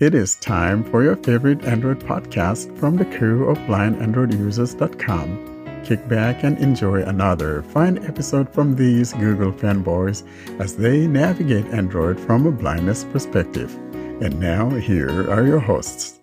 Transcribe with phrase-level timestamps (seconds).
[0.00, 5.82] It is time for your favorite Android podcast from the crew of blindandroidusers.com.
[5.84, 10.24] Kick back and enjoy another fine episode from these Google fanboys
[10.58, 13.72] as they navigate Android from a blindness perspective.
[14.20, 16.18] And now, here are your hosts.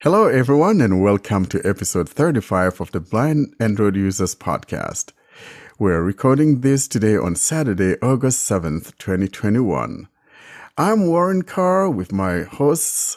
[0.00, 5.12] Hello, everyone, and welcome to episode 35 of the Blind Android Users Podcast.
[5.78, 10.08] We're recording this today on Saturday, August 7th, 2021.
[10.78, 13.16] I'm Warren Carr with my hosts,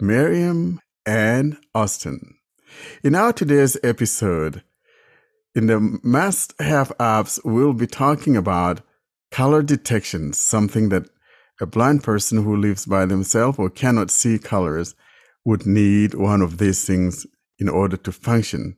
[0.00, 2.38] Miriam and Austin.
[3.04, 4.64] In our today's episode,
[5.54, 8.80] in the must have apps, we'll be talking about
[9.30, 11.08] color detection, something that
[11.60, 14.96] a blind person who lives by themselves or cannot see colors
[15.44, 17.26] would need one of these things
[17.60, 18.76] in order to function.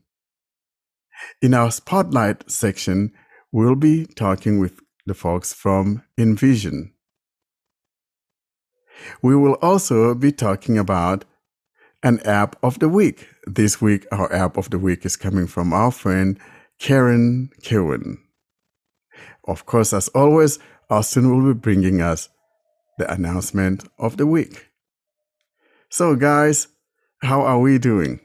[1.41, 3.13] In our spotlight section,
[3.51, 6.94] we'll be talking with the folks from Envision.
[9.23, 11.25] We will also be talking about
[12.03, 13.29] an app of the week.
[13.47, 16.39] This week, our app of the week is coming from our friend
[16.79, 18.19] Karen Kewen.
[19.47, 20.59] Of course, as always,
[20.91, 22.29] Austin will be bringing us
[22.99, 24.71] the announcement of the week.
[25.91, 26.69] So, guys,
[27.23, 28.21] how are we doing?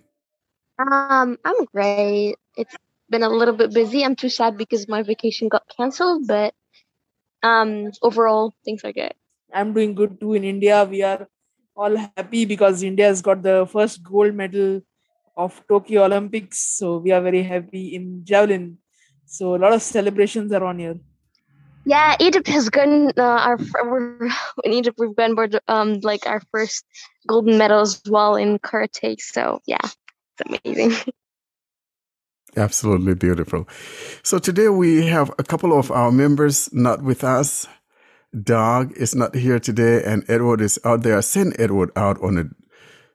[0.79, 2.35] Um, I'm great.
[2.57, 2.75] It's
[3.09, 4.03] been a little bit busy.
[4.05, 6.53] I'm too sad because my vacation got canceled, but
[7.43, 9.13] um, overall things are good.
[9.53, 10.33] I'm doing good too.
[10.33, 11.27] In India, we are
[11.75, 14.81] all happy because India has got the first gold medal
[15.37, 16.59] of Tokyo Olympics.
[16.77, 18.77] So we are very happy in javelin.
[19.25, 20.99] So a lot of celebrations are on here.
[21.85, 23.57] Yeah, Egypt has gotten uh, our
[24.63, 26.85] in Egypt we've gotten um like our first
[27.27, 29.19] golden medal as well in karate.
[29.19, 30.93] So yeah, it's amazing.
[32.57, 33.67] Absolutely beautiful.
[34.23, 37.67] So today we have a couple of our members not with us.
[38.43, 41.21] Doug is not here today, and Edward is out there.
[41.21, 42.45] Send Edward out on a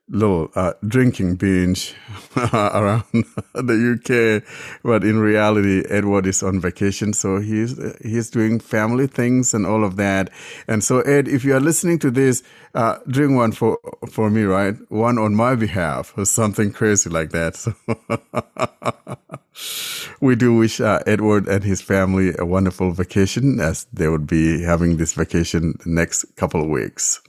[0.08, 1.94] little uh, drinking binge
[2.52, 3.04] around
[3.54, 4.42] the UK,
[4.82, 9.84] but in reality, Edward is on vacation, so he's he's doing family things and all
[9.84, 10.30] of that.
[10.68, 12.42] And so, Ed, if you are listening to this,
[12.74, 13.78] uh, drink one for
[14.10, 14.74] for me, right?
[14.90, 17.56] One on my behalf, or something crazy like that.
[17.56, 17.74] So
[20.24, 24.62] we do wish uh, Edward and his family a wonderful vacation, as they would be
[24.62, 27.20] having this vacation next couple of weeks.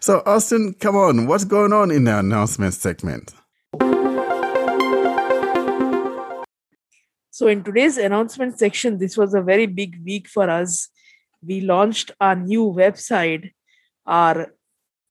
[0.00, 3.32] So, Austin, come on, what's going on in the announcement segment?
[7.30, 10.88] So, in today's announcement section, this was a very big week for us.
[11.46, 13.52] We launched our new website.
[14.04, 14.52] Our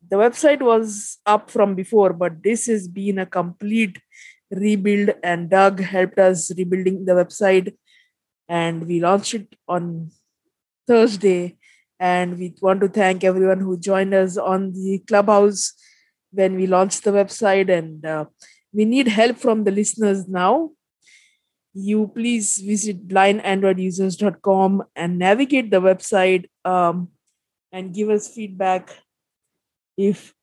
[0.09, 3.99] the website was up from before, but this has been a complete
[4.51, 7.75] rebuild, and Doug helped us rebuilding the website,
[8.47, 10.11] and we launched it on
[10.87, 11.57] Thursday
[12.01, 15.73] and we want to thank everyone who joined us on the clubhouse
[16.31, 17.69] when we launched the website.
[17.69, 18.25] And uh,
[18.73, 20.71] we need help from the listeners now.
[21.75, 27.09] You please visit blindandroidusers.com and navigate the website um,
[27.71, 28.89] and give us feedback
[29.95, 30.33] if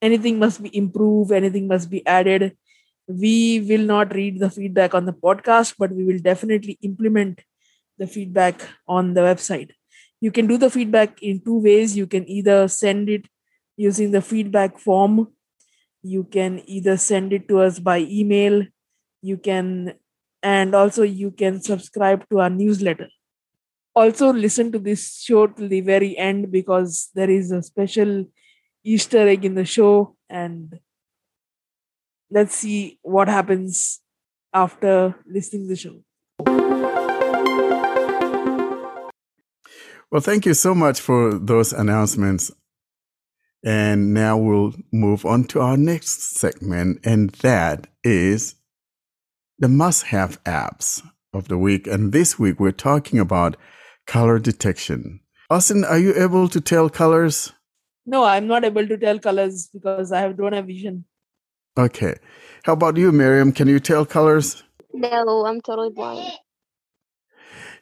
[0.00, 2.56] anything must be improved, anything must be added.
[3.20, 7.40] We will not read the feedback on the podcast, but we will definitely implement
[7.98, 9.70] the feedback on the website.
[10.20, 11.96] You can do the feedback in two ways.
[11.96, 13.26] You can either send it
[13.76, 15.28] using the feedback form.
[16.02, 18.64] You can either send it to us by email.
[19.20, 19.94] You can
[20.42, 23.08] and also you can subscribe to our newsletter.
[23.94, 28.24] Also listen to this show till the very end because there is a special
[28.82, 30.78] easter egg in the show and
[32.32, 34.00] let's see what happens
[34.54, 35.96] after listening to the show
[40.12, 42.50] Well, thank you so much for those announcements.
[43.64, 48.56] And now we'll move on to our next segment, and that is
[49.58, 51.00] the must have apps
[51.32, 51.86] of the week.
[51.86, 53.56] And this week we're talking about
[54.06, 55.20] color detection.
[55.48, 57.54] Austin, are you able to tell colors?
[58.04, 61.06] No, I'm not able to tell colors because I have don't have vision.
[61.78, 62.14] Okay.
[62.64, 63.52] How about you, Miriam?
[63.52, 64.62] Can you tell colors?
[64.92, 66.32] No, I'm totally blind.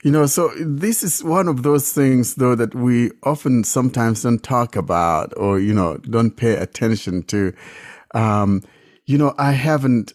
[0.02, 4.42] You know, so this is one of those things, though, that we often sometimes don't
[4.42, 7.52] talk about or, you know, don't pay attention to.
[8.14, 8.62] Um,
[9.04, 10.14] you know, I haven't,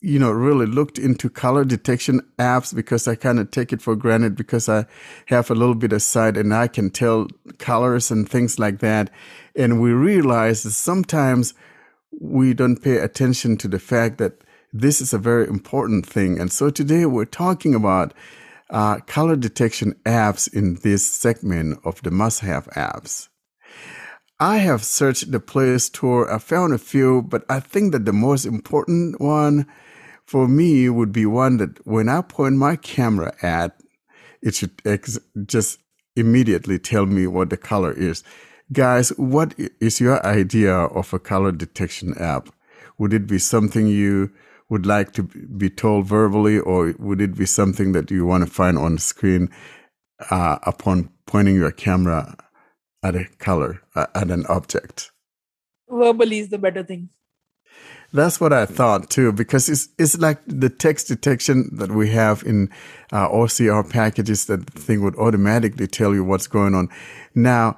[0.00, 3.94] you know, really looked into color detection apps because I kind of take it for
[3.96, 4.86] granted because I
[5.26, 7.26] have a little bit of sight and I can tell
[7.58, 9.10] colors and things like that.
[9.54, 11.52] And we realize that sometimes
[12.20, 16.40] we don't pay attention to the fact that this is a very important thing.
[16.40, 18.12] And so today we're talking about
[18.70, 23.28] uh, color detection apps in this segment of the must have apps.
[24.40, 26.32] I have searched the Play Store.
[26.32, 29.66] I found a few, but I think that the most important one
[30.26, 33.76] for me would be one that when I point my camera at,
[34.42, 35.78] it should ex- just
[36.16, 38.24] immediately tell me what the color is.
[38.74, 42.48] Guys, what is your idea of a color detection app?
[42.98, 44.32] Would it be something you
[44.68, 48.50] would like to be told verbally, or would it be something that you want to
[48.52, 49.48] find on the screen
[50.28, 52.36] uh, upon pointing your camera
[53.04, 55.12] at a color, uh, at an object?
[55.88, 57.10] Verbally is the better thing.
[58.12, 62.42] That's what I thought too, because it's it's like the text detection that we have
[62.44, 62.70] in
[63.12, 64.46] uh, OCR packages.
[64.46, 66.88] That thing would automatically tell you what's going on.
[67.36, 67.76] Now,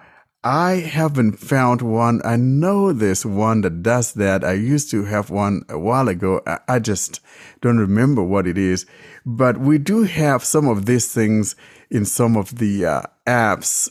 [0.48, 2.20] I haven't found one.
[2.24, 4.44] I know there's one that does that.
[4.44, 6.40] I used to have one a while ago.
[6.68, 7.18] I, just
[7.62, 8.86] don't remember what it is.
[9.24, 11.56] But we do have some of these things
[11.90, 13.90] in some of the uh, apps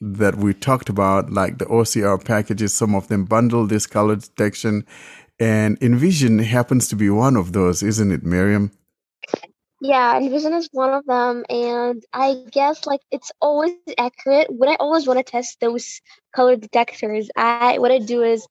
[0.00, 2.72] that we talked about, like the OCR packages.
[2.72, 4.86] Some of them bundle this color detection
[5.40, 8.70] and Envision happens to be one of those, isn't it, Miriam?
[9.80, 14.36] Yeah, Envision is one of them, and I guess like it's always accurate.
[14.50, 16.00] When I always want to test those
[16.34, 18.46] color detectors, I what I do is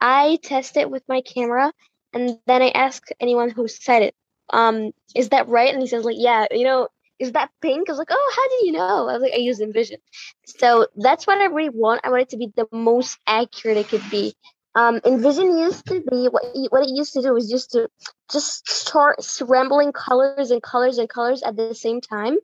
[0.00, 1.72] I test it with my camera,
[2.12, 4.14] and then I ask anyone who said it,
[4.52, 5.72] um, is that right?
[5.72, 6.88] And he says like, yeah, you know,
[7.18, 7.88] is that pink?
[7.88, 9.08] I was like, oh, how do you know?
[9.08, 9.98] I was like, I use Envision.
[10.46, 12.00] So that's what I really want.
[12.04, 14.34] I want it to be the most accurate it could be.
[14.74, 17.88] Um, Envision used to be what what it used to do was just to
[18.30, 22.38] just start scrambling colors and colors and colors at the same time,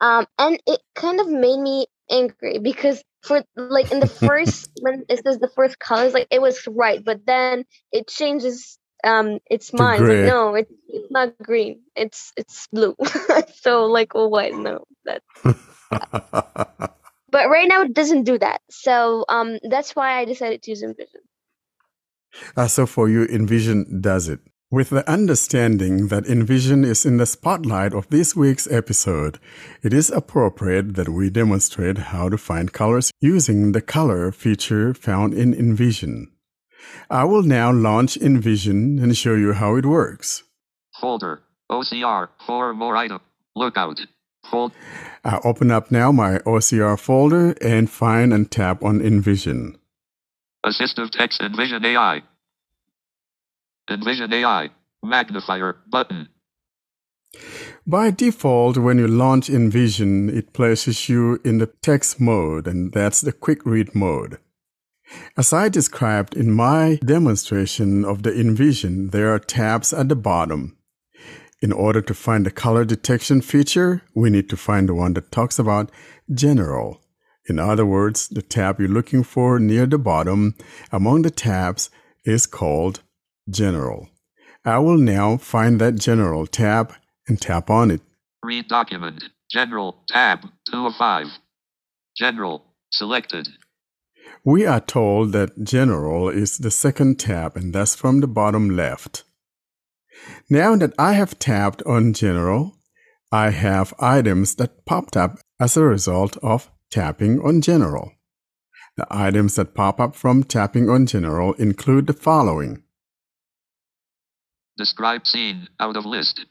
[0.00, 5.04] um, and it kind of made me angry because for like in the first when
[5.08, 9.72] it says the first colors like it was right, but then it changes um its
[9.72, 10.06] mind.
[10.06, 11.80] Like, no, it's, it's not green.
[11.94, 12.96] It's it's blue.
[13.54, 14.54] so like, well, what?
[14.54, 15.22] No, that.
[17.30, 18.62] but right now it doesn't do that.
[18.70, 21.20] So um that's why I decided to use Envision.
[22.56, 24.40] Uh, so for you, Envision does it.
[24.72, 29.40] With the understanding that Envision is in the spotlight of this week's episode,
[29.82, 35.34] it is appropriate that we demonstrate how to find colors using the color feature found
[35.34, 36.30] in Envision.
[37.10, 40.44] I will now launch Envision and show you how it works.
[41.00, 43.20] Folder, OCR, for more item,
[43.56, 44.00] lookout,
[44.48, 44.70] fold.
[45.24, 49.79] I open up now my OCR folder and find and tap on Envision.
[50.64, 52.22] Assistive text Envision AI.
[53.88, 54.68] Envision AI.
[55.02, 56.28] Magnifier button.
[57.86, 63.22] By default, when you launch Envision, it places you in the text mode, and that's
[63.22, 64.38] the quick read mode.
[65.36, 70.76] As I described in my demonstration of the Envision, there are tabs at the bottom.
[71.62, 75.32] In order to find the color detection feature, we need to find the one that
[75.32, 75.90] talks about
[76.32, 76.99] General.
[77.50, 80.54] In other words, the tab you're looking for near the bottom
[80.92, 81.90] among the tabs
[82.24, 83.02] is called
[83.50, 84.08] General.
[84.64, 86.94] I will now find that General tab
[87.26, 88.02] and tap on it.
[88.44, 89.24] Read document.
[89.50, 91.26] General tab 2 of 5.
[92.16, 92.62] General
[92.92, 93.48] selected.
[94.44, 99.24] We are told that General is the second tab and that's from the bottom left.
[100.48, 102.76] Now that I have tapped on General,
[103.32, 108.12] I have items that popped up as a result of tapping on General.
[108.96, 112.82] The items that pop up from tapping on General include the following.
[114.76, 116.46] Describe scene out of list.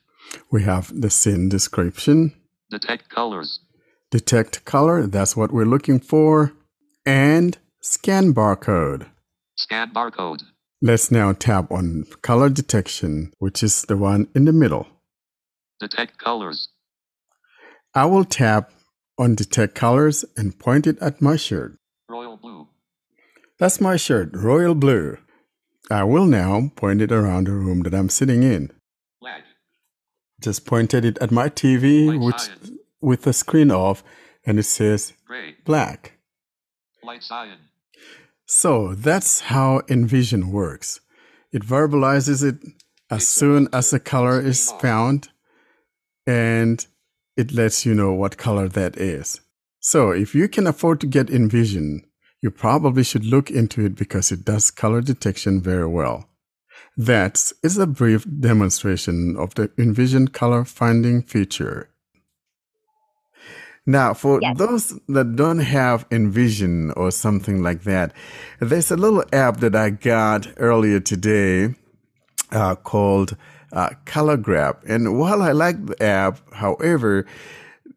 [0.52, 2.34] We have the scene description.
[2.70, 3.60] Detect colors.
[4.12, 6.54] Detect color, that's what we're looking for.
[7.06, 9.08] And scan barcode.
[9.56, 10.44] Scan barcode.
[10.82, 14.88] Let's now tap on color detection, which is the one in the middle.
[15.80, 16.70] Detect colors.
[17.94, 18.72] I will tap
[19.20, 21.78] on detect colors and point it at my shirt.
[22.10, 22.70] Royal blue.
[23.60, 25.18] That's my shirt, royal blue.
[25.92, 28.72] I will now point it around the room that I'm sitting in.
[29.20, 29.44] Black.
[30.42, 32.72] Just pointed it at my TV Light which,
[33.02, 34.04] with the screen off
[34.46, 35.56] and it says Gray.
[35.66, 36.14] black.
[37.04, 37.58] Light cyan.
[38.46, 41.02] So that's how Envision works.
[41.52, 42.58] It verbalizes it
[43.12, 45.30] as soon as the color is found
[46.26, 46.86] and
[47.40, 49.40] it lets you know what color that is.
[49.80, 52.04] So if you can afford to get Envision,
[52.42, 56.28] you probably should look into it because it does color detection very well.
[56.98, 61.90] That is a brief demonstration of the Envision color finding feature.
[63.86, 64.58] Now, for Yes.
[64.58, 68.14] those that don't have Envision or something like that,
[68.60, 71.76] there's a little app that I got earlier today
[72.52, 73.36] uh, called
[73.72, 74.80] uh, Color Grab.
[74.88, 77.26] And while I like the app, however,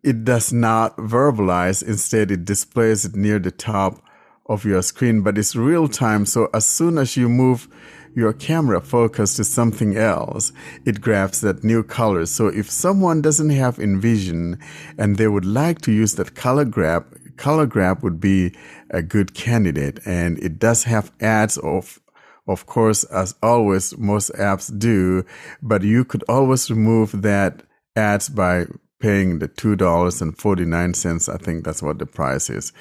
[0.03, 1.83] it does not verbalize.
[1.83, 4.03] Instead, it displays it near the top
[4.47, 6.27] of your screen, but it's real time.
[6.27, 7.69] So as soon as you move
[8.15, 10.53] your camera focus to something else,
[10.85, 12.27] it grabs that new color.
[12.27, 14.59] So if someone doesn't have Envision
[14.99, 18.55] and they would like to use that color grab, color grab would be
[18.91, 20.01] a good candidate.
[20.05, 22.01] And it does have ads of
[22.47, 25.25] of course, as always, most apps do,
[25.63, 27.63] but you could always remove that
[27.97, 28.67] ads by
[29.01, 31.35] paying the $2.49.
[31.35, 32.73] I think that's what the price is.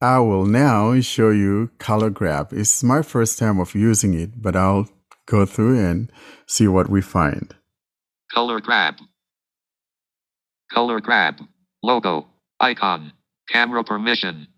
[0.00, 2.52] I will now show you color grab.
[2.52, 4.88] It's my first time of using it, but I'll
[5.26, 6.12] go through and
[6.46, 7.54] see what we find.
[8.32, 8.94] Color grab.
[10.70, 11.40] Color grab.
[11.82, 12.26] Logo.
[12.60, 13.12] Icon.
[13.50, 14.48] Camera permission.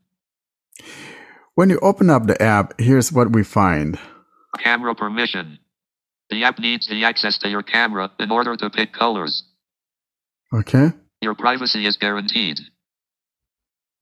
[1.54, 3.98] When you open up the app, here's what we find.
[4.58, 5.58] Camera permission.
[6.30, 9.44] The app needs the access to your camera in order to pick colors.
[10.52, 10.92] Okay.
[11.20, 12.58] Your privacy is guaranteed.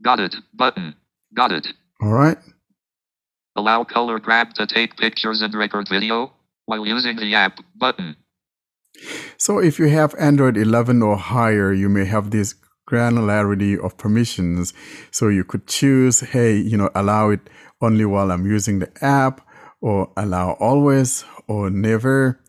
[0.02, 0.36] Got it.
[0.54, 0.94] Button.
[1.34, 1.68] Got it.
[2.00, 2.38] All right.
[3.56, 6.32] Allow color grab to take pictures and record video
[6.66, 8.16] while using the app button.
[9.36, 12.54] So if you have Android 11 or higher, you may have this
[12.88, 14.72] granularity of permissions.
[15.10, 17.40] So you could choose, hey, you know, allow it
[17.80, 19.40] only while I'm using the app
[19.80, 22.40] or allow always or never.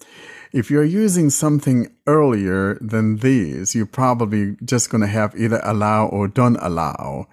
[0.52, 6.08] If you're using something earlier than these, you're probably just going to have either allow
[6.08, 7.28] or don't allow.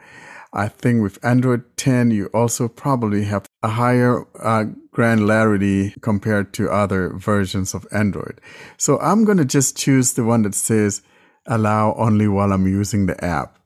[0.52, 6.70] I think with Android 10, you also probably have a higher uh, granularity compared to
[6.70, 8.40] other versions of Android.
[8.78, 11.02] So I'm going to just choose the one that says
[11.46, 13.58] allow only while I'm using the app.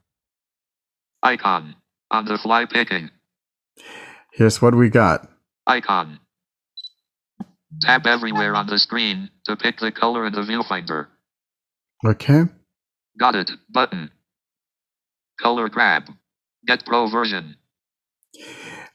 [1.23, 1.75] Icon.
[2.09, 3.09] On the fly picking.
[4.33, 5.30] Here's what we got.
[5.67, 6.19] Icon.
[7.81, 11.07] Tap everywhere on the screen to pick the color in the viewfinder.
[12.05, 12.43] Okay.
[13.19, 13.51] Got it.
[13.69, 14.11] Button.
[15.39, 16.03] Color grab.
[16.65, 17.55] Get Pro version.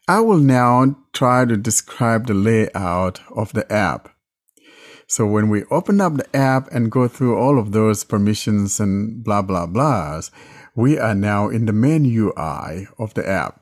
[0.08, 4.08] I will now try to describe the layout of the app.
[5.08, 9.22] So when we open up the app and go through all of those permissions and
[9.22, 10.30] blah, blah, blahs,
[10.74, 13.60] we are now in the main UI of the app.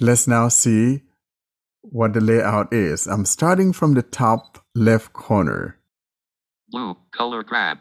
[0.00, 1.02] Let's now see
[1.82, 3.06] what the layout is.
[3.06, 5.78] I'm starting from the top left corner.
[6.70, 7.78] Blue, color grab.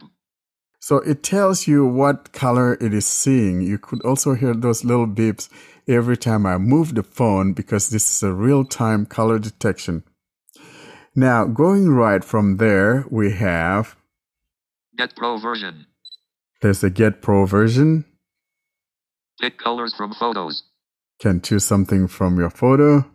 [0.79, 3.61] So it tells you what color it is seeing.
[3.61, 5.47] You could also hear those little beeps
[5.87, 10.03] every time I move the phone because this is a real time color detection.
[11.15, 13.95] Now, going right from there, we have
[14.97, 15.85] Get Pro version.
[16.61, 18.05] there's a Get Pro version.
[19.39, 20.63] Pick colors from photos.
[21.19, 23.05] Can choose something from your photo.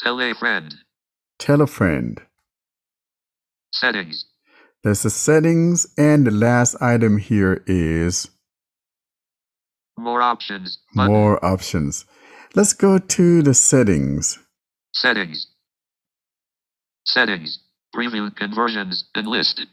[0.00, 0.74] Tell a friend.
[1.38, 2.20] Tell a friend.
[3.72, 4.26] Settings.
[4.82, 8.28] There's the settings, and the last item here is
[9.96, 10.78] More options.
[10.94, 11.12] Button.
[11.12, 12.04] more options.
[12.54, 14.38] Let's go to the settings.
[14.92, 15.46] Settings.
[17.06, 17.58] Settings.
[17.94, 19.66] Preview conversions and list.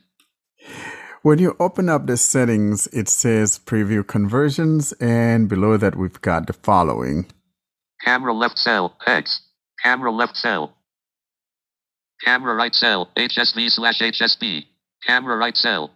[1.24, 6.48] When you open up the settings, it says preview conversions, and below that, we've got
[6.48, 7.28] the following.
[8.04, 8.98] Camera left cell.
[9.06, 9.42] X.
[9.84, 10.76] Camera left cell.
[12.24, 13.10] Camera right cell.
[13.18, 14.66] HSV slash HSB.
[15.06, 15.92] Camera right cell.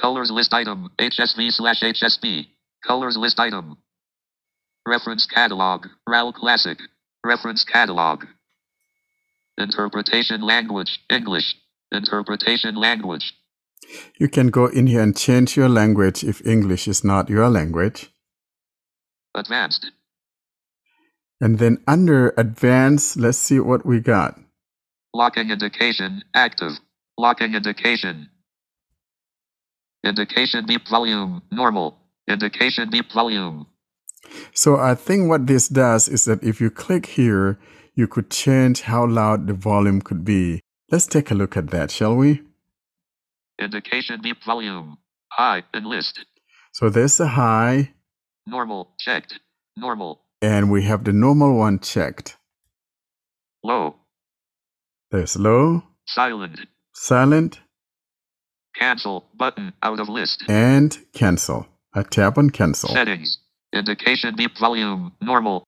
[0.00, 0.90] Colors list item.
[0.98, 2.46] HSV slash HSB.
[2.86, 3.76] Colors list item.
[4.86, 5.86] Reference catalog.
[6.08, 6.78] RAL Classic.
[7.24, 8.24] Reference catalog.
[9.58, 11.00] Interpretation language.
[11.10, 11.56] English.
[11.92, 13.32] Interpretation language.
[14.18, 18.10] You can go in here and change your language if English is not your language.
[19.34, 19.90] Advanced.
[21.40, 24.38] And then under advanced, let's see what we got.
[25.14, 26.72] Locking indication active.
[27.18, 28.28] Locking indication.
[30.04, 31.98] Indication deep volume normal.
[32.28, 33.66] Indication deep volume.
[34.52, 37.58] So I think what this does is that if you click here,
[37.94, 40.60] you could change how loud the volume could be.
[40.90, 42.42] Let's take a look at that, shall we?
[43.58, 44.98] Indication deep volume.
[45.30, 46.24] High and list.
[46.72, 47.92] So there's a high,
[48.46, 49.40] Normal checked.
[49.76, 50.20] Normal.
[50.42, 52.36] And we have the normal one checked.
[53.62, 53.96] Low.
[55.10, 56.60] There's low, Silent.
[56.94, 57.60] silent,
[58.74, 60.44] Cancel button out of list.
[60.48, 61.66] and cancel.
[61.94, 62.90] I tap on cancel.
[62.90, 63.38] Settings.
[63.72, 65.64] Indication beep volume normal.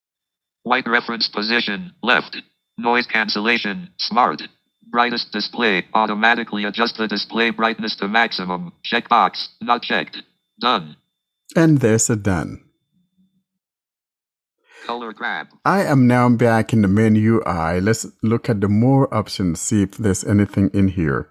[0.64, 2.36] White reference position left.
[2.76, 4.42] Noise cancellation smart.
[4.90, 8.72] Brightest display automatically adjust the display brightness to maximum.
[8.84, 10.22] Checkbox not checked.
[10.60, 10.96] Done.
[11.56, 12.62] And there's a done.
[14.88, 15.48] Color grab.
[15.66, 17.78] I am now back in the main UI.
[17.78, 21.28] Let's look at the more options, see if there's anything in here.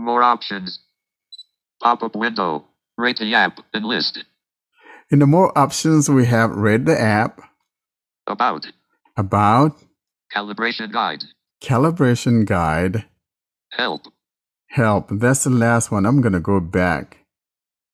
[0.00, 0.80] More options.
[1.80, 2.64] Pop up window.
[2.96, 4.24] Rate the app and list.
[5.08, 7.40] In the more options, we have read the app,
[8.26, 8.66] About.
[9.16, 9.76] About
[10.34, 11.22] calibration guide,
[11.62, 13.04] calibration guide.
[13.70, 14.02] help.
[14.70, 15.08] Help.
[15.12, 16.04] That's the last one.
[16.06, 17.18] I'm going to go back.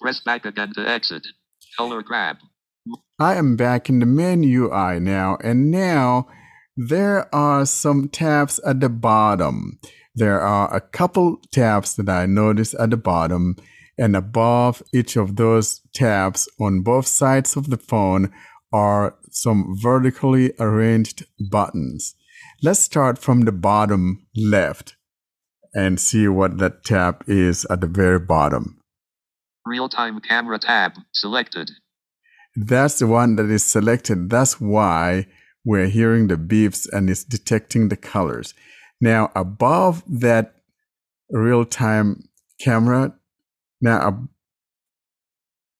[0.00, 1.26] Press back again to exit.
[1.76, 2.36] Color grab.
[3.18, 6.26] I am back in the main UI now, and now
[6.76, 9.78] there are some tabs at the bottom.
[10.14, 13.56] There are a couple tabs that I noticed at the bottom,
[13.96, 18.32] and above each of those tabs on both sides of the phone
[18.72, 22.16] are some vertically arranged buttons.
[22.62, 24.96] Let's start from the bottom left
[25.72, 28.80] and see what that tab is at the very bottom.
[29.64, 31.70] Real time camera tab selected.
[32.56, 34.30] That's the one that is selected.
[34.30, 35.26] That's why
[35.64, 38.54] we're hearing the beeps and it's detecting the colors.
[39.00, 40.54] Now, above that
[41.30, 42.28] real time
[42.60, 43.14] camera,
[43.80, 44.28] now ab-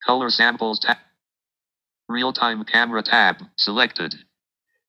[0.07, 0.99] Color samples tab.
[2.09, 4.15] Real time camera tab selected.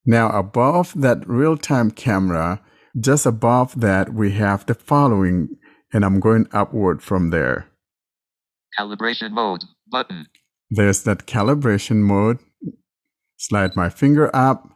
[0.05, 2.61] now above that real time camera,
[2.99, 5.49] just above that, we have the following,
[5.93, 7.67] and I'm going upward from there.
[8.77, 10.27] Calibration mode button.
[10.69, 12.39] There's that calibration mode.
[13.37, 14.69] Slide my finger up,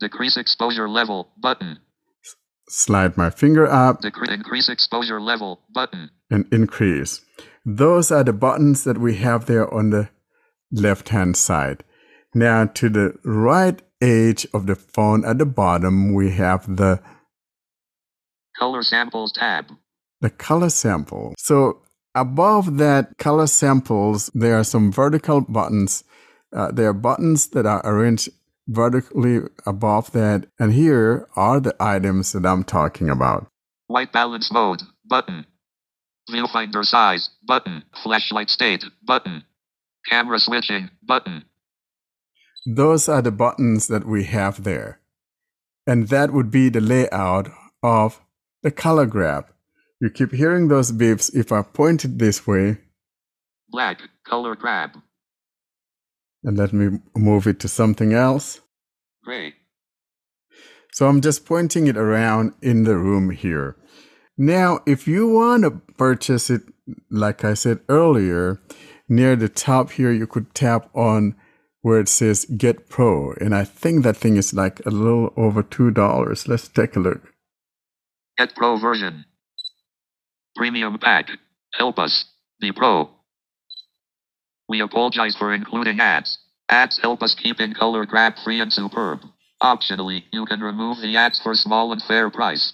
[0.00, 1.78] Decrease exposure level button.
[2.68, 6.10] slide my finger up, Decre- increase exposure level button.
[6.30, 7.22] and increase.
[7.64, 10.10] Those are the buttons that we have there on the
[10.70, 11.84] left hand side.
[12.34, 17.00] Now, to the right edge of the phone at the bottom, we have the,
[18.58, 19.66] Color samples tab.
[20.20, 21.34] the color sample.
[21.38, 21.82] So,
[22.14, 26.04] above that color samples, there are some vertical buttons.
[26.54, 28.28] Uh, there are buttons that are arranged
[28.68, 30.46] vertically above that.
[30.58, 33.46] And here are the items that I'm talking about.
[33.86, 35.46] White balance mode button.
[36.30, 37.82] Viewfinder size button.
[38.02, 39.44] Flashlight state button.
[40.08, 41.44] Camera switching button.
[42.66, 45.00] Those are the buttons that we have there.
[45.86, 47.48] And that would be the layout
[47.82, 48.22] of
[48.62, 49.46] the color grab.
[50.04, 51.34] You keep hearing those beeps.
[51.34, 52.76] If I point it this way,
[53.70, 54.90] Black color grab.
[56.42, 58.60] and let me move it to something else.
[59.24, 59.54] Gray.
[60.92, 63.76] So I'm just pointing it around in the room here.
[64.36, 66.60] Now, if you want to purchase it,
[67.10, 68.60] like I said earlier,
[69.08, 71.34] near the top here, you could tap on
[71.80, 73.32] where it says Get Pro.
[73.40, 76.46] And I think that thing is like a little over $2.
[76.46, 77.22] Let's take a look.
[78.36, 79.24] Get Pro version.
[80.56, 81.28] Premium pack.
[81.72, 82.24] Help us.
[82.60, 83.10] Be Pro.
[84.68, 86.38] We apologize for including ads.
[86.70, 89.20] Ads help us keep in color grab free and superb.
[89.62, 92.72] Optionally, you can remove the ads for small and fair price.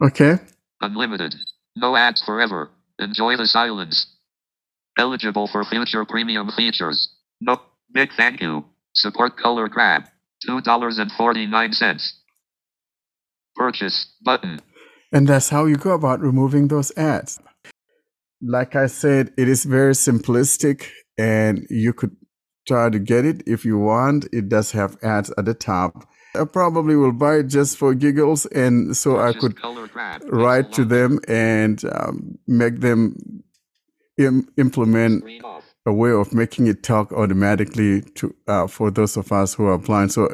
[0.00, 0.34] Okay.
[0.80, 1.34] Unlimited.
[1.76, 2.70] No ads forever.
[2.98, 4.06] Enjoy the silence.
[4.98, 7.08] Eligible for future premium features.
[7.40, 7.60] No.
[7.92, 8.64] Big thank you.
[8.94, 10.04] Support color grab.
[10.48, 12.12] $2.49.
[13.54, 14.60] Purchase button.
[15.12, 17.38] And that's how you go about removing those ads.
[18.40, 22.16] Like I said, it is very simplistic and you could
[22.66, 24.26] try to get it if you want.
[24.32, 26.08] It does have ads at the top.
[26.34, 29.58] I probably will buy it just for giggles and so I could
[30.24, 33.42] write to them and um, make them
[34.18, 35.24] Im- implement
[35.86, 39.78] a way of making it talk automatically to uh, for those of us who are
[39.78, 40.12] blind.
[40.12, 40.28] So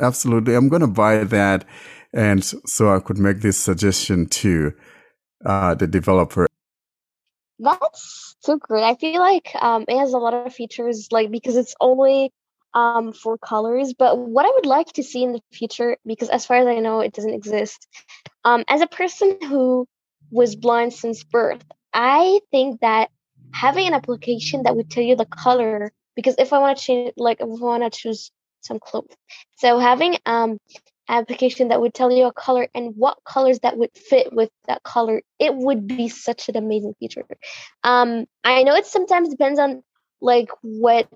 [0.00, 1.64] absolutely, I'm going to buy that,
[2.14, 4.72] and so I could make this suggestion to
[5.44, 6.46] uh, the developer.
[7.58, 8.84] That's so great.
[8.84, 12.32] I feel like um, it has a lot of features, like because it's only
[12.72, 13.94] um, for colors.
[13.98, 16.78] But what I would like to see in the future, because as far as I
[16.78, 17.86] know, it doesn't exist.
[18.44, 19.86] Um, as a person who
[20.30, 23.10] was blind since birth, I think that
[23.52, 27.12] having an application that would tell you the color, because if I want to change,
[27.16, 29.14] like if I want to choose some clothes,
[29.58, 30.58] so having um
[31.08, 34.82] application that would tell you a color and what colors that would fit with that
[34.82, 37.24] color, it would be such an amazing feature.
[37.82, 39.82] Um, I know it sometimes depends on
[40.20, 41.08] like what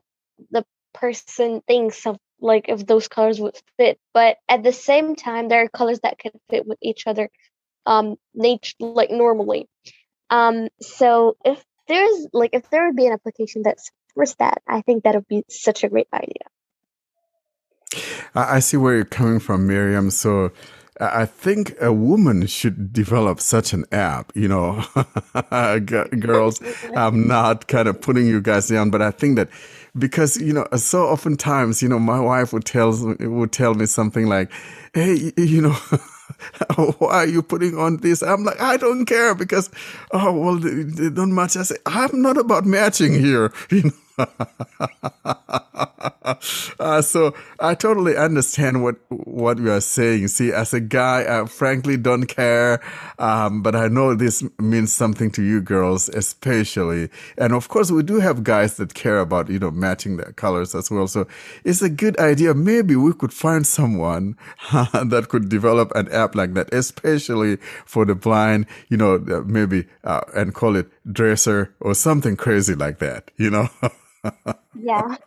[0.51, 5.49] the person thinks of like if those colors would fit, but at the same time,
[5.49, 7.31] there are colors that can fit with each other,
[7.87, 9.69] um, nature like normally.
[10.31, 14.83] Um, so if there's like if there would be an application that's supports that, I
[14.83, 16.47] think that would be such a great idea.
[18.35, 20.11] I, see where you're coming from, Miriam.
[20.11, 20.47] So.
[21.01, 24.83] I I think a woman should develop such an app, you know,
[26.19, 26.61] girls.
[26.97, 29.49] I'm not kind of putting you guys down, but I think that
[29.97, 34.27] because you know, so oftentimes, you know, my wife would tell would tell me something
[34.27, 34.51] like,
[34.95, 35.73] "Hey, you know,
[36.99, 39.71] why are you putting on this?" I'm like, "I don't care because,
[40.13, 43.93] oh well, they, they don't match." I say, "I'm not about matching here," you know.
[46.81, 50.29] uh, so I totally understand what what you are saying.
[50.29, 52.81] See, as a guy, I frankly don't care,
[53.19, 57.11] um, but I know this means something to you girls, especially.
[57.37, 60.75] And of course, we do have guys that care about you know matching their colors
[60.75, 61.07] as well.
[61.07, 61.27] So
[61.65, 62.55] it's a good idea.
[62.55, 64.37] Maybe we could find someone
[64.73, 68.67] that could develop an app like that, especially for the blind.
[68.89, 73.31] You know, maybe uh, and call it dresser or something crazy like that.
[73.37, 73.69] You know.
[74.75, 75.17] Yeah.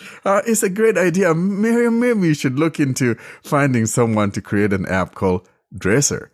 [0.24, 1.34] Uh, it's a great idea.
[1.34, 6.30] Miriam, maybe you should look into finding someone to create an app called Dresser.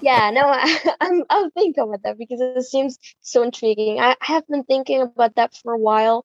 [0.00, 4.00] yeah, no, I, I'm I'll think about that because it seems so intriguing.
[4.00, 6.24] I, I have been thinking about that for a while.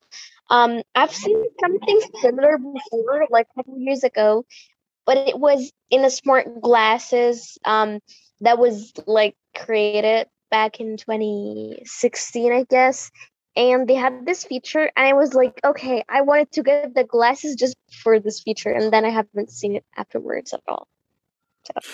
[0.50, 4.46] Um, I've seen something similar before, like a couple years ago,
[5.06, 8.00] but it was in a smart glasses um
[8.42, 13.12] that was like created back in 2016, I guess
[13.60, 17.04] and they had this feature and i was like okay i wanted to get the
[17.04, 20.88] glasses just for this feature and then i haven't seen it afterwards at all
[21.66, 21.90] so.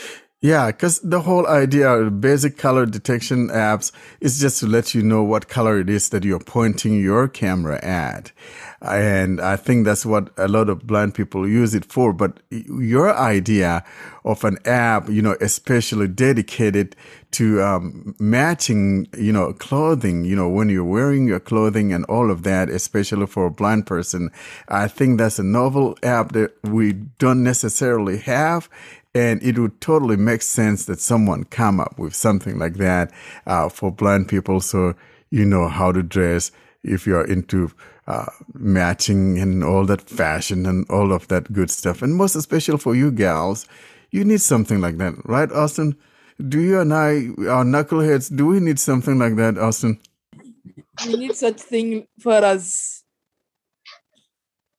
[0.46, 5.02] Yeah because the whole idea of basic color detection apps is just to let you
[5.02, 8.32] know what color it is that you're pointing your camera at
[8.82, 12.14] and I think that's what a lot of blind people use it for.
[12.14, 13.84] But your idea
[14.24, 16.96] of an app, you know, especially dedicated
[17.32, 22.30] to um, matching, you know, clothing, you know, when you're wearing your clothing and all
[22.30, 24.30] of that, especially for a blind person,
[24.68, 28.70] I think that's a novel app that we don't necessarily have.
[29.16, 33.12] And it would totally make sense that someone come up with something like that
[33.48, 34.96] uh, for blind people, so
[35.32, 36.52] you know how to dress
[36.84, 37.72] if you're into
[38.08, 42.04] uh, matching and all that fashion and all of that good stuff.
[42.04, 43.68] And most especially for you gals,
[44.12, 45.96] you need something like that, right, Austin?
[46.50, 50.00] Do you and I, our knuckleheads, do we need something like that, Austin?
[51.08, 53.04] We need such thing for us.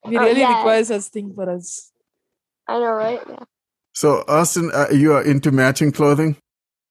[0.07, 0.59] We Oh, really yeah.
[0.59, 1.93] require such thing for us.
[2.69, 3.45] i know right yeah
[3.97, 6.37] So, Austin, uh, you are into matching clothing?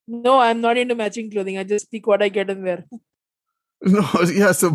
[0.08, 1.56] No, I'm not into matching clothing.
[1.56, 2.86] I just pick what I get and wear.
[3.84, 4.52] No, yeah.
[4.54, 4.74] So,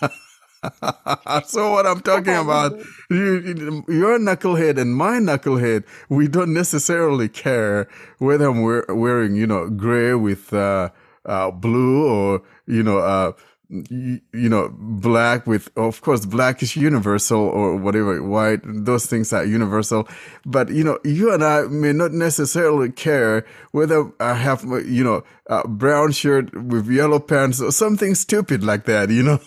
[1.46, 2.72] so what I'm talking about,
[3.08, 7.86] you, you- your knucklehead and my knucklehead, we don't necessarily care
[8.18, 10.88] whether I'm wear, wearing, you know, gray with uh,
[11.24, 13.32] uh, blue or you know, uh,
[13.70, 18.60] you, know, black with, of course, black is universal or whatever, white.
[18.64, 20.08] Those things are universal.
[20.44, 25.22] But you know, you and I may not necessarily care whether I have, you know,
[25.46, 29.10] a brown shirt with yellow pants or something stupid like that.
[29.10, 29.40] You know.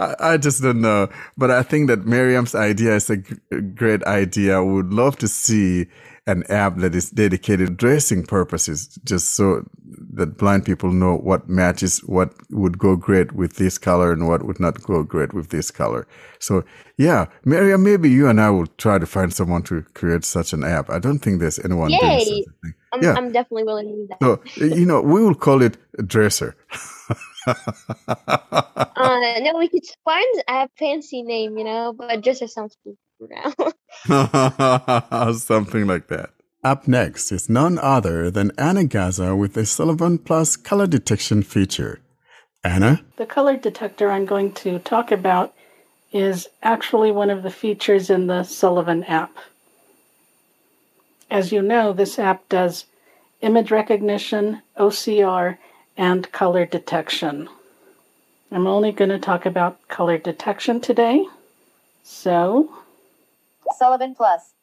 [0.00, 1.08] I, just don't know.
[1.36, 3.36] But I think that Miriam's idea is a g-
[3.74, 4.56] great idea.
[4.56, 5.88] I would love to see
[6.30, 9.64] an app that is dedicated to dressing purposes, just so
[10.14, 14.44] that blind people know what matches, what would go great with this color and what
[14.46, 16.06] would not go great with this color.
[16.40, 16.64] So
[16.98, 20.64] yeah, Maria, maybe you and I will try to find someone to create such an
[20.64, 20.90] app.
[20.90, 22.20] I don't think there's anyone doing Yay!
[22.20, 22.74] such a thing.
[22.92, 23.14] I'm, Yeah.
[23.16, 26.56] I'm definitely willing to do that So, you know, we will call it a dresser.
[28.96, 32.96] uh no we could find a fancy name you know but dresser sounds cool
[33.28, 33.54] now
[35.32, 36.30] Something like that.
[36.62, 42.00] Up next is none other than Anna Gaza with the Sullivan Plus color detection feature.
[42.62, 43.02] Anna?
[43.16, 45.54] The color detector I'm going to talk about
[46.12, 49.34] is actually one of the features in the Sullivan app.
[51.30, 52.84] As you know, this app does
[53.40, 55.56] image recognition, OCR,
[55.96, 57.48] and color detection.
[58.52, 61.24] I'm only going to talk about color detection today.
[62.02, 62.70] So,
[63.76, 64.54] Sullivan Plus.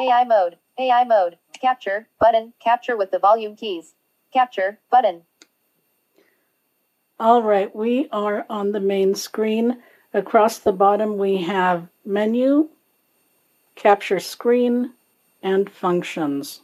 [0.00, 0.58] AI mode.
[0.78, 1.38] AI mode.
[1.60, 2.08] Capture.
[2.20, 2.54] Button.
[2.62, 3.94] Capture with the volume keys.
[4.32, 4.78] Capture.
[4.90, 5.22] Button.
[7.20, 9.78] all right, we are on the main screen.
[10.14, 12.68] Across the bottom, we have menu,
[13.76, 14.92] capture screen,
[15.42, 16.62] and functions.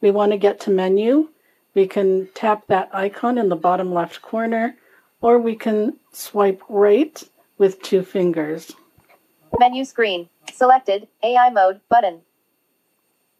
[0.00, 1.30] We want to get to menu.
[1.74, 4.76] We can tap that icon in the bottom left corner,
[5.20, 7.22] or we can swipe right
[7.58, 8.72] with two fingers.
[9.62, 10.28] Menu screen.
[10.52, 11.06] Selected.
[11.22, 11.80] AI mode.
[11.88, 12.22] Button.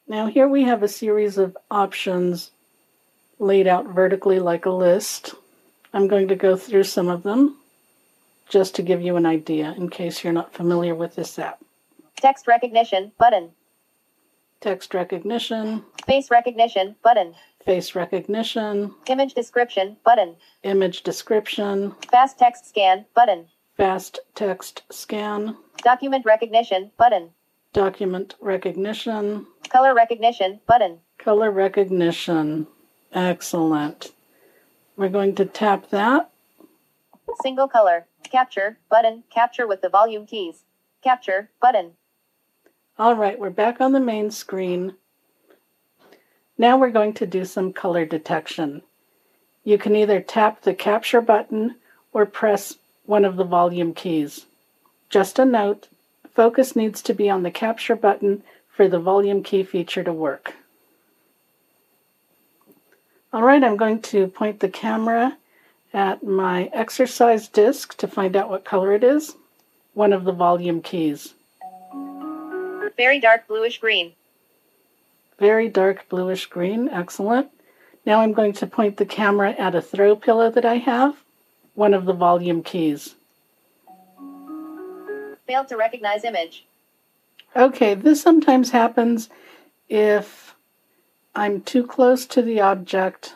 [0.07, 2.53] Now, here we have a series of options
[3.41, 5.35] laid out vertically like a list.
[5.93, 7.57] I'm going to go through some of them
[8.49, 11.59] just to give you an idea in case you're not familiar with this app.
[12.19, 13.11] Text recognition.
[13.19, 13.51] Button.
[14.61, 16.95] Text recognition, Face recognition.
[17.03, 17.35] Button.
[17.67, 19.97] face recognition, Image description.
[20.05, 20.37] Button.
[20.63, 23.07] image description, Fast text scan.
[23.13, 23.47] Button.
[23.77, 26.91] Fast text scan, Document recognition.
[26.97, 27.31] Button.
[27.73, 30.61] document recognition, Color recognition.
[30.67, 30.99] Button.
[31.19, 32.67] color recognition.
[33.13, 34.13] Excellent.
[34.97, 36.31] We're going to tap that.
[37.43, 38.07] Single color.
[38.31, 38.79] Capture.
[38.91, 39.25] Button.
[39.31, 40.65] Capture with the volume keys.
[41.03, 41.51] Capture.
[41.61, 41.93] Button.
[42.99, 44.95] All right, we're back on the main screen.
[46.59, 48.83] Now we're going to do some color detection.
[49.65, 51.77] You can either tap the capture button
[52.13, 52.77] or press
[53.13, 54.47] one of the volume keys.
[55.11, 55.87] Just a note,
[56.35, 58.43] focus needs to be on the capture button
[58.75, 60.55] for the volume key feature to work.
[63.31, 65.37] All right, I'm going to point the camera
[65.93, 69.37] at my exercise disc to find out what color it is,
[69.93, 71.35] one of the volume keys.
[72.97, 74.15] Very dark bluish green.
[75.39, 77.51] Very dark bluish green, excellent.
[78.07, 81.22] Now I'm going to point the camera at a throw pillow that I have,
[81.75, 83.15] one of the volume keys.
[85.47, 86.67] Failed to recognize image.
[87.55, 89.29] Okay, this sometimes happens
[89.89, 90.55] if
[91.35, 93.35] I'm too close to the object.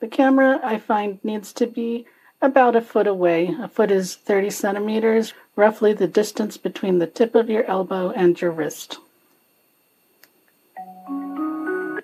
[0.00, 2.06] The camera, I find, needs to be
[2.42, 3.54] about a foot away.
[3.60, 8.38] A foot is 30 centimeters, roughly the distance between the tip of your elbow and
[8.40, 8.98] your wrist.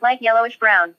[0.01, 0.95] Light yellowish brown.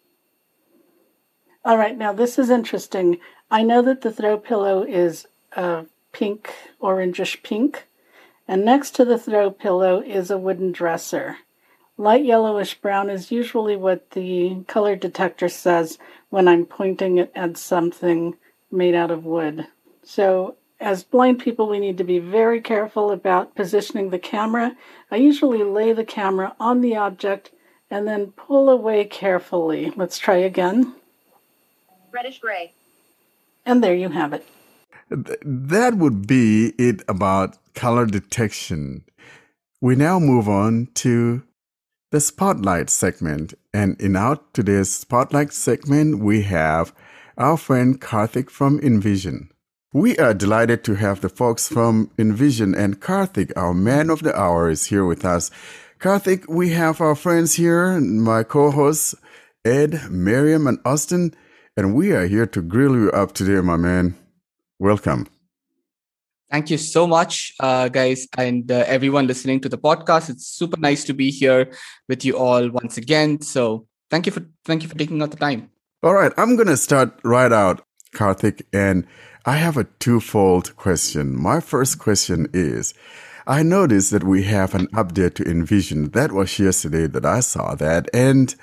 [1.64, 3.20] All right, now this is interesting.
[3.52, 7.88] I know that the throw pillow is a pink, orangish pink,
[8.48, 11.38] and next to the throw pillow is a wooden dresser.
[11.98, 15.98] Light yellowish brown is usually what the color detector says
[16.30, 18.38] when I'm pointing it at something
[18.72, 19.68] made out of wood.
[20.04, 24.78] So, as blind people, we need to be very careful about positioning the camera.
[25.12, 27.52] I usually lay the camera on the object
[27.92, 29.92] and then pull away carefully.
[29.96, 30.96] Let's try again.
[32.12, 32.74] Reddish gray.
[33.66, 34.46] And there you have it.
[35.10, 39.04] That would be it about color detection.
[39.82, 41.44] We now move on to
[42.12, 43.54] the spotlight segment.
[43.74, 46.94] And in our today's spotlight segment, we have
[47.38, 49.50] our friend Karthik from Envision.
[49.94, 54.38] We are delighted to have the folks from Envision and Karthik, our man of the
[54.38, 55.50] hour, is here with us.
[56.00, 59.16] Karthik, we have our friends here, my co-hosts,
[59.66, 61.34] Ed, Miriam, and Austin,
[61.78, 64.16] and we are here to grill you up today, my man.
[64.80, 65.28] Welcome.
[66.52, 70.30] Thank you so much, uh, guys, and uh, everyone listening to the podcast.
[70.30, 71.72] It's super nice to be here
[72.08, 73.42] with you all once again.
[73.42, 75.70] So, thank you for thank you for taking out the time.
[76.02, 79.06] All right, I'm gonna start right out, Karthik, and
[79.46, 81.36] I have a twofold question.
[81.36, 82.94] My first question is.
[83.48, 86.12] I noticed that we have an update to Envision.
[86.12, 88.08] That was yesterday that I saw that.
[88.14, 88.54] And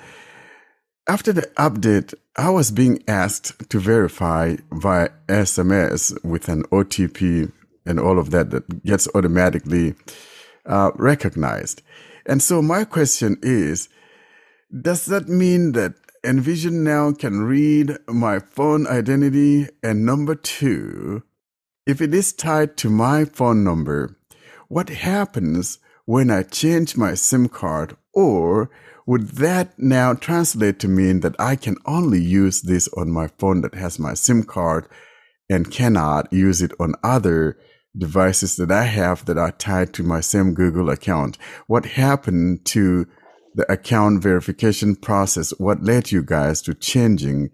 [1.07, 7.51] after the update, I was being asked to verify via SMS with an OTP
[7.85, 9.95] and all of that that gets automatically
[10.65, 11.81] uh, recognized.
[12.25, 13.87] And so my question is,
[14.81, 15.93] does that mean that
[16.25, 19.69] Envision now can read my phone identity?
[19.81, 21.23] And number two,
[21.85, 24.17] if it is tied to my phone number,
[24.67, 27.95] what happens when I change my SIM card?
[28.13, 28.69] Or
[29.07, 33.61] would that now translate to mean that I can only use this on my phone
[33.61, 34.87] that has my SIM card
[35.49, 37.57] and cannot use it on other
[37.97, 41.37] devices that I have that are tied to my same Google account?
[41.67, 43.07] What happened to
[43.55, 45.51] the account verification process?
[45.57, 47.51] What led you guys to changing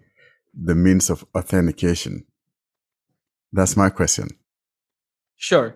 [0.59, 2.25] the means of authentication?
[3.51, 4.29] That's my question.
[5.35, 5.75] Sure.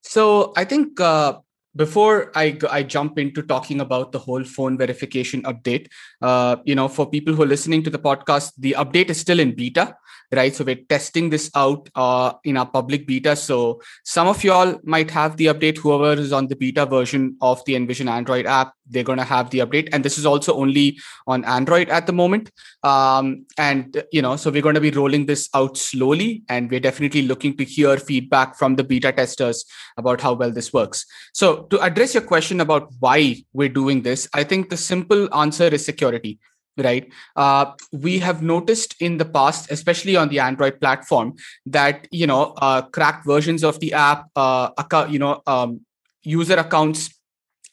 [0.00, 1.40] So I think uh,
[1.76, 5.88] before I, I jump into talking about the whole phone verification update,
[6.20, 9.40] uh, you know, for people who are listening to the podcast, the update is still
[9.40, 9.96] in beta
[10.32, 10.54] right?
[10.54, 13.34] So we're testing this out uh, in our public beta.
[13.34, 15.78] So some of y'all might have the update.
[15.78, 19.50] Whoever is on the beta version of the Envision Android app, they're going to have
[19.50, 19.88] the update.
[19.92, 22.50] And this is also only on Android at the moment.
[22.82, 26.42] Um, and, you know, so we're going to be rolling this out slowly.
[26.48, 29.64] And we're definitely looking to hear feedback from the beta testers
[29.96, 31.06] about how well this works.
[31.34, 35.64] So to address your question about why we're doing this, I think the simple answer
[35.64, 36.38] is security
[36.76, 37.10] right?
[37.36, 41.34] Uh, we have noticed in the past especially on the android platform
[41.66, 45.80] that you know uh, cracked versions of the app uh, account, you know um,
[46.22, 47.10] user accounts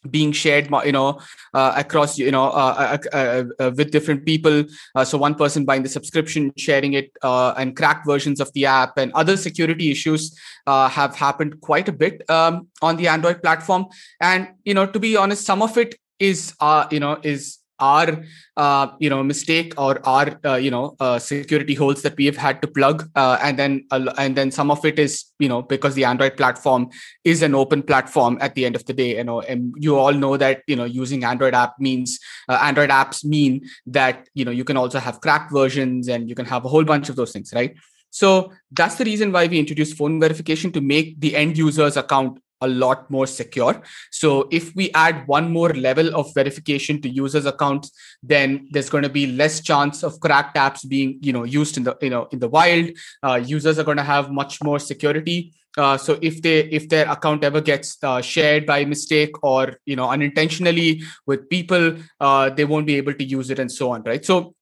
[0.10, 1.20] being shared you know
[1.54, 4.64] uh, across you know uh, uh, uh with different people.
[4.96, 8.66] Uh, so one person buying the subscription sharing it uh, and cracked versions of the
[8.66, 13.86] app and other security issues have happened quite a bit um, on the android platform.
[14.22, 18.24] And you know to be honest some of it is uh you know is our
[18.56, 22.38] uh, you know mistake or our uh, you know uh, security holes that we have
[22.38, 25.96] had to plug uh, and then and then some of it is you know because
[25.96, 26.90] the android platform
[27.24, 30.14] is an open platform at the end of the day you know and you all
[30.14, 34.52] know that you know using android app means uh, android apps mean that you know
[34.52, 37.32] you can also have cracked versions and you can have a whole bunch of those
[37.32, 37.76] things right?
[38.10, 42.40] So that's the reason why we introduced phone verification to make the end user's account
[42.62, 43.82] a lot more secure.
[44.12, 47.92] So if we add one more level of verification to users' accounts,
[48.24, 51.84] then there's going to be less chance of cracked apps being, you know, used in
[51.84, 52.90] the, you know, in the wild.
[53.24, 55.54] Uh, users are going to have much more security.
[55.78, 59.96] Uh, so if they if their account ever gets uh, shared by mistake or you
[59.96, 64.02] know unintentionally with people, uh, they won't be able to use it and so on,
[64.02, 64.26] right?
[64.26, 64.56] So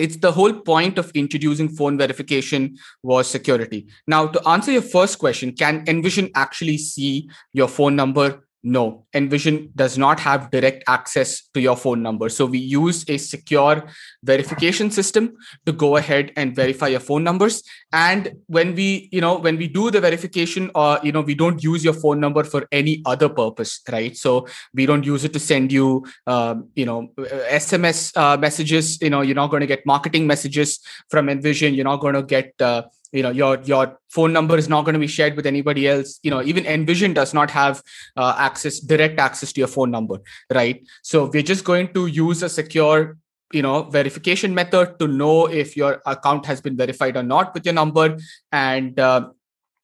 [0.00, 3.86] it's the whole point of introducing phone verification was security.
[4.06, 8.46] Now, to answer your first question, can Envision actually see your phone number?
[8.62, 12.28] No, Envision does not have direct access to your phone number.
[12.28, 13.88] So we use a secure
[14.22, 17.62] verification system to go ahead and verify your phone numbers.
[17.92, 21.62] And when we, you know, when we do the verification, uh, you know, we don't
[21.64, 24.14] use your phone number for any other purpose, right?
[24.14, 29.00] So we don't use it to send you, um, you know, SMS uh, messages.
[29.00, 31.72] You know, you're not going to get marketing messages from Envision.
[31.72, 34.94] You're not going to get uh, you know your your phone number is not going
[34.94, 36.18] to be shared with anybody else.
[36.22, 37.82] You know even envision does not have
[38.16, 40.18] uh, access direct access to your phone number
[40.52, 40.82] right?
[41.02, 43.16] So we're just going to use a secure
[43.52, 47.64] you know verification method to know if your account has been verified or not with
[47.64, 48.16] your number.
[48.52, 49.30] And uh,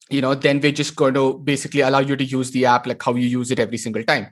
[0.08, 3.02] you know then we're just going to basically allow you to use the app like
[3.02, 4.28] how you use it every single time.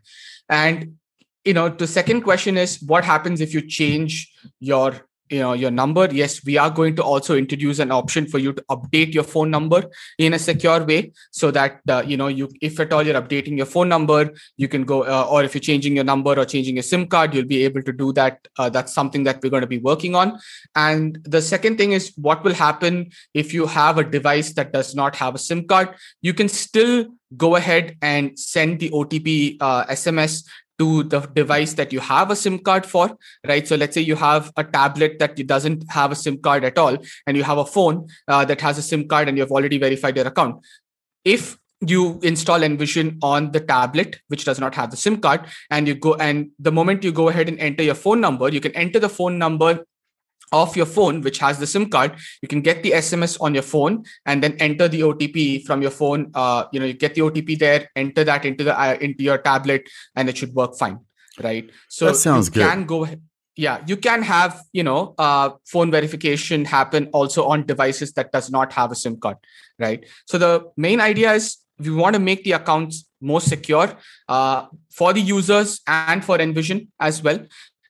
[0.49, 0.97] And
[1.45, 5.71] you know the second question is what happens if you change your you know your
[5.71, 6.09] number.
[6.13, 9.51] Yes we are going to also introduce an option for you to update your phone
[9.51, 9.85] number
[10.19, 13.57] in a secure way so that uh, you know you if at all you're updating
[13.57, 16.77] your phone number you can go uh, or if you're changing your number or changing
[16.77, 18.47] your sim card you'll be able to do that.
[18.59, 20.39] Uh, that's something that we're going to be working on.
[20.77, 24.95] And the second thing is what will happen if you have a device that does
[24.95, 25.95] not have a sim card?
[26.21, 27.07] You can still
[27.37, 32.37] go ahead and send the otp sms uh, to the device that you have a
[32.37, 33.67] sim card for right?
[33.67, 36.97] So let's say you have a tablet that doesn't have a sim card at all
[37.27, 40.17] and you have a phone uh, that has a sim card and you've already verified
[40.17, 40.65] your account.
[41.25, 45.87] If you install envision on the tablet which does not have the sim card and
[45.87, 48.73] you go and the moment you go ahead and enter your phone number you can
[48.73, 49.85] enter the phone number
[50.53, 53.63] of your phone which has the sim card you can get the sms on your
[53.63, 56.31] phone and then enter the otp from your phone.
[56.35, 59.39] Uh, you know you get the otp there enter that into the uh, into your
[59.39, 60.99] tablet and it should work fine
[61.43, 61.71] right?
[61.89, 62.69] So that sounds you good.
[62.69, 63.09] can go
[63.57, 68.51] yeah you can have you know uh, phone verification happen also on devices that does
[68.51, 69.37] not have a sim card
[69.79, 70.05] right?
[70.27, 73.97] So the main idea is we want to make the accounts more secure
[74.29, 77.41] uh, for the users and for envision as well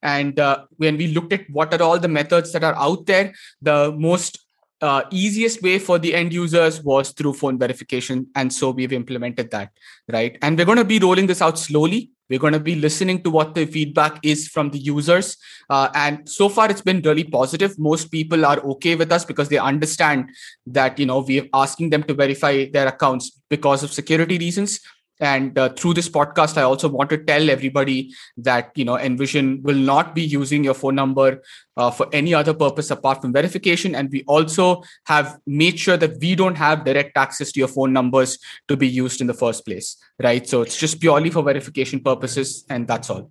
[0.04, 3.32] and uh, when we looked at what are all the methods that are out there,
[3.62, 4.38] the most
[4.82, 8.26] uh, easiest way for the end users was through phone verification.
[8.36, 9.70] And so we've implemented that,
[10.12, 10.36] right?
[10.42, 12.10] And we're going to be rolling this out slowly.
[12.28, 15.36] We're going to be listening to what the feedback is from the users.
[15.70, 17.78] Uh, and so far, it's been really positive.
[17.78, 20.30] Most people are okay with us because they understand
[20.66, 24.80] that, you know, we're asking them to verify their accounts because of security reasons
[25.20, 29.62] and uh, through this podcast i also want to tell everybody that you know envision
[29.62, 31.42] will not be using your phone number
[31.76, 36.18] uh, for any other purpose apart from verification and we also have made sure that
[36.20, 39.64] we don't have direct access to your phone numbers to be used in the first
[39.64, 43.30] place right so it's just purely for verification purposes and that's all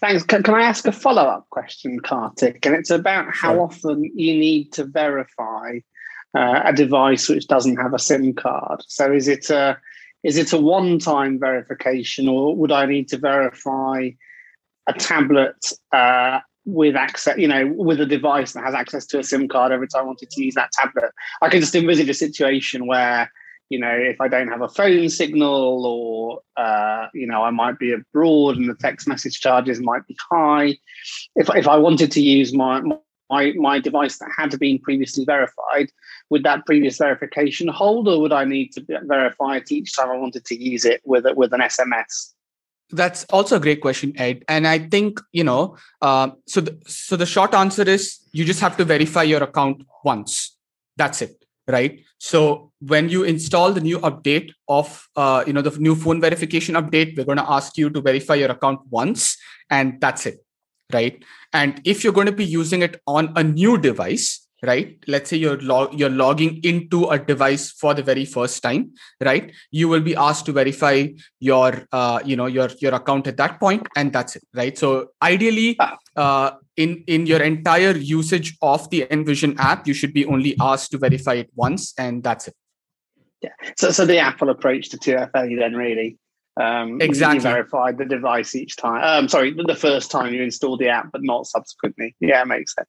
[0.00, 0.24] Thanks.
[0.24, 2.66] Can, can I ask a follow up question, Karthik?
[2.66, 3.62] And it's about how sure.
[3.62, 5.78] often you need to verify
[6.36, 8.82] uh, a device which doesn't have a SIM card.
[8.86, 9.78] So is it a
[10.24, 14.10] is it a one time verification or would I need to verify
[14.88, 19.24] a tablet uh, with access, you know, with a device that has access to a
[19.24, 21.10] SIM card every time I wanted to use that tablet?
[21.40, 23.30] I can just envisage a situation where,
[23.68, 27.78] you know, if I don't have a phone signal or, uh, you know, I might
[27.78, 30.76] be abroad and the text message charges might be high.
[31.34, 32.80] If, if I wanted to use my,
[33.32, 35.88] my, my device that had been previously verified,
[36.30, 38.80] would that previous verification hold, or would I need to
[39.14, 42.34] verify it each time I wanted to use it with with an SMS?
[43.00, 44.44] That's also a great question, Ed.
[44.48, 48.76] And I think you know, uh, so so the short answer is you just have
[48.76, 50.56] to verify your account once.
[50.96, 51.34] That's it,
[51.66, 52.00] right?
[52.18, 56.74] So when you install the new update of uh, you know the new phone verification
[56.74, 59.38] update, we're going to ask you to verify your account once,
[59.70, 60.36] and that's it,
[60.92, 61.22] right?
[61.52, 65.36] And if you're going to be using it on a new device, right let's say
[65.36, 70.00] you're log- you're logging into a device for the very first time right you will
[70.00, 71.04] be asked to verify
[71.40, 75.08] your uh, you know your your account at that point and that's it right so
[75.20, 75.76] ideally
[76.16, 80.92] uh, in in your entire usage of the envision app you should be only asked
[80.92, 82.54] to verify it once and that's it
[83.42, 83.50] Yeah.
[83.76, 86.18] So, so the Apple approach to 2FA then really.
[86.60, 87.36] Um, Exactly.
[87.36, 89.02] You verified the device each time.
[89.02, 92.14] Um, sorry, the first time you install the app, but not subsequently.
[92.20, 92.88] Yeah, makes sense.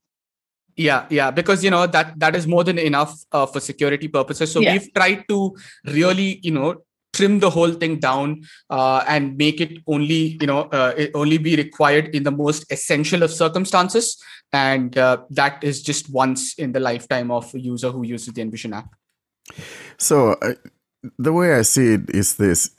[0.76, 4.52] yeah yeah because you know that that is more than enough uh, for security purposes
[4.52, 4.72] so Yeah.
[4.74, 5.56] we've tried to
[5.86, 6.82] really you know
[7.14, 8.42] trim the whole thing down
[8.72, 12.66] uh, and make it only you know uh, it only be required in the most
[12.72, 14.18] essential of circumstances
[14.52, 18.42] and uh, that is just once in the lifetime of a user who uses the
[18.42, 18.90] envision app
[19.98, 20.54] So, uh,
[21.20, 22.72] the way I see it is this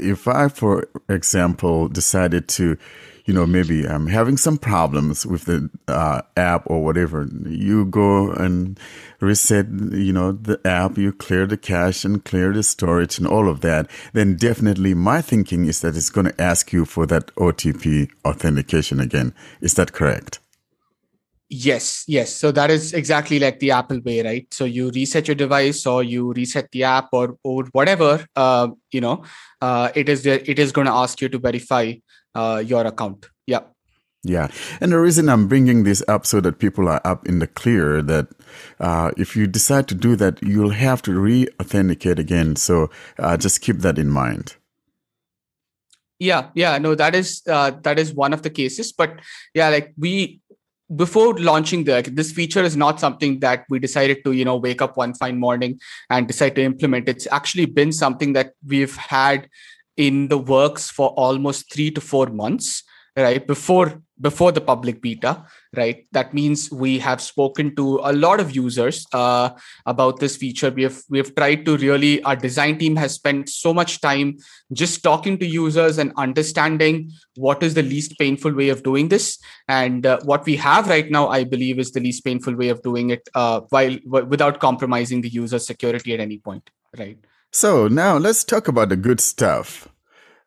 [0.00, 2.76] if I, for example, decided to,
[3.24, 8.30] you know, maybe I'm having some problems with the uh, app or whatever, you go
[8.30, 8.78] and
[9.20, 13.48] reset, you know, the app, you clear the cache and clear the storage and all
[13.48, 17.34] of that, then definitely my thinking is that it's going to ask you for that
[17.36, 19.34] OTP authentication again.
[19.60, 20.40] Is that correct?
[21.50, 22.34] Yes, yes.
[22.34, 24.46] So that is exactly like the Apple way, right?
[24.52, 28.26] So you reset your device or you reset the app or or whatever.
[28.36, 29.24] Uh, you know,
[29.62, 30.40] uh, it is there.
[30.44, 31.94] It is going to ask you to verify
[32.34, 33.30] uh, your account.
[33.46, 33.60] Yeah.
[34.24, 34.48] Yeah.
[34.80, 38.02] And the reason I'm bringing this up so that people are up in the clear
[38.02, 38.28] that
[38.78, 42.56] uh, if you decide to do that, you'll have to re authenticate again.
[42.56, 44.56] So uh, just keep that in mind.
[46.18, 46.76] Yeah, yeah.
[46.78, 48.92] No, that is uh, that is one of the cases.
[48.92, 49.20] But
[49.54, 50.40] yeah, like we
[50.96, 54.80] before launching the this feature is not something that we decided to you know wake
[54.80, 55.78] up one fine morning
[56.10, 57.08] and decide to implement.
[57.08, 59.48] It's actually been something that we've had
[59.96, 62.84] in the works for almost 3 to 4 months
[63.16, 63.46] right?
[63.46, 65.44] Before before the public beta
[65.76, 66.06] right?
[66.12, 69.50] That means we have spoken to a lot of users uh,
[69.86, 70.70] about this feature.
[70.70, 74.38] We have we have tried to really our design team has spent so much time
[74.72, 79.38] just talking to users and understanding what is the least painful way of doing this.
[79.68, 82.82] And uh, what we have right now i believe is the least painful way of
[82.82, 87.18] doing it uh, while w- without compromising the user security at any point right?
[87.52, 89.88] So now let's talk about the good stuff.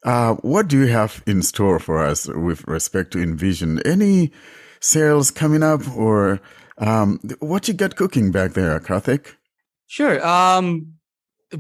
[0.04, 3.80] Uh, what do you have in store for us with respect to Envision?
[3.86, 4.32] Any
[4.80, 6.42] sales coming up or
[6.78, 9.36] um, what you got cooking back there, Karthik?
[9.88, 10.26] Sure.
[10.26, 10.94] Um,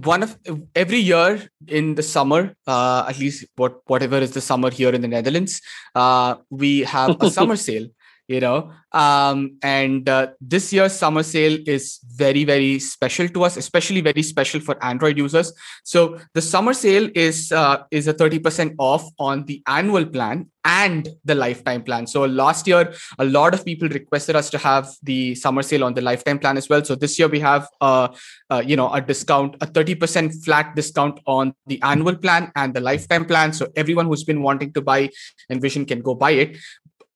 [0.03, 0.37] one of
[0.75, 5.01] every year in the summer, uh, at least what whatever is the summer here in
[5.01, 5.61] the Netherlands,
[5.95, 7.87] uh, we have a summer sale.
[8.31, 13.57] You know, um, and uh, this year's summer sale is very very special to us,
[13.57, 15.51] especially very special for Android users.
[15.83, 20.49] So the summer sale is uh, is a thirty percent off on the annual plan
[20.63, 22.07] and the lifetime plan.
[22.07, 25.93] So last year, a lot of people requested us to have the summer sale on
[25.93, 26.83] the lifetime plan as well.
[26.85, 28.09] So this year we have uh,
[28.49, 32.79] uh, you know a discount a 30% flat discount on the annual plan and the
[32.79, 35.09] lifetime plan so everyone who's been wanting to buy
[35.49, 36.57] envision can go buy it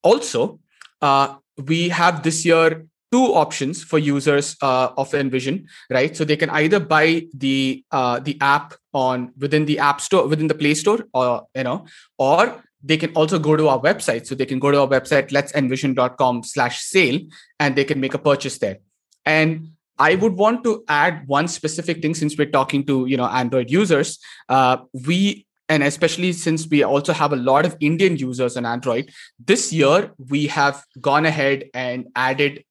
[0.04, 0.60] also
[1.06, 1.28] uh,
[1.72, 6.18] we have this year two options for users uh, of envision right?
[6.18, 10.48] So they can either buy the uh, the app on within the app store within
[10.48, 11.86] the play store or you know
[12.18, 14.28] or they can also go to our website.
[14.28, 17.20] So they can go to our website let's letsenvision.com slash sale
[17.60, 18.78] and they can make a purchase there.
[19.26, 23.30] And I would want to add one specific thing since we're talking to you know
[23.42, 24.20] Android users.
[24.50, 24.78] Uh,
[25.08, 29.12] we and especially since we also have a lot of Indian users on Android,
[29.44, 32.64] this year we have gone ahead and added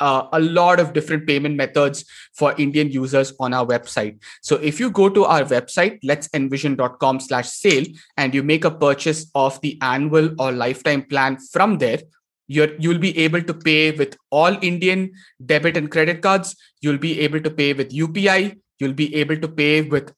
[0.00, 2.04] uh, a lot of different payment methods
[2.34, 4.22] for Indian users on our website.
[4.42, 7.84] So if you go to our website, let's letsenvision.com slash sale,
[8.16, 11.98] and you make a purchase of the annual or lifetime plan from there,
[12.46, 15.10] you're you'll be able to pay with all indian
[15.46, 19.48] debit and credit cards you'll be able to pay with upi you'll be able to
[19.48, 20.12] pay with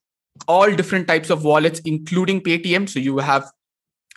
[0.47, 2.89] all different types of wallets including paytm.
[2.89, 3.51] So you have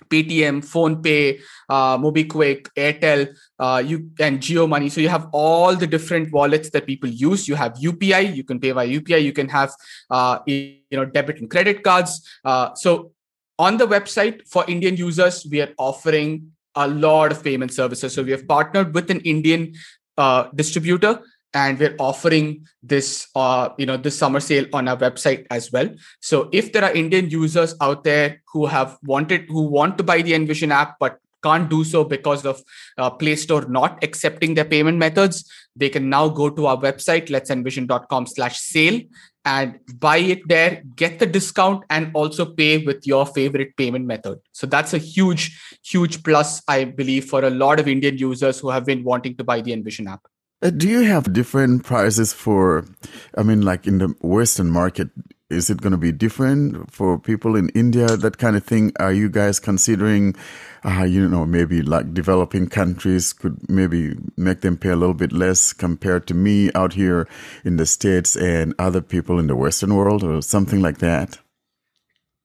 [0.10, 4.90] paytm PhonePe uh, MobiKwik airtel uh, you and Jio money.
[4.90, 7.48] So you have all the different wallets that people use.
[7.48, 9.74] You have upi you can pay via upi you can have
[10.10, 12.28] uh, you know debit and credit cards.
[12.46, 13.12] Uh, so
[13.58, 18.14] on the website for indian users we are offering a lot of payment services.
[18.14, 19.74] So we have partnered with an Indian
[20.18, 21.22] uh, distributor,
[21.54, 25.90] and we're offering this, uh, you know, this summer sale on our website as well.
[26.22, 30.22] So if there are Indian users out there who have wanted, who want to buy
[30.22, 32.62] the Envision app but can't do so because of
[32.98, 37.30] uh, Play Store not accepting their payment methods, they can now go to our website,
[37.30, 39.02] letsenvision.com slash sale
[39.46, 44.40] and buy it there, get the discount and also pay with your favorite payment method.
[44.52, 48.70] So that's a huge, huge plus, I believe, for a lot of Indian users who
[48.70, 50.28] have been wanting to buy the Envision app.
[50.62, 52.86] Uh, do you have different prices for,
[53.38, 55.10] I mean, like in the Western market,
[55.50, 58.92] is it going to be different for people in India, that kind of thing?
[59.00, 60.36] Are you guys considering,
[60.86, 65.32] uh, you know, maybe like developing countries could maybe make them pay a little bit
[65.32, 67.28] less compared to me out here
[67.64, 71.40] in the States and other people in the Western world or something like that?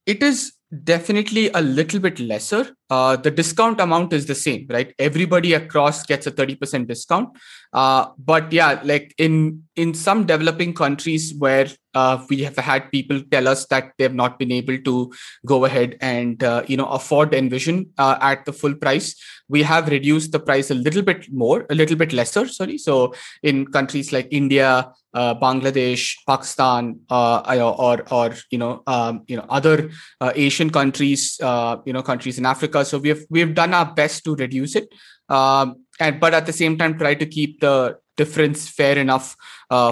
[0.06, 2.74] It is definitely a little bit lesser.
[2.90, 4.94] Uh, the discount amount is the same, right?
[4.98, 7.30] Everybody across gets a 30% discount.
[7.72, 13.20] Uh, but yeah, like in in some developing countries where uh, we have had people
[13.30, 15.12] tell us that they have not been able to
[15.44, 19.16] go ahead and uh, you know afford Envision uh, at the full price,
[19.48, 22.46] we have reduced the price a little bit more, a little bit lesser.
[22.48, 22.78] Sorry.
[22.78, 27.40] So in countries like India, uh, Bangladesh, Pakistan, uh,
[27.78, 29.90] or or you know um, you know other
[30.20, 32.84] uh, Asian countries, uh, you know countries in Africa.
[32.84, 34.88] So we've we've done our best to reduce it,
[35.28, 39.36] um, and but at the same time try to keep the difference fair enough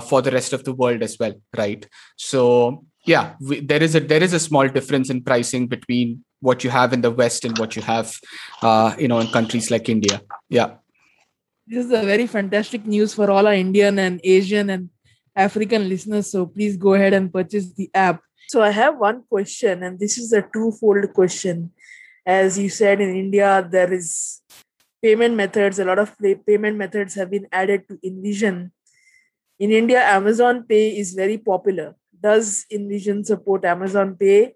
[0.09, 1.89] for the rest of the world as well, right?
[2.17, 6.65] So yeah, we, there is a there is a small difference in pricing between what
[6.65, 8.19] you have in the West and what you have,
[8.63, 10.21] uh, you know, in countries like India.
[10.49, 10.75] Yeah.
[11.67, 14.91] This is a very fantastic news for all our Indian and Asian and
[15.35, 16.31] African listeners.
[16.31, 18.23] So please go ahead and purchase the app.
[18.49, 21.73] So I have one question, and this is a twofold question.
[22.27, 24.43] As you said, in India, there is
[25.03, 25.79] payment methods.
[25.79, 26.15] A lot of
[26.47, 28.73] payment methods have been added to Envision.
[29.59, 31.97] In India, Amazon Pay is very popular.
[32.21, 34.55] Does Envision support Amazon Pay?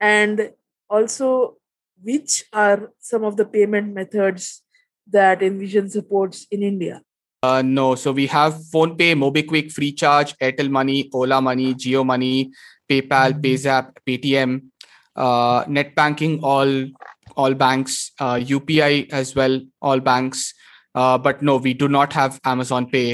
[0.00, 0.52] And
[0.88, 1.56] also,
[2.02, 4.62] which are some of the payment methods
[5.10, 7.02] that Envision supports in India?
[7.46, 12.50] Uh, no, so we have PhonePe, MobiKwik, FreeCharge, Airtel Money, Ola Money, Jio Money,
[12.90, 13.40] PayPal, mm-hmm.
[13.40, 14.62] PayZapp, Paytm,
[15.14, 16.70] uh, net banking, all
[17.36, 20.54] all banks, uh, UPI as well, all banks.
[20.94, 23.12] Uh, but no, we do not have Amazon Pay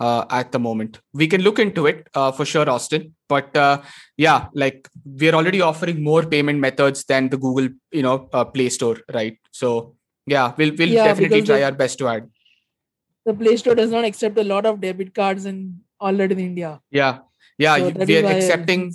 [0.00, 1.00] uh, at the moment.
[1.14, 3.14] We can look into it uh, for sure, Austin.
[3.28, 3.80] But uh,
[4.16, 8.68] yeah, like we're already offering more payment methods than the Google, you know, uh, Play
[8.68, 9.38] Store, right?
[9.50, 12.28] So yeah, we'll we'll yeah, definitely try our best to add.
[13.24, 16.80] The Play Store does not accept a lot of debit cards in already in India.
[16.90, 17.18] Yeah,
[17.58, 18.92] yeah, so we are accepting.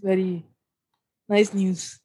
[0.00, 0.44] Very
[1.28, 2.00] nice news.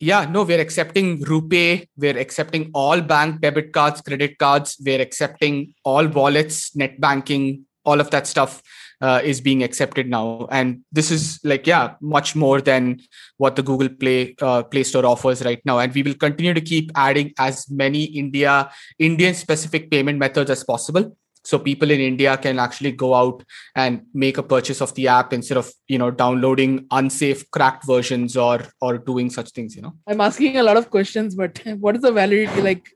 [0.00, 1.88] Yeah, no, we're accepting RuPay.
[1.96, 4.76] We're accepting all bank debit cards, credit cards.
[4.84, 8.62] We're accepting all wallets, net banking, all of that stuff
[9.00, 10.46] uh, is being accepted now.
[10.50, 13.00] And this is like yeah much more than
[13.36, 15.78] what the google play uh, play store offers right now.
[15.78, 20.64] And we will continue to keep adding as many india indian specific payment methods as
[20.64, 21.16] possible.
[21.44, 23.42] So people in india can actually go out
[23.74, 28.36] and make a purchase of the app instead of you know downloading unsafe cracked versions
[28.36, 29.94] or or doing such things you know?
[30.06, 32.60] I'm asking a lot of questions but what is the validity?
[32.60, 32.90] Like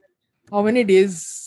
[0.50, 1.41] how many days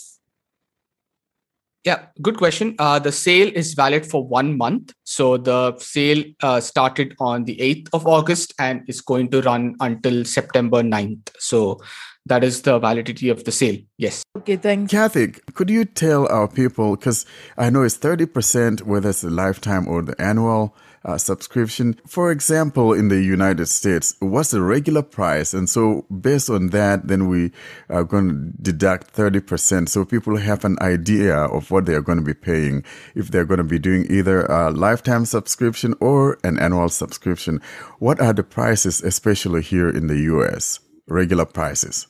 [1.85, 2.75] yeah, good question.
[2.79, 4.91] Uh, the sale is valid for one month.
[5.03, 9.75] So the sale uh, started on the 8th of August and is going to run
[9.79, 11.29] until September 9th.
[11.37, 11.79] So
[12.25, 13.77] that is the validity of the sale.
[13.97, 14.23] Yes.
[14.35, 14.91] Okay, thanks.
[14.91, 17.23] Kathy, could you tell our people, because
[17.55, 20.75] I know it's 30%, whether it's the lifetime or the annual,
[21.05, 21.95] uh, subscription.
[22.07, 25.53] For example, in the United States, what's the regular price?
[25.53, 27.51] And so based on that, then we
[27.89, 29.87] are going to deduct 30%.
[29.87, 32.83] So people have an idea of what they're going to be paying
[33.13, 37.61] if they're going to be doing either a lifetime subscription or an annual subscription.
[37.99, 40.79] What are the prices, especially here in the US?
[41.07, 42.07] Regular prices.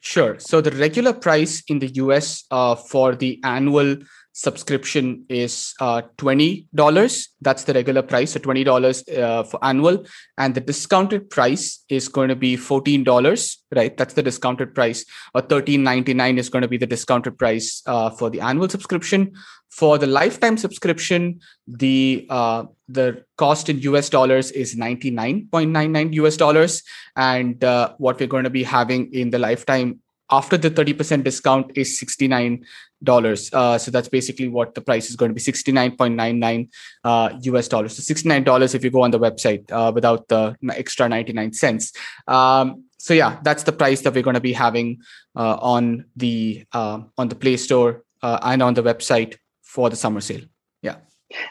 [0.00, 0.38] Sure.
[0.38, 3.96] So the regular price in the US uh, for the annual
[4.36, 10.04] subscription is uh, $20 that's the regular price so $20 uh, for annual.
[10.36, 13.96] And the discounted price is going to be $14 right?
[13.96, 15.04] That's the discounted price.
[15.34, 19.32] Or $13.99 is going to be the discounted price uh, for the annual subscription.
[19.70, 26.82] For the lifetime subscription the uh, the cost in us dollars is 99.99 us dollars.
[27.16, 31.70] And uh, what we're going to be having in the lifetime after the 30% discount
[31.76, 32.62] is $69
[33.04, 36.68] uh, so that's basically what the price is going to be 69.99
[37.04, 37.96] uh, us dollars.
[37.96, 41.92] So $69 if you go on the website uh, without the extra 99 cents.
[42.26, 44.98] Um, so yeah that's the price that we're going to be having
[45.36, 49.96] uh, on the uh, on the play store uh, and on the website for the
[49.96, 50.42] summer sale.
[50.82, 50.96] Yeah.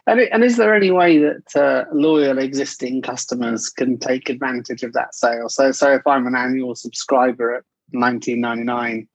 [0.08, 5.14] And, and is there any way that loyal existing customers can take advantage of that
[5.14, 5.50] sale?
[5.50, 9.08] So so if i'm an annual subscriber at 1999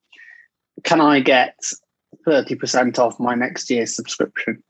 [0.85, 1.57] can i get
[2.27, 4.63] 30% off my next year's subscription.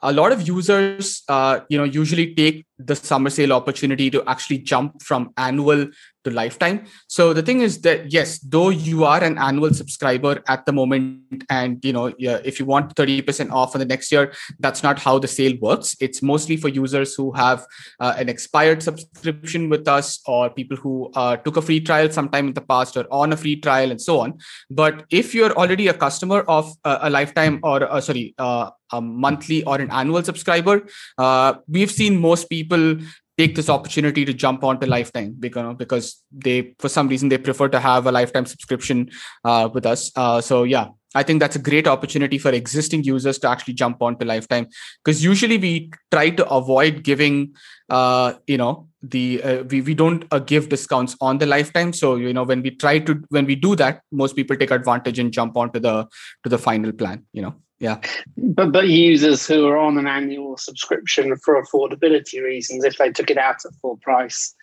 [0.00, 4.58] A lot of users uh, you know usually take the summer sale opportunity to actually
[4.58, 5.86] jump from annual
[6.24, 6.84] to lifetime.
[7.08, 11.44] So the thing is that yes, though you are an annual subscriber at the moment,
[11.50, 14.98] and you know if you want thirty percent off for the next year, that's not
[14.98, 15.96] how the sale works.
[16.00, 17.66] It's mostly for users who have
[18.00, 22.48] uh, an expired subscription with us, or people who uh, took a free trial sometime
[22.48, 24.38] in the past, or on a free trial, and so on.
[24.70, 29.00] But if you're already a customer of uh, a lifetime or uh, sorry uh, a
[29.00, 30.86] monthly or an annual subscriber,
[31.18, 32.96] uh, we've seen most people
[33.36, 37.68] take this opportunity to jump onto lifetime because because they for some reason they prefer
[37.68, 39.10] to have a lifetime subscription
[39.44, 40.10] uh, with us.
[40.16, 44.02] Uh, so yeah i think that's a great opportunity for existing users to actually jump
[44.02, 44.66] onto lifetime
[45.04, 47.54] because usually we try to avoid giving
[47.90, 51.92] uh, you know the uh, we, we don't uh, give discounts on the lifetime.
[51.92, 55.18] So you know when we try to when we do that most people take advantage
[55.18, 56.06] and jump onto the
[56.42, 57.54] to the final plan you know
[57.84, 58.00] yeah.
[58.38, 63.30] But but users who are on an annual subscription for affordability reasons, if they took
[63.30, 64.54] it out at full price,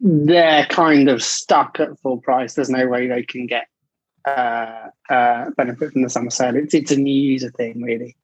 [0.00, 2.54] they're kind of stuck at full price.
[2.54, 3.68] There's no way they can get
[4.26, 6.56] uh, uh, benefit from the summer sale.
[6.56, 8.16] It's it's a new user thing, really.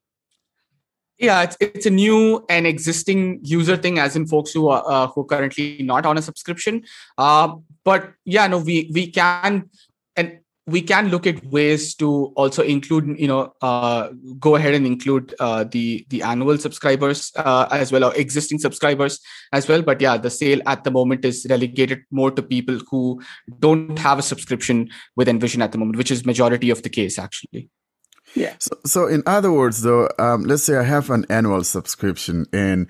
[1.17, 5.07] Yeah, it's it's a new and existing user thing, as in folks who are uh,
[5.07, 6.83] who are currently not on a subscription.
[7.17, 7.55] Uh,
[7.85, 9.71] but yeah, no, we we can
[10.17, 14.09] and we can look at ways to also include you know uh,
[14.39, 19.21] go ahead and include uh, the the annual subscribers uh, as well or existing subscribers
[19.53, 19.83] as well.
[19.83, 23.21] But yeah the sale at the moment is relegated more to people who
[23.59, 27.19] don't have a subscription with envision at the moment which is majority of the case
[27.19, 27.69] actually.
[28.35, 28.55] Yeah.
[28.59, 32.89] So, so in other words though um, let's say i have an annual subscription and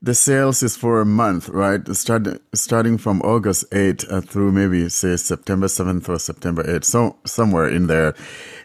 [0.00, 1.86] the sales is for a month, right?
[1.96, 7.16] Start, starting from August 8th uh, through maybe say September 7th or September 8th, so
[7.24, 8.14] somewhere in there.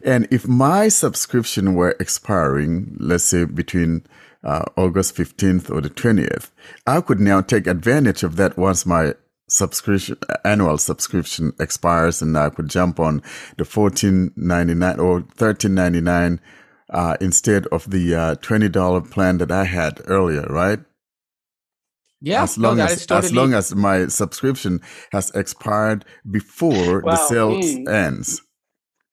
[0.04, 4.06] And if my subscription were expiring, let's say between
[4.44, 6.52] uh, August 15th or the 20th,
[6.86, 9.14] I could now take advantage of that once my
[9.48, 13.22] subscription annual subscription expires and I could jump on
[13.58, 16.40] the 14.99 or 13.99
[16.90, 20.80] uh, instead of the uh, $20 plan that I had earlier, right?
[22.24, 23.28] Yeah, as long no, as totally...
[23.28, 24.80] as long as my subscription
[25.11, 28.41] has expired before well, the sale mm, ends.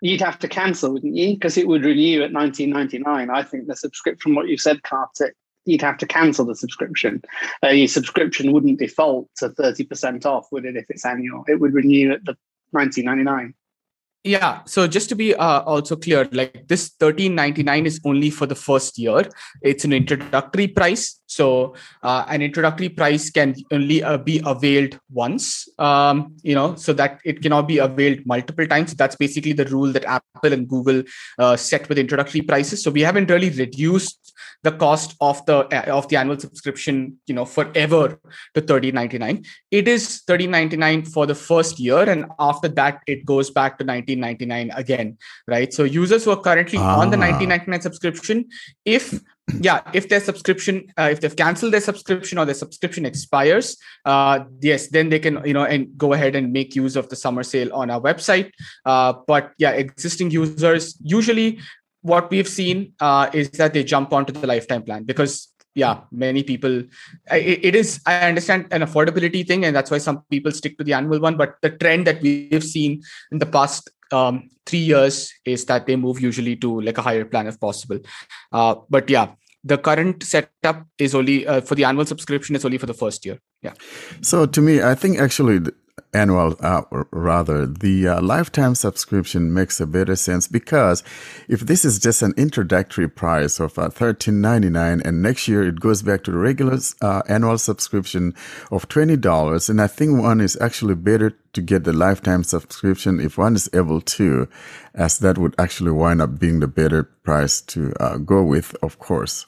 [0.01, 1.35] You'd have to cancel, wouldn't you?
[1.35, 3.29] Because it would renew at 19.99.
[3.29, 5.33] I think the subscription, from what you said, Karthik,
[5.65, 7.21] you'd have to cancel the subscription.
[7.65, 11.45] Uh, your subscription wouldn't default to 30% off, would it, if it's annual?
[11.49, 12.37] It would renew at the
[12.75, 13.55] 19.99
[14.25, 18.55] yeah so just to be uh, also clear like this 1399 is only for the
[18.55, 19.23] first year.
[19.63, 25.69] It's an introductory price so uh, an introductory price can only uh, be availed once
[25.79, 28.95] um, you know so that it cannot be availed multiple times.
[28.95, 31.03] That's basically the rule that apple and google
[31.39, 32.83] uh, set with introductory prices.
[32.83, 37.35] So we haven't really reduced the cost of the uh, of the annual subscription you
[37.35, 38.09] know forever
[38.55, 43.79] to 1399 it is 1399 for the first year and after that it goes back
[43.79, 47.01] to 19 1999 again right so users who are currently ah.
[47.01, 48.49] on the 1999 subscription
[48.85, 49.21] if
[49.61, 54.41] yeah if their subscription uh, if they've canceled their subscription or their subscription expires uh,
[54.61, 57.43] yes then they can you know and go ahead and make use of the summer
[57.43, 58.51] sale on our website
[58.87, 61.59] uh, but yeah existing users usually
[62.03, 66.43] what we've seen uh, is that they jump onto the lifetime plan because yeah many
[66.43, 66.83] people
[67.31, 70.93] it, is i understand an affordability thing and that's why some people stick to the
[70.93, 73.01] annual one but the trend that we've seen
[73.31, 77.25] in the past um, three years is that they move usually to like a higher
[77.25, 77.99] plan if possible.
[78.53, 79.33] Uh, but yeah,
[79.65, 83.25] the current setup is only uh, for the annual subscription is only for the first
[83.27, 83.39] year.
[83.63, 83.75] Yeah.
[84.23, 85.61] So to me, I think actually
[86.13, 91.05] annual, uh, rather, the uh, lifetime subscription makes a better sense because
[91.49, 95.63] if this is just an introductory price of uh, thirteen ninety nine, and next year
[95.63, 98.35] it goes back to the regular uh, annual subscription
[98.71, 103.21] of twenty dollars, and I think one is actually better to get the lifetime subscription
[103.21, 104.49] if one is able to,
[104.95, 108.99] as that would actually wind up being the better price to uh, go with, of
[108.99, 109.47] course.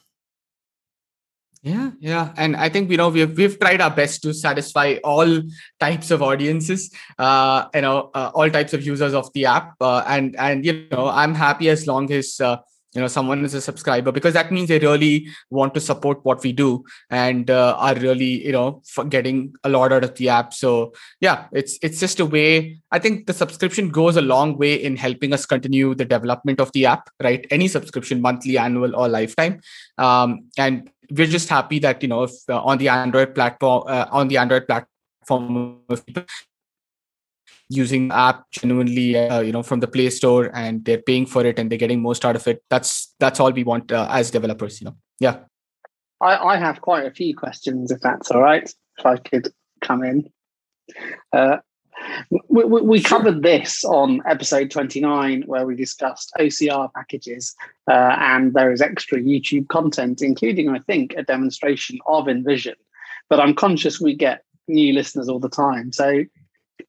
[1.65, 5.43] Yeah, yeah, and I think you know we've we've tried our best to satisfy all
[5.79, 6.91] types of audiences,
[7.21, 10.89] uh, you know, uh, all types of users of the app, uh, and and you
[10.91, 12.57] know I'm happy as long as uh,
[12.95, 16.43] you know someone is a subscriber because that means they really want to support what
[16.43, 20.53] we do and uh, are really you know getting a lot out of the app.
[20.53, 22.81] So yeah, it's it's just a way.
[22.91, 26.73] I think the subscription goes a long way in helping us continue the development of
[26.73, 27.09] the app.
[27.23, 29.61] Right, any subscription, monthly, annual, or lifetime,
[29.99, 34.07] um, and we're just happy that you know if, uh, on the android platform uh,
[34.11, 35.81] on the android platform
[37.73, 41.59] using app genuinely uh, you know from the play store and they're paying for it
[41.59, 42.63] and they're getting most out of it.
[42.71, 44.97] That's that's all we want uh, as developers you know.
[45.19, 45.39] Yeah.
[46.21, 50.05] I, I have quite a few questions if that's all right if i could come
[50.05, 50.31] in.
[51.33, 51.57] Uh,
[52.49, 57.55] We, we, we covered this on episode 29, where we discussed OCR packages,
[57.89, 62.75] uh, and there is extra YouTube content, including, I think, a demonstration of envision.
[63.29, 65.93] But I'm conscious we get new listeners all the time.
[65.93, 66.25] So,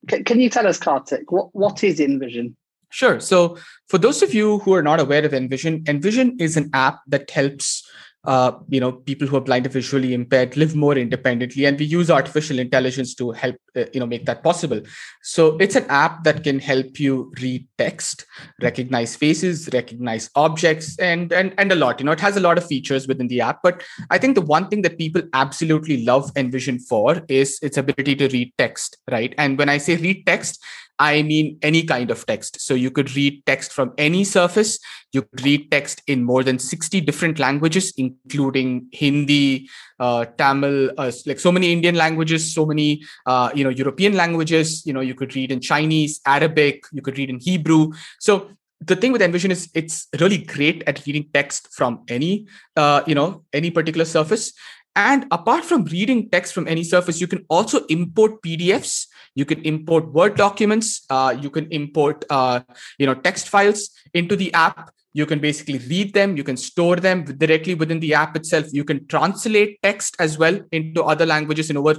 [0.07, 2.55] can you tell us, Karthik, what, what is Envision?
[2.89, 3.19] Sure.
[3.19, 3.57] So,
[3.87, 7.29] for those of you who are not aware of Envision, Envision is an app that
[7.29, 7.82] helps
[8.25, 11.85] uh, you know people who are blind or visually impaired live more independently and we
[11.85, 14.81] use artificial intelligence to help uh, you know make that possible.
[15.21, 18.25] So it's an app that can help you read text
[18.61, 21.99] recognize faces recognize objects and and and a lot.
[21.99, 24.41] You know it has a lot of features within the app but i think the
[24.41, 29.33] one thing that people absolutely love Envision for is its ability to read text right?
[29.37, 30.63] And when i say read text
[31.03, 32.61] I mean any kind of text.
[32.61, 34.79] So you could read text from any surface.
[35.11, 39.67] You could read text in more than 60 different languages, including Hindi,
[39.99, 44.85] uh, Tamil, uh, like so many Indian languages, so many uh, you know European languages.
[44.85, 46.85] You know you could read in Chinese, Arabic.
[46.93, 47.91] You could read in Hebrew.
[48.19, 48.47] So
[48.79, 52.47] the thing with Envision is it's really great at reading text from any
[52.77, 54.53] uh, you know any particular surface.
[54.95, 59.61] And apart from reading text from any surface, you can also import PDFs you can
[59.63, 61.05] import word documents.
[61.09, 62.61] Uh, you can import uh,
[62.97, 64.91] you know text files into the app.
[65.13, 66.37] You can basically read them.
[66.37, 68.67] You can store them directly within the app itself.
[68.71, 71.95] You can translate text as well into other languages in over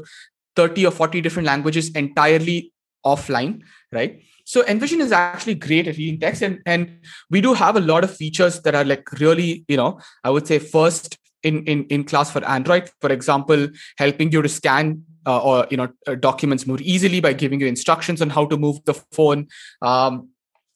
[0.56, 2.72] 30 or 40 different languages entirely
[3.04, 3.62] offline
[3.92, 4.22] right?
[4.44, 6.98] So envision is actually great at reading text and, and
[7.30, 10.46] we do have a lot of features that are like really you know i would
[10.46, 12.90] say first in, in, in class for android.
[13.00, 17.32] For example helping you to scan uh, or you know uh, documents more easily by
[17.32, 19.48] giving you instructions on how to move the phone.
[19.82, 20.28] Um,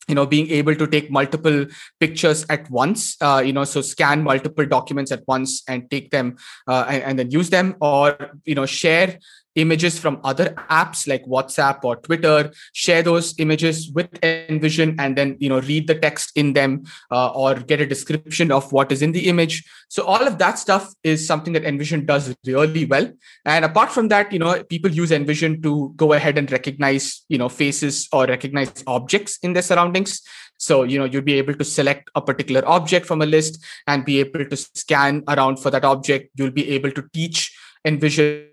[0.09, 1.67] you know being able to take multiple
[2.01, 6.37] pictures at once uh, you know so scan multiple documents at once and take them
[6.67, 9.19] uh, and, and, then use them or you know share
[9.55, 15.37] images from other apps like whatsapp or twitter share those images with Envision and then
[15.41, 19.03] you know read the text in them uh, or get a description of what is
[19.03, 19.65] in the image.
[19.89, 23.11] So all of that stuff is something that Envision does really well.
[23.45, 27.39] And apart from that you know people use Envision to go ahead and recognize you
[27.39, 30.23] know faces or recognize objects in their surroundings.
[30.61, 34.05] So, you know, you'd be able to select a particular object from a list and
[34.05, 36.31] be able to scan around for that object.
[36.35, 38.49] You'll be able to teach Envision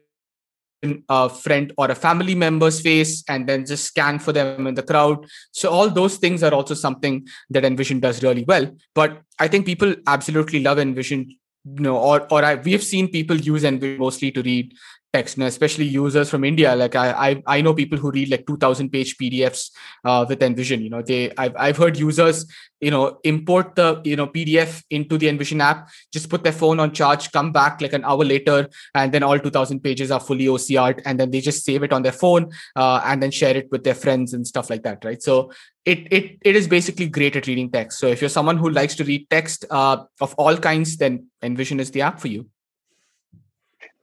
[1.09, 4.83] a friend or a family member's face and then just scan for them in the
[4.83, 5.25] crowd.
[5.51, 8.69] So all those things are also something that Envision does really well.
[8.93, 11.29] But I think people absolutely love Envision,
[11.65, 14.73] you know, or or I, we have seen people use Envision mostly to read
[15.15, 16.75] text, especially users from India.
[16.75, 19.71] Like I, I, I know people who read like 2000 page PDFs
[20.03, 20.81] uh, with Envision.
[20.81, 22.45] You know, they, I've, I've heard users,
[22.81, 26.79] you know, import the, you know, PDF into the Envision app, just put their phone
[26.79, 30.45] on charge, come back like an hour later, and then all 2000 pages are fully
[30.45, 33.71] OCR'd, and then they just save it on their phone uh, and then share it
[33.71, 35.23] with their friends and stuff like that, right?
[35.23, 35.51] So
[35.85, 37.99] it, it, it is basically great at reading text.
[37.99, 41.79] So if you're someone who likes to read text uh, of all kinds, then Envision
[41.79, 42.49] is the app for you.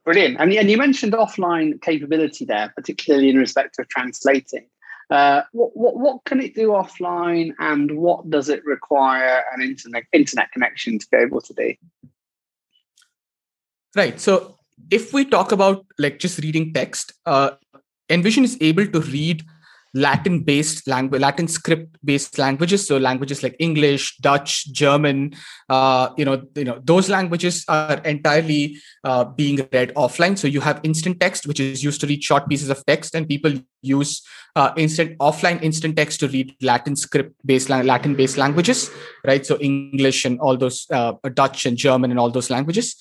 [0.05, 0.37] Brilliant.
[0.39, 4.67] And, and you mentioned offline capability there, particularly in respect of translating.
[5.09, 10.03] Uh, what, what, what can it do offline and what does it require an internet
[10.11, 11.73] internet connection to be able to do?
[13.95, 14.19] Right.
[14.19, 14.57] So
[14.89, 17.51] if we talk about like just reading text, uh,
[18.09, 19.43] Envision is able to read
[19.93, 22.87] Latin based language, Latin script based languages.
[22.87, 25.33] So languages like English, Dutch, German,
[25.69, 30.37] uh, you know, you know, those languages are entirely uh, being read offline.
[30.37, 33.27] So you have instant text, which is used to read short pieces of text, and
[33.27, 34.21] people use
[34.55, 38.89] uh, instant offline instant text to read Latin script based Latin based languages,
[39.25, 39.45] right?
[39.45, 42.95] So English and all those uh, Dutch and German and all those languages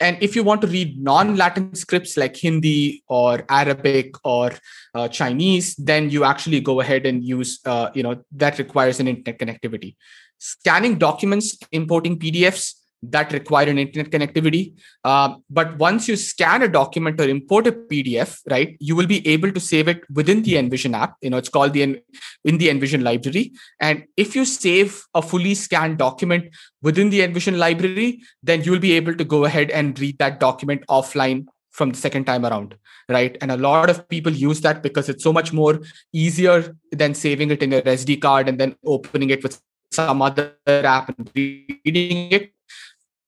[0.00, 4.52] and if you want to read non-latin scripts like hindi or arabic or
[4.94, 9.08] uh, chinese then you actually go ahead and use uh, you know that requires an
[9.08, 9.96] internet connectivity
[10.38, 14.74] scanning documents importing pdfs that require an internet connectivity.
[15.04, 19.26] Uh, but once you scan a document or import a PDF, right, you will be
[19.26, 21.16] able to save it within the Envision app.
[21.20, 22.00] You know, it's called the
[22.44, 23.52] in the Envision library.
[23.80, 28.92] And if you save a fully scanned document within the Envision library, then you'll be
[28.92, 32.74] able to go ahead and read that document offline from the second time around
[33.10, 35.78] right and a lot of people use that because it's so much more
[36.10, 39.60] easier than saving it in a sd card and then opening it with
[39.92, 42.50] some other app and reading it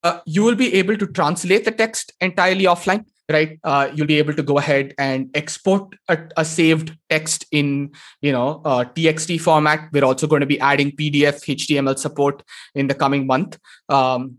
[0.05, 3.59] uh, you will be able to translate the text entirely offline right?
[3.63, 8.33] Uh, you'll be able to go ahead and export a, a saved text in you
[8.33, 9.89] know uh, txt format.
[9.93, 12.43] We're also going to be adding pdf html support
[12.75, 13.59] in the coming month.
[13.89, 14.39] Um,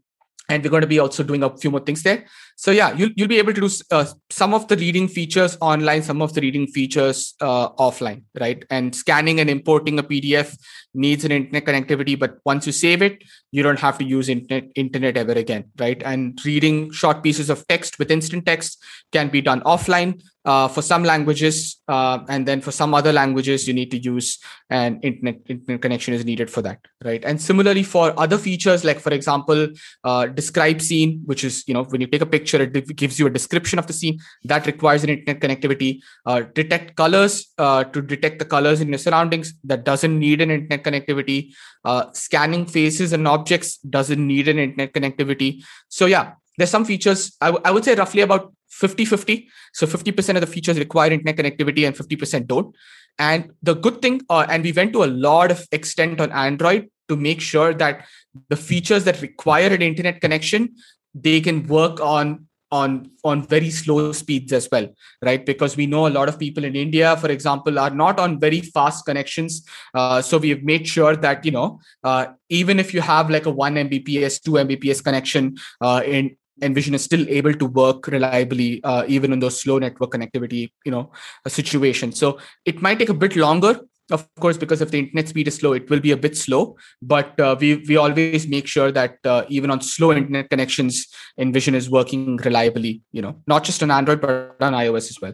[0.51, 2.26] and we're going to be also doing a few more things there.
[2.55, 6.01] So yeah you'll, you'll be able to do uh, some of the reading features online
[6.01, 8.66] some of the reading features uh, offline right?
[8.70, 10.57] And scanning and importing a pdf
[10.94, 14.66] needs an internet connectivity but once you save it you don't have to use internet
[14.76, 16.02] internet ever again right?
[16.04, 20.22] And reading short pieces of text with instant text can be done offline.
[20.46, 24.40] Uh, for some languages uh, and then for some other languages you need to use
[24.70, 27.26] an internet internet connection is needed for that right?
[27.26, 29.68] And similarly for other features like for example
[30.06, 33.28] uh, describe scene which is you know when you take a picture it gives you
[33.28, 34.18] a description of the scene.
[34.46, 36.00] That requires an internet connectivity.
[36.26, 39.54] Uh, detect colors uh, to detect the colors in your surroundings.
[39.66, 41.54] That doesn't need an internet connectivity.
[41.86, 45.64] Uh, scanning faces and objects doesn't need an internet connectivity.
[45.88, 47.36] So yeah there's some features.
[47.40, 51.12] I, w- I would say roughly about 50 50 so 50% of the features require
[51.12, 52.76] internet connectivity and 50% don't.
[53.18, 56.90] And the good thing uh, and we went to a lot of extent on android
[57.08, 58.06] to make sure that
[58.50, 60.76] the features that require an internet connection
[61.16, 64.88] they can work on on on very slow speeds as well
[65.22, 65.45] right?
[65.45, 68.61] Because we know a lot of people in india for example are not on very
[68.61, 69.65] fast connections.
[69.93, 73.45] Uh, so we have made sure that you know uh, even if you have like
[73.45, 78.84] a 1 mbps 2 mbps connection uh, in envision is still able to work reliably
[78.84, 81.11] uh, even in those slow network connectivity you know
[81.47, 83.80] situations so it might take a bit longer
[84.12, 86.76] of course because if the internet speed is slow it will be a bit slow
[87.01, 91.07] but uh, we we always make sure that uh, even on slow internet connections
[91.38, 95.34] envision is working reliably you know not just on android but on ios as well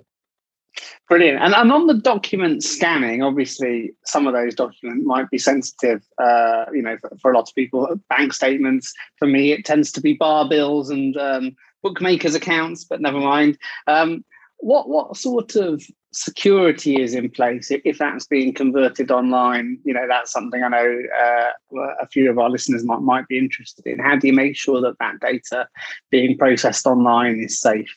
[1.08, 1.42] Brilliant.
[1.42, 6.66] And, and on the document scanning, obviously, some of those documents might be sensitive, uh,
[6.74, 7.88] you know, for, for, a lot of people.
[8.10, 13.02] Bank statements, for me, it tends to be bar bills and um, bookmakers' accounts, but
[13.02, 13.58] never mind.
[13.88, 14.26] Um,
[14.66, 19.78] what, what sort of security is in place if that's being converted online?
[19.84, 23.38] You know, that's something I know uh, a few of our listeners might, might be
[23.38, 24.00] interested in.
[24.00, 25.68] How do you make sure that that data
[26.10, 27.96] being processed online is safe?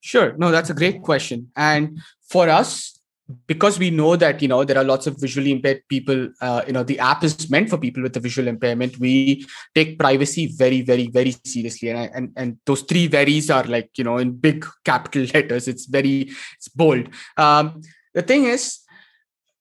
[0.00, 0.34] Sure.
[0.36, 1.52] No, that's a great question.
[1.54, 2.97] And for us,
[3.46, 6.72] because we know that you know there are lots of visually impaired people uh, you
[6.72, 8.98] know the app is meant for people with a visual impairment.
[8.98, 11.90] We take privacy very very very seriously.
[11.90, 15.68] And and and those three veries are like you know in big capital letters.
[15.68, 17.08] It's very it's bold.
[17.36, 17.82] Um,
[18.14, 18.80] the thing is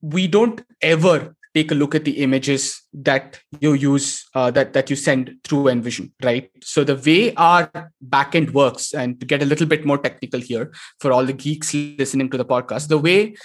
[0.01, 4.89] we don't ever take a look at the images that you use uh, that that
[4.91, 6.49] you send through envision right?
[6.61, 7.69] So the way our
[8.15, 11.73] backend works and to get a little bit more technical here for all the geeks
[11.73, 13.35] listening to the podcast the way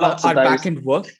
[0.00, 1.12] uh, our backend works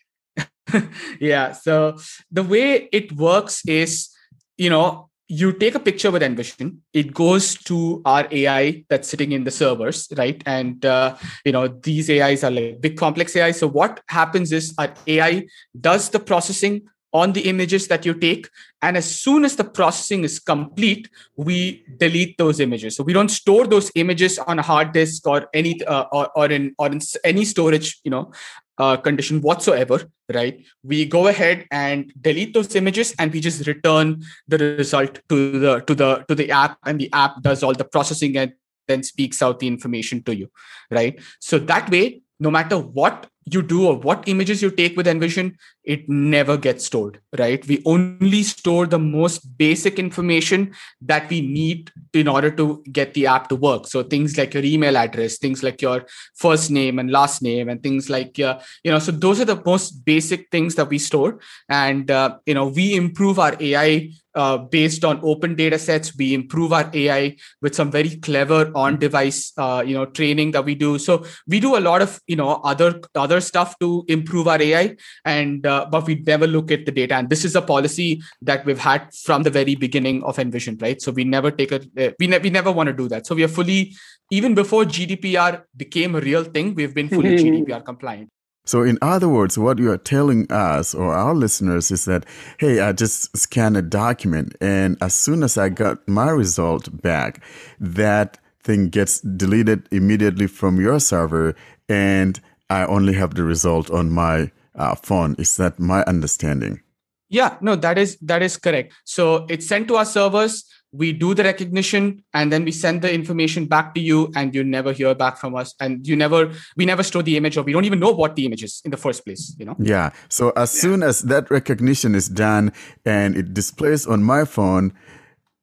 [1.21, 1.97] yeah so
[2.31, 4.09] the way it works is
[4.57, 9.33] you know you take a picture with envision it goes to our ai that's sitting
[9.33, 10.43] in the servers right?
[10.47, 14.75] And uh, you know these ais are like big complex ai so what happens is
[14.79, 15.47] our ai
[15.79, 18.49] does the processing on the images that you take.
[18.83, 22.97] And as soon as the processing is complete we delete those images.
[22.97, 26.51] So we don't store those images on a hard disk or any uh, or, or
[26.51, 28.33] in or in any storage you know
[28.79, 30.65] uh, condition whatsoever right?
[30.83, 35.81] We go ahead and delete those images and we just return the result to the
[35.81, 38.53] to the to the app and the app does all the processing and
[38.87, 40.51] then speaks out the information to you
[40.91, 41.19] right?
[41.41, 45.57] So that way no matter what you do or what images you take with envision
[45.95, 47.67] it never gets stored right?
[47.67, 50.73] We only store the most basic information
[51.03, 53.87] that we need in order to get the app to work.
[53.87, 57.83] So things like your email address things like your first name and last name and
[57.83, 61.39] things like uh, you know so those are the most basic things that we store.
[61.69, 66.17] And uh, you know we improve our ai uh, based on open data sets.
[66.17, 70.65] We improve our ai with some very clever on device uh, you know training that
[70.65, 70.99] we do.
[70.99, 74.97] So we do a lot of you know other other stuff to improve our ai
[75.25, 77.15] and uh, but we never look at the data.
[77.15, 81.01] And this is a policy that we've had from the very beginning of envision right?
[81.01, 83.27] So we never take a uh, we, ne- we never want to do that.
[83.27, 83.95] So we are fully
[84.31, 88.31] even before gdpr became a real thing we've been fully gdpr compliant.
[88.65, 92.27] So, in other words, what you are telling us or our listeners is that,
[92.59, 97.43] hey, I just scanned a document, and as soon as I got my result back,
[97.81, 101.57] that thing gets deleted immediately from your server,
[101.89, 105.37] and I only have the result on my uh, phone.
[105.39, 106.81] Is that my understanding?
[107.29, 108.95] Yeah, no, that is that is correct.
[109.05, 113.13] So it's sent to our servers we do the recognition and then we send the
[113.13, 116.87] information back to you and you never hear back from us and you never we
[116.87, 118.97] never store the image or we don't even know what the image is in the
[118.97, 120.81] first place you know yeah so as yeah.
[120.81, 122.73] soon as that recognition is done
[123.05, 124.93] and it displays on my phone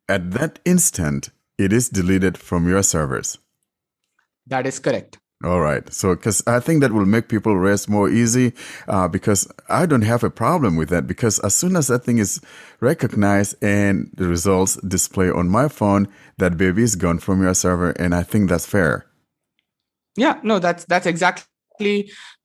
[0.07, 3.39] at that instant it is deleted from your servers
[4.45, 5.93] that is correct All right.
[5.93, 8.53] So, because I think that will make people rest more easy,
[8.87, 11.05] uh, because I don't have a problem with that.
[11.05, 12.41] Because as soon as that thing is
[12.79, 16.07] recognized and the results display on my phone,
[16.39, 19.05] that baby is gone from your server, and I think that's fair.
[20.17, 21.45] Yeah, no, that's that's exactly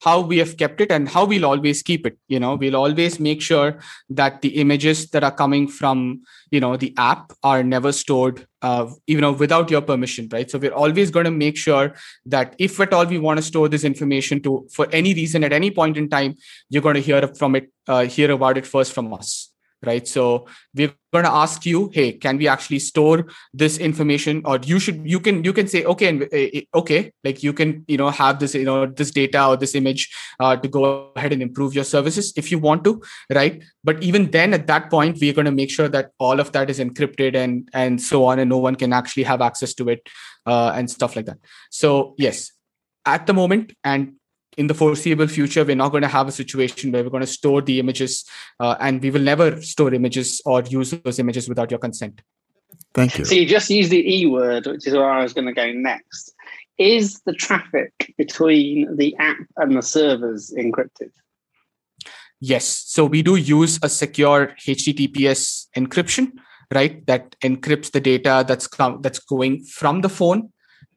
[0.03, 2.55] how we have kept it and how we'll always keep it you know?
[2.55, 3.79] We'll always make sure
[4.09, 8.87] that the images that are coming from you know the app are never stored uh,
[9.07, 10.51] you know without your permission right?
[10.51, 11.95] So we're always going to make sure
[12.27, 15.53] that if at all we want to store this information to for any reason at
[15.53, 16.35] any point in time
[16.69, 19.50] you're going to hear from it uh, hear about it first from us
[19.85, 20.07] right?
[20.07, 24.43] So we're going to ask you hey can we actually store this information?
[24.45, 27.53] Or you should you can you can say okay and eh, eh, okay like you
[27.53, 31.11] can you know have this you know this data or this image uh, to go
[31.17, 33.03] ahead and improve your services if you want to
[33.33, 33.63] right?
[33.83, 36.71] But even then at that point we're going to make sure that all of that
[36.71, 40.09] is encrypted and and so on and no one can actually have access to it
[40.47, 41.39] uh, and stuff like that.
[41.71, 42.53] So yes
[43.07, 44.15] at the moment and
[44.61, 47.35] in the foreseeable future, we're not going to have a situation where we're going to
[47.41, 48.27] store the images
[48.61, 52.21] uh, and we will never store images or use those images without your consent.
[52.93, 53.25] Thank you.
[53.25, 55.73] So you just use the E word, which is where I was going to go
[55.73, 56.35] next.
[56.77, 61.11] Is the traffic between the app and the servers encrypted?
[62.39, 62.67] Yes.
[62.67, 66.33] So we do use a secure HTTPS encryption,
[66.75, 67.07] right?
[67.07, 70.53] That encrypts the data that's com- that's going from the phone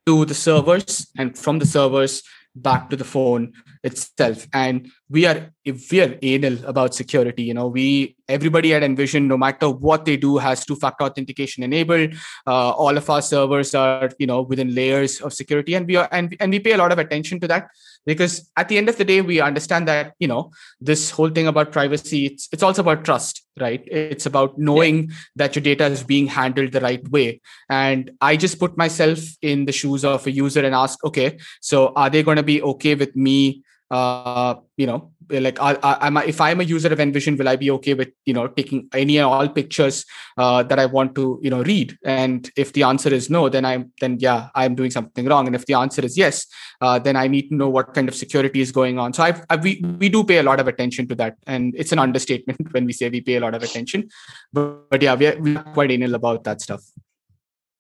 [0.05, 2.23] to the servers and from the servers
[2.55, 4.47] back to the phone itself.
[4.53, 9.27] And we are if we are anal about security you know we everybody at envision
[9.27, 12.13] no matter what they do has two factor authentication enabled.
[12.45, 16.07] Uh, all of our servers are you know within layers of security and we are
[16.11, 17.67] and, and we pay a lot of attention to that
[18.05, 20.51] because at the end of the day we understand that you know
[20.81, 25.15] this whole thing about privacy it's it's also about trust right it's about knowing yeah.
[25.35, 27.39] that your data is being handled the right way
[27.69, 31.93] and i just put myself in the shoes of a user and ask okay so
[31.95, 36.17] are they going to be okay with me uh, you know, like I, I, am
[36.17, 39.17] if I'm a user of Envision, will I be okay with you know taking any
[39.17, 40.05] and all pictures
[40.37, 41.97] uh, that I want to you know read?
[42.03, 45.47] And if the answer is no, then I'm then yeah, I'm doing something wrong.
[45.47, 46.47] And if the answer is yes,
[46.81, 49.13] uh, then I need to know what kind of security is going on.
[49.13, 51.91] So I've, I, we we do pay a lot of attention to that, and it's
[51.91, 54.09] an understatement when we say we pay a lot of attention.
[54.51, 56.83] But, but yeah, we're, we're quite anal about that stuff,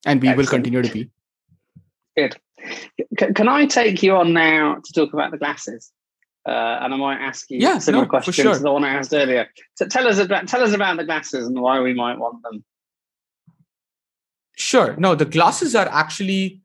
[0.05, 0.37] and we Excellent.
[0.37, 1.09] will continue to be.
[3.17, 3.35] Good.
[3.35, 5.91] Can I take you on now to talk about the glasses?
[6.45, 8.53] Uh, and I might ask you yeah, similar no, questions sure.
[8.53, 9.47] to the one I asked earlier.
[9.75, 12.65] So tell us about tell us about the glasses and why we might want them.
[14.57, 14.95] Sure.
[14.97, 16.61] No, the glasses are actually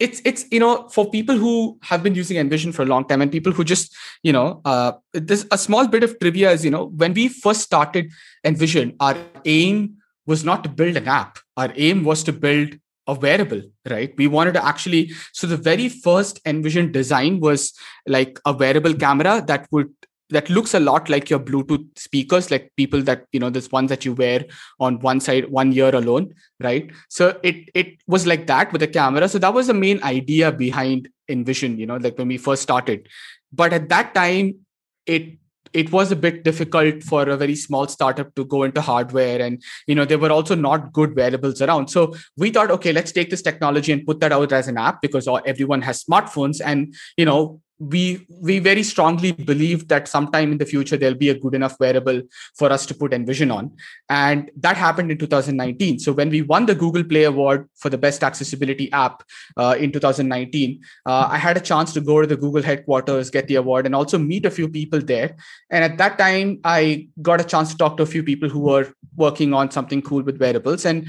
[0.00, 3.22] it's it's you know for people who have been using envision for a long time
[3.22, 6.70] and people who just you know uh, there's a small bit of trivia is you
[6.70, 8.10] know when we first started
[8.44, 9.96] envision our aim
[10.26, 12.78] was not to build an app our aim was to build
[13.10, 14.14] a wearable right?
[14.16, 17.72] We wanted to actually so the very first envision design was
[18.06, 19.90] like a wearable camera that would
[20.30, 23.90] that looks a lot like your bluetooth speakers like people that you know this ones
[23.90, 24.44] that you wear
[24.78, 26.90] on one side one year alone right?
[27.08, 29.28] So it it was like that with a camera.
[29.28, 33.08] So that was the main idea behind envision you know like when we first started.
[33.52, 34.66] But at that time
[35.06, 35.38] it
[35.72, 39.62] it was a bit difficult for a very small startup to go into hardware and
[39.86, 41.88] you know there were also not good wearables around.
[41.88, 45.00] So we thought okay let's take this technology and put that out as an app
[45.00, 50.58] because everyone has smartphones and you know we we very strongly believe that sometime in
[50.58, 52.20] the future there'll be a good enough wearable
[52.56, 53.72] for us to put envision on.
[54.10, 57.96] And that happened in 2019 so when we won the google play award for the
[57.96, 59.22] best accessibility app
[59.56, 63.48] uh, in 2019 uh, i had a chance to go to the google headquarters get
[63.48, 65.36] the award and also meet a few people there.
[65.70, 68.60] And at that time i got a chance to talk to a few people who
[68.60, 70.84] were working on something cool with wearables.
[70.84, 71.06] And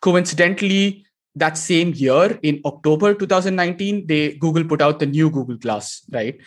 [0.00, 1.05] coincidentally
[1.36, 6.38] that same year in october 2019 they google put out the new google glass right?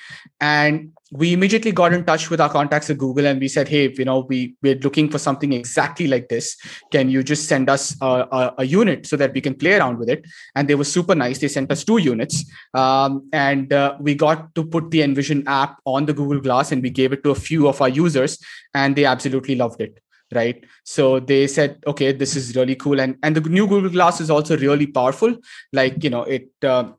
[0.41, 3.93] And we immediately got in touch with our contacts at google and we said hey
[3.97, 6.57] you know we we're looking for something exactly like this.
[6.91, 9.97] Can you just send us a, a, a unit so that we can play around
[9.99, 10.25] with it?
[10.55, 11.39] And they were super nice.
[11.39, 12.45] They sent us two units.
[12.73, 16.81] Um, and uh, we got to put the envision app on the google glass and
[16.81, 18.39] we gave it to a few of our users
[18.73, 19.99] and they absolutely loved it
[20.33, 20.63] right?
[20.83, 22.99] So they said okay this is really cool.
[22.99, 25.35] And and the new google glass is also really powerful.
[25.73, 26.91] Like you know it uh,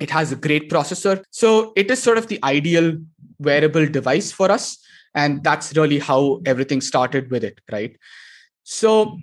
[0.00, 1.22] it has a great processor.
[1.30, 2.96] So it is sort of the ideal
[3.38, 4.78] wearable device for us.
[5.14, 7.96] And that's really how everything started with it right?
[8.64, 9.18] So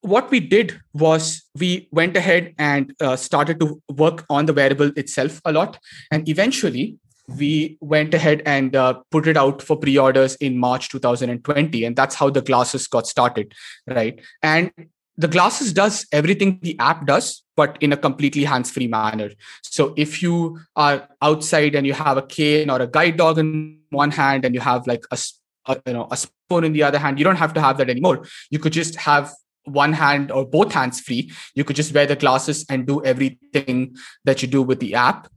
[0.00, 4.92] what we did was we went ahead and uh, started to work on the wearable
[4.96, 5.78] itself a lot.
[6.10, 6.98] And eventually
[7.28, 12.14] we went ahead and uh, put it out for pre-orders in March 2020, and that's
[12.14, 13.54] how the glasses got started,
[13.86, 14.20] right?
[14.42, 14.72] And
[15.18, 19.30] the glasses does everything the app does but in a completely hands-free manner.
[19.62, 23.80] So if you are outside and you have a cane or a guide dog in
[23.90, 25.18] one hand and you have like a,
[25.66, 27.90] a you know a spoon in the other hand you don't have to have that
[27.90, 28.24] anymore.
[28.50, 29.32] You could just have
[29.64, 31.32] one hand or both hands free.
[31.56, 35.28] You could just wear the glasses and do everything that you do with the app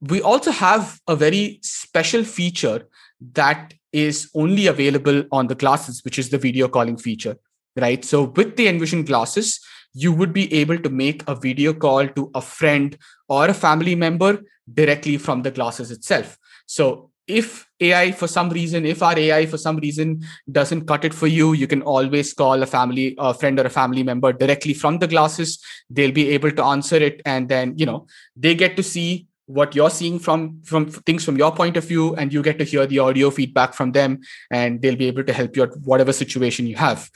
[0.00, 2.88] we also have a very special feature
[3.32, 7.36] that is only available on the glasses which is the video calling feature
[7.76, 8.04] right?
[8.04, 9.60] So with the Envision glasses,
[9.92, 12.96] you would be able to make a video call to a friend
[13.28, 14.40] or a family member
[14.72, 16.38] directly from the glasses itself.
[16.66, 21.14] So if AI for some reason, if our AI for some reason doesn't cut it
[21.14, 24.74] for you, you can always call a family, a friend or a family member directly
[24.74, 25.62] from the glasses.
[25.88, 29.74] They'll be able to answer it, and then you know they get to see what
[29.74, 32.86] you're seeing from from things from your point of view, and you get to hear
[32.86, 34.20] the audio feedback from them,
[34.50, 37.10] and they'll be able to help you at whatever situation you have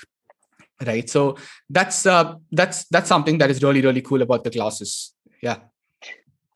[0.85, 1.09] right?
[1.09, 1.37] So
[1.71, 5.15] that's uh, that's that's something that is really really cool about the classes.
[5.41, 5.59] Yeah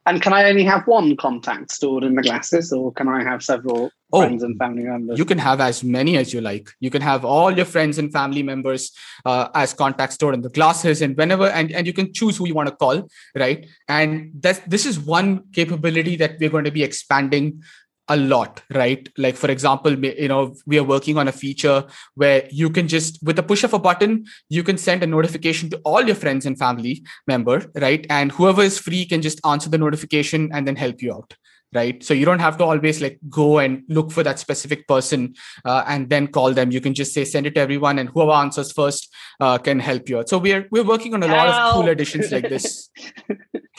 [0.09, 3.43] and can I only have one contact stored in the glasses, or can I have
[3.43, 5.19] several oh, friends and family members?
[5.19, 6.71] You can have as many as you like.
[6.81, 8.93] You can have all your friends and family members
[9.27, 12.49] uh, as contacts stored in the glasses, and whenever and, and you can choose who
[12.49, 13.67] you want to call, right?
[13.89, 17.63] And that this is one capability that we're going to be expanding
[18.09, 19.09] a lot right?
[19.17, 21.85] Like for example you know we are working on a feature
[22.15, 25.71] where you can just with a push of a button you can send a notification
[25.71, 28.07] to all your friends and family member right?
[28.11, 31.35] And whoever is free can just answer the notification and then help you out
[31.75, 32.03] right?
[32.03, 35.85] So you don't have to always like go and look for that specific person uh,
[35.87, 36.71] and then call them.
[36.71, 40.09] You can just say send it to everyone and whoever answers first uh, can help
[40.09, 40.29] you out.
[40.29, 42.91] So we're we're working on a lot of cool additions like this.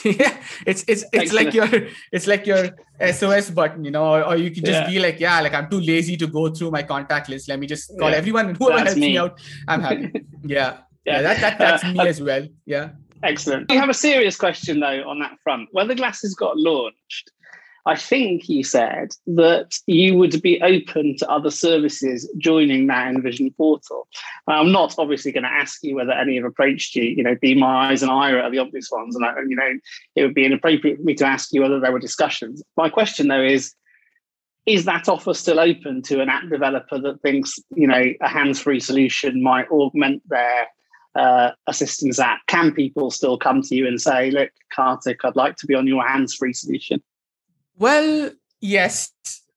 [0.05, 1.67] Yeah it's it's it's like your
[2.11, 2.69] it's like your
[3.13, 4.89] sos button you know or, or you can just yeah.
[4.89, 7.49] be like yeah like i'm too lazy to go through my contact list.
[7.49, 8.17] Let me just call yeah.
[8.17, 9.09] everyone and whoever that's helps me.
[9.09, 9.17] me.
[9.17, 10.11] out i'm happy.
[10.43, 10.77] Yeah.
[11.05, 12.47] Yeah, yeah that, that that's me as well.
[12.65, 12.89] Yeah.
[13.23, 13.69] Excellent.
[13.69, 15.69] We have a serious question though on that front.
[15.71, 17.31] When the glasses got launched
[17.85, 23.51] I think you said that you would be open to other services joining that Envision
[23.51, 24.07] portal.
[24.47, 27.03] I'm not obviously going to ask you whether any have approached you.
[27.03, 29.79] You know, Be My Eyes and Aira are the obvious ones, and I, you know,
[30.15, 32.61] it would be inappropriate for me to ask you whether there were discussions.
[32.77, 33.73] My question though is.
[34.65, 38.81] Is that offer still open to an app developer that thinks, you know, a hands-free
[38.81, 40.67] solution might augment their
[41.15, 42.41] uh, assistance app?
[42.45, 45.87] Can people still come to you and say, "Look, Karthik, I'd like to be on
[45.87, 47.01] your hands-free solution"?
[47.79, 49.11] Well, yes.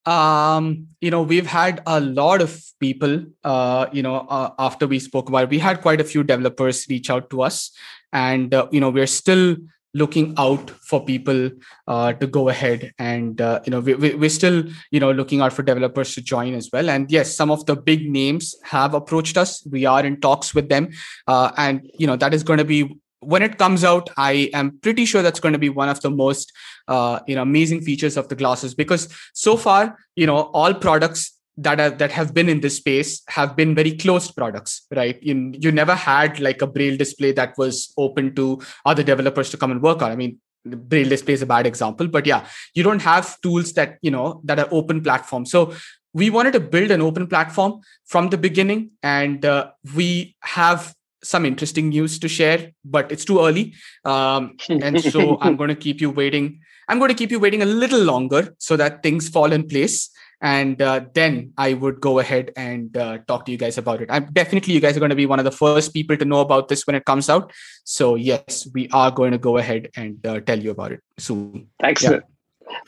[0.06, 5.00] Um, you know, we've had a lot of people, uh, you know, uh, after we
[5.00, 7.72] spoke about it, we had quite a few developers reach out to us.
[8.12, 9.56] And, uh, you know, we're still
[9.94, 11.50] looking out for people
[11.86, 15.42] uh, to go ahead and uh, you know we, we, we're still you know looking
[15.42, 18.94] out for developers to join as well and yes some of the big names have
[18.94, 20.88] approached us we are in talks with them
[21.28, 24.78] uh, and you know that is going to be when it comes out i am
[24.82, 26.52] pretty sure that's going to be one of the most
[26.88, 31.38] uh, you know amazing features of the glasses because so far you know all products
[31.56, 35.22] that have that have been in this space have been very closed products right?
[35.22, 39.56] You, you never had like a braille display that was open to other developers to
[39.56, 40.10] come and work on.
[40.10, 43.98] I mean braille display is a bad example but yeah you don't have tools that
[44.00, 45.44] you know that are open platform.
[45.44, 45.74] So
[46.14, 51.46] we wanted to build an open platform from the beginning and uh, we have some
[51.46, 53.74] interesting news to share, but it's too early.
[54.04, 56.60] Um, and so I'm going to keep you waiting.
[56.88, 60.10] I'm going to keep you waiting a little longer so that things fall in place.
[60.42, 64.08] And uh, then I would go ahead and uh, talk to you guys about it.
[64.10, 66.40] I'm definitely, you guys are going to be one of the first people to know
[66.40, 67.52] about this when it comes out.
[67.84, 71.68] So, yes, we are going to go ahead and uh, tell you about it soon.
[71.80, 72.24] Excellent.
[72.26, 72.31] Yeah.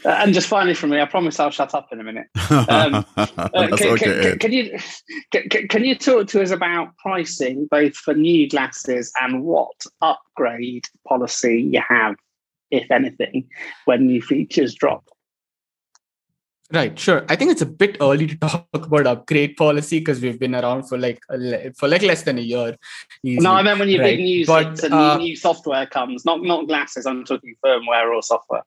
[0.04, 2.26] Uh, and just finally from me, I promise I'll shut up in a minute.
[2.68, 3.26] Um, uh,
[3.76, 4.78] can, okay, can, can, you
[5.32, 10.84] can, can, you talk to us about pricing, both for new glasses and what upgrade
[11.06, 12.16] policy you have,
[12.70, 13.48] if anything,
[13.86, 15.04] when new features drop?
[16.72, 17.24] Right, sure.
[17.28, 20.84] I think it's a bit early to talk about upgrade policy because we've been around
[20.84, 21.20] for like
[21.76, 22.76] for like less than a year.
[23.22, 24.16] Easily, no, I meant when your right?
[24.16, 27.06] big news but, and uh, new software comes, not not glasses.
[27.06, 28.62] I'm talking firmware or software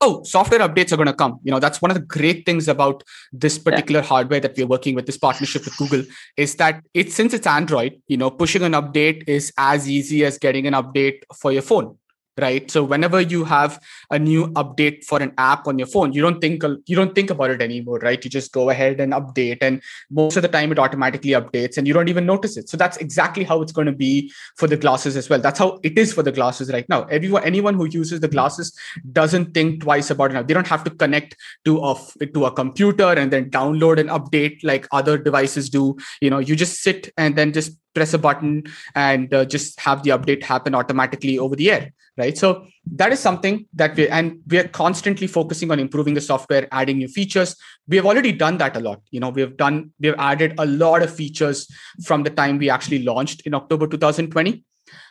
[0.00, 2.68] oh software updates are going to come you know that's one of the great things
[2.68, 3.02] about
[3.32, 4.06] this particular yeah.
[4.06, 6.04] hardware that we're working with this partnership with google
[6.36, 10.38] is that it's since it's android you know pushing an update is as easy as
[10.38, 11.96] getting an update for your phone
[12.38, 12.70] right?
[12.70, 16.40] So whenever you have a new update for an app on your phone you don't
[16.40, 18.22] think you don't think about it anymore right?
[18.22, 21.86] You just go ahead and update and most of the time it automatically updates and
[21.86, 22.68] you don't even notice it.
[22.68, 25.40] So that's exactly how it's going to be for the glasses as well.
[25.40, 27.04] That's how it is for the glasses right now.
[27.04, 28.76] Everyone anyone who uses the glasses
[29.12, 31.94] doesn't think twice about it they don't have to connect to a
[32.34, 35.96] to a computer and then download and update like other devices do.
[36.20, 38.52] You know you just sit and then just press a button
[38.94, 41.84] and uh, just have the update happen automatically over the air
[42.18, 42.36] right?
[42.38, 46.66] So that is something that we and we are constantly focusing on improving the software
[46.72, 47.56] adding new features.
[47.88, 49.00] We have already done that a lot.
[49.10, 51.70] You know we have done we have added a lot of features
[52.04, 54.64] from the time we actually launched in october 2020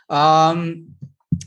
[0.10, 0.88] um,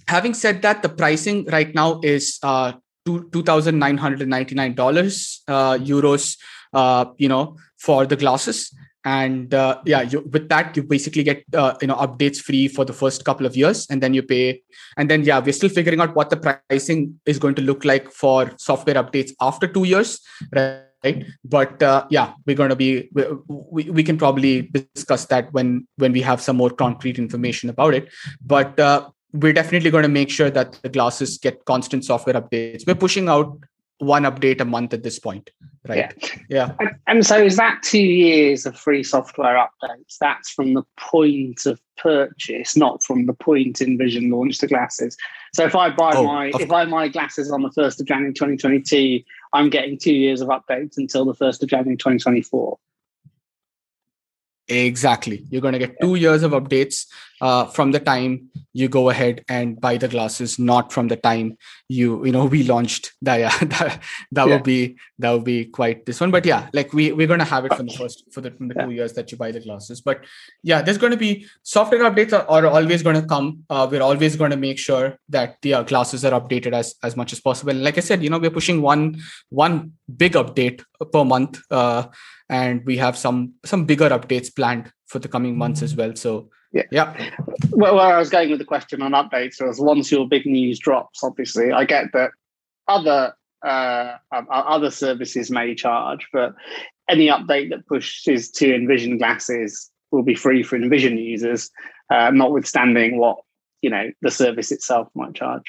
[0.06, 2.72] having said that the pricing right now is uh,
[3.06, 6.36] $2999 uh, euros
[6.72, 8.74] uh, you know for the glasses
[9.08, 12.84] and uh, yeah you, with that you basically get uh, you know updates free for
[12.84, 14.62] the first couple of years and then you pay.
[14.96, 18.10] And then yeah we're still figuring out what the pricing is going to look like
[18.10, 20.20] for software updates after two years
[20.54, 21.24] right?
[21.44, 23.08] But uh, yeah we're going to be
[23.48, 27.94] we, we can probably discuss that when when we have some more concrete information about
[27.94, 28.08] it.
[28.54, 32.86] But uh, we're definitely going to make sure that the glasses get constant software updates.
[32.86, 33.58] We're pushing out
[33.98, 35.50] one update a month at this point
[35.88, 36.12] right?
[36.48, 36.90] Yeah, yeah.
[37.06, 40.18] And, so is that two years of free software updates?
[40.20, 45.16] That's from the point of purchase not from the point Envision launched the glasses.
[45.54, 48.06] So if i buy oh, my if i buy my glasses on the 1st of
[48.06, 49.20] january 2022
[49.54, 52.78] i'm getting two years of updates until the 1st of january 2024
[54.70, 55.46] Exactly.
[55.48, 57.06] You're going to get two years of updates
[57.40, 61.56] uh, from the time you go ahead and buy the glasses, not from the time
[61.88, 63.38] you you know we launched that.
[63.40, 64.02] Yeah, that,
[64.32, 64.54] that yeah.
[64.54, 66.30] would be that would be quite this one.
[66.30, 68.68] But yeah, like we we're going to have it from the first for the, from
[68.68, 68.84] the yeah.
[68.84, 70.00] two years that you buy the glasses.
[70.00, 70.24] But
[70.62, 73.64] yeah, there's going to be software updates are, are always going to come.
[73.70, 77.16] Uh, we're always going to make sure that the uh, glasses are updated as as
[77.16, 77.70] much as possible.
[77.70, 79.20] And like I said, you know, we're pushing one
[79.50, 80.82] one big update
[81.12, 81.60] per month.
[81.70, 82.06] Uh,
[82.48, 86.48] and we have some some bigger updates planned for the coming months as well so
[86.72, 86.82] yeah.
[86.90, 87.30] Yeah.
[87.70, 90.78] Well where i was going with the question on updates was once your big news
[90.78, 92.30] drops obviously i get that
[92.86, 93.34] other
[93.66, 96.54] uh, other services may charge but
[97.08, 101.70] any update that pushes to Envision glasses will be free for Envision users
[102.10, 103.38] uh, notwithstanding what
[103.82, 105.64] you know the service itself might charge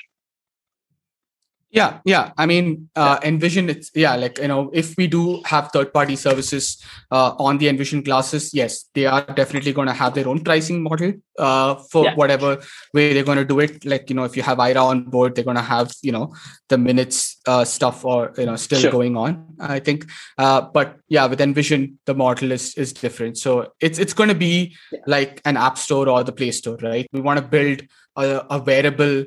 [1.71, 2.31] yeah, yeah.
[2.35, 3.69] I mean, uh, Envision.
[3.69, 8.01] It's yeah, like you know, if we do have third-party services uh, on the envision
[8.01, 12.15] glasses, yes, they are definitely going to have their own pricing model uh, for yeah.
[12.15, 12.59] whatever
[12.93, 13.85] way they're going to do it.
[13.85, 16.33] Like you know, if you have Aira on board, they're going to have you know
[16.69, 18.91] the minutes uh, stuff or you know still sure.
[18.91, 19.45] going on.
[19.59, 20.09] I think,
[20.39, 23.37] uh, but yeah, with envision the model is is different.
[23.37, 24.99] So it's it's going to be yeah.
[25.05, 27.07] like an app store or the Play Store, right?
[27.13, 27.83] We want to build
[28.15, 29.25] a, a wearable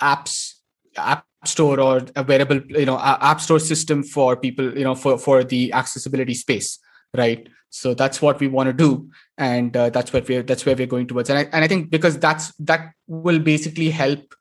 [0.00, 0.54] apps
[0.96, 5.18] app store or a wearable you know app store system for people you know for
[5.18, 6.78] for the accessibility space
[7.16, 7.48] right?
[7.70, 10.86] So that's what we want to do and uh, that's what we're that's where we're
[10.86, 11.30] going towards.
[11.30, 14.34] And I, and I think because that's that will basically help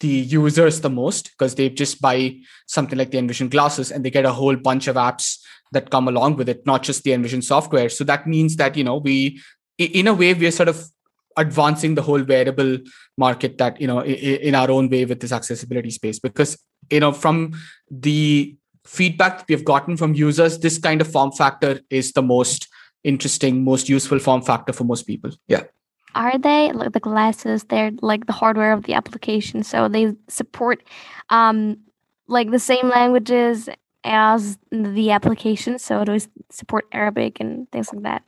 [0.00, 2.36] the users the most because they just buy
[2.66, 5.38] something like the envision glasses and they get a whole bunch of apps
[5.72, 7.88] that come along with it not just the envision software.
[7.88, 9.40] So that means that you know we
[9.76, 10.84] in a way we're sort of
[11.40, 12.78] advancing the whole wearable
[13.16, 16.18] market that you know in our own way with this accessibility space.
[16.18, 16.58] Because
[16.90, 17.52] you know from
[17.90, 22.66] the feedback that we've gotten from users this kind of form factor is the most
[23.04, 25.30] interesting most useful form factor for most people.
[25.48, 25.64] Yeah.
[26.14, 30.82] Are they like the glasses they're like the hardware of the application so they support
[31.30, 31.78] um
[32.26, 33.68] like the same languages
[34.04, 38.22] as the application so it support arabic and things like that?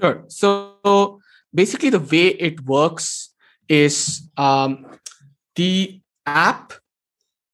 [0.00, 0.24] Sure.
[0.28, 1.20] So
[1.54, 3.34] basically, the way it works
[3.68, 4.86] is um,
[5.56, 6.72] the app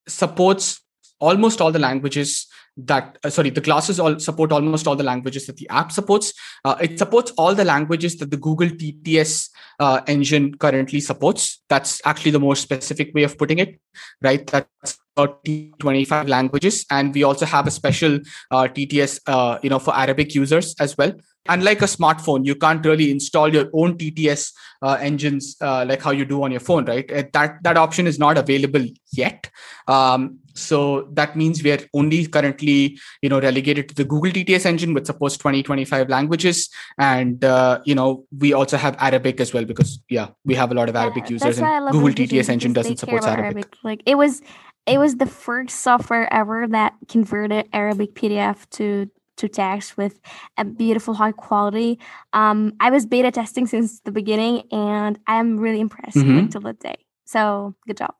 [0.07, 0.81] supports
[1.21, 2.47] almost all the languages
[2.77, 6.33] that uh, sorry the glasses all support almost all the languages that the app supports.
[6.65, 9.49] Uh, it supports all the languages that the google tts
[9.79, 11.63] uh, engine currently supports.
[11.69, 13.81] That's actually the more specific way of putting it
[14.23, 14.45] right?
[14.47, 15.45] That's about
[15.79, 16.85] 25 languages.
[16.91, 18.19] And we also have a special
[18.51, 21.13] uh, tts uh, you know for arabic users as well
[21.49, 24.53] unlike a smartphone you can't really install your own tts
[24.85, 27.11] uh, engines uh, like how you do on your phone right?
[27.11, 29.51] Uh, that that option is not available yet.
[29.89, 34.67] Um, so that means we are only currently you know relegated to the google tts
[34.67, 36.69] engine which supports 20 25 languages.
[36.99, 40.75] And uh, you know we also have arabic as well because yeah we have a
[40.75, 43.45] lot of arabic users and google tts engine doesn't support arabic.
[43.45, 43.77] arabic.
[43.83, 44.43] Like it was
[44.87, 50.21] it was the first software ever that converted arabic pdf to to text with
[50.57, 51.99] a beautiful high quality.
[52.33, 56.39] Um, I was beta testing since the beginning, and I am really impressed mm-hmm.
[56.39, 56.97] until the day.
[57.25, 58.15] So good job.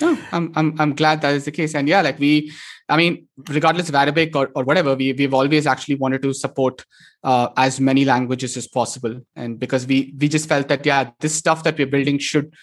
[0.00, 1.74] No, I'm, I'm I'm glad that is the case.
[1.74, 2.50] And yeah, like we,
[2.88, 6.84] I mean, regardless of Arabic or, or whatever, we we've always actually wanted to support
[7.22, 9.20] uh, as many languages as possible.
[9.36, 12.54] And because we we just felt that yeah, this stuff that we're building should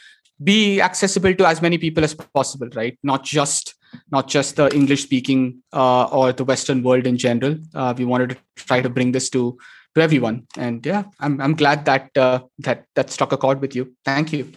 [0.44, 2.98] be accessible to as many people as possible, right?
[3.04, 3.76] Not just
[4.12, 7.58] not just the English speaking uh, or the Western world in general.
[7.74, 9.58] Uh, we wanted to try to bring this to
[9.96, 10.48] to everyone.
[10.58, 13.96] And yeah, I'm I'm glad that uh, that that struck a chord with you.
[14.06, 14.52] Thank you.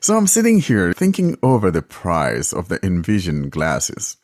[0.00, 4.16] So I'm sitting here thinking over the price of the Envision glasses,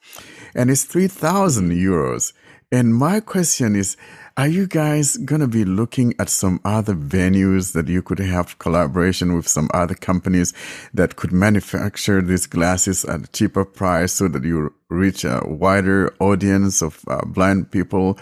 [0.52, 2.32] and it's 3,000 euros.
[2.72, 3.96] And my question is,
[4.38, 8.56] are you guys going to be looking at some other venues that you could have
[8.60, 10.54] collaboration with some other companies
[10.94, 16.14] that could manufacture these glasses at a cheaper price so that you reach a wider
[16.20, 18.16] audience of uh, blind people?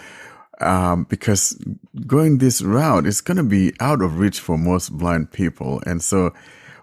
[0.59, 1.55] Um, because
[2.07, 5.83] going this route is going to be out of reach for most blind people.
[5.85, 6.33] And so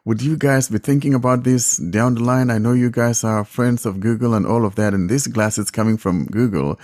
[0.05, 2.51] would you guys be thinking about this down the line?
[2.51, 5.73] I know you guys are friends of Google and all of that, and these glasses
[5.73, 6.79] coming from Google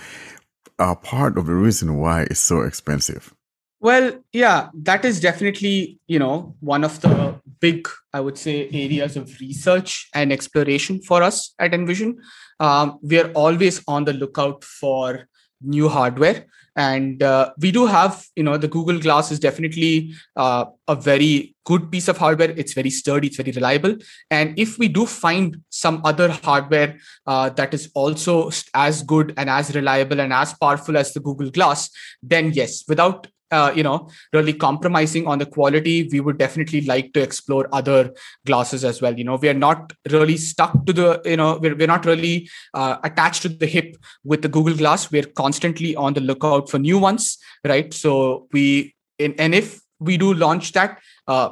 [0.81, 3.33] are part of the reason why it's so expensive.
[3.79, 9.17] Well, yeah, that is definitely, you know, one of the big, I would say, areas
[9.17, 12.19] of research and exploration for us at Envision.
[12.59, 15.27] Um, we are always on the lookout for
[15.61, 16.45] new hardware.
[16.75, 21.53] And uh, we do have you know the google glass is definitely uh, a very
[21.65, 22.51] good piece of hardware.
[22.51, 23.95] It's very sturdy it's very reliable.
[24.29, 26.97] And if we do find some other hardware
[27.27, 31.51] uh, that is also as good and as reliable and as powerful as the google
[31.51, 31.89] glass
[32.23, 37.13] then yes without uh, you know really compromising on the quality we would definitely like
[37.13, 38.13] to explore other
[38.45, 39.17] glasses as well.
[39.17, 42.49] You know we are not really stuck to the you know we're, we're not really
[42.73, 45.11] uh, attached to the hip with the google glass.
[45.11, 47.93] We're constantly on the lookout for new ones right?
[47.93, 51.49] So we in, and if we do launch that uh,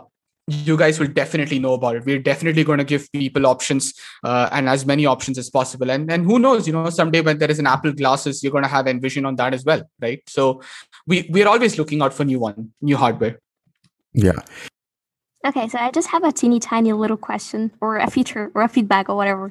[0.51, 2.05] you guys will definitely know about it.
[2.05, 3.93] We're definitely going to give people options
[4.23, 5.89] uh, and as many options as possible.
[5.89, 8.63] And and who knows, you know, someday when there is an Apple glasses, you're going
[8.63, 10.21] to have Envision on that as well, right?
[10.27, 10.61] So
[11.07, 13.39] we we're always looking out for new one, new hardware.
[14.13, 14.41] Yeah.
[15.45, 18.67] Okay, so I just have a teeny tiny little question or a feature or a
[18.67, 19.49] feedback or whatever.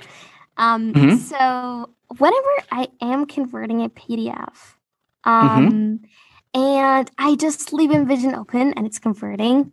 [0.59, 1.17] Um, mm-hmm.
[1.17, 4.75] So whenever I am converting a PDF,
[5.25, 6.01] um,
[6.55, 6.61] mm-hmm.
[6.61, 9.73] and I just leave Envision open and it's converting,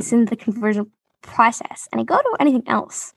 [0.00, 0.90] it's in the conversion
[1.22, 3.14] process and I go to anything else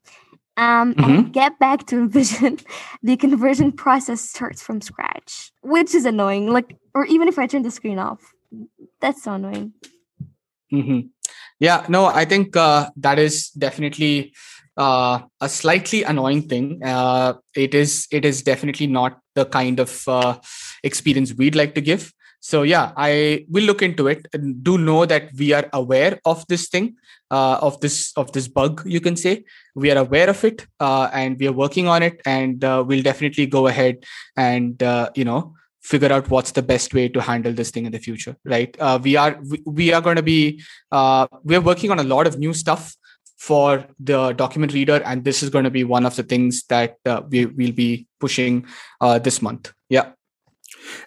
[0.59, 1.09] um, mm-hmm.
[1.09, 2.59] and get back to Envision,
[3.03, 6.51] the conversion process starts from scratch, which is annoying.
[6.51, 8.33] Like, or even if I turn the screen off,
[8.99, 9.73] that's so annoying.
[10.73, 11.07] Mm-hmm.
[11.59, 14.33] Yeah, no, I think uh, that is definitely
[14.75, 16.83] uh, a slightly annoying thing.
[16.83, 18.07] Uh, it is.
[18.11, 20.39] It is definitely not the kind of uh,
[20.83, 25.05] experience we'd like to give so yeah i will look into it and do know
[25.05, 26.95] that we are aware of this thing
[27.31, 29.43] uh, of this of this bug you can say.
[29.75, 33.03] We are aware of it uh, and we are working on it and uh, we'll
[33.03, 34.03] definitely go ahead
[34.35, 37.91] and uh, you know figure out what's the best way to handle this thing in
[37.91, 38.75] the future right?
[38.79, 40.61] Uh, we are we, we are going to be
[40.91, 42.95] uh, we're working on a lot of new stuff
[43.37, 46.97] for the document reader and this is going to be one of the things that
[47.29, 48.65] we will be pushing
[49.21, 49.71] this month.
[49.87, 50.11] Yeah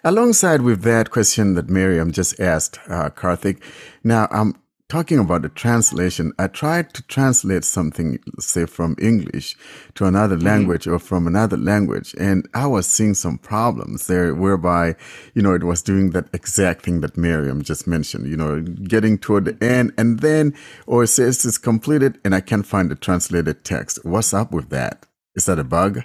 [0.03, 3.61] Alongside with that question that Miriam just asked, uh, Karthik,
[4.03, 4.55] now I'm
[4.93, 6.31] talking about the translation.
[6.37, 9.57] I tried to translate something, say from English
[9.95, 10.45] to another mm-hmm.
[10.45, 14.95] language or from another language, and I was seeing some problems there whereby,
[15.33, 19.17] you know, it was doing that exact thing that Miriam just mentioned, you know, getting
[19.17, 20.53] toward the end and then,
[20.85, 23.97] or it says it's completed and I can't find the translated text.
[24.03, 25.07] What's up with that?
[25.35, 26.03] Is that a bug?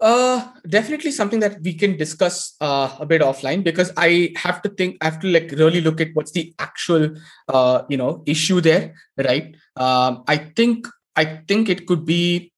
[0.00, 4.68] Uh, definitely something that we can discuss uh, a bit offline because I have to
[4.68, 7.14] think, I have to like really look at what's the actual,
[7.48, 9.54] uh, you know, issue there, right?
[9.76, 12.52] Um, I think, I think it could be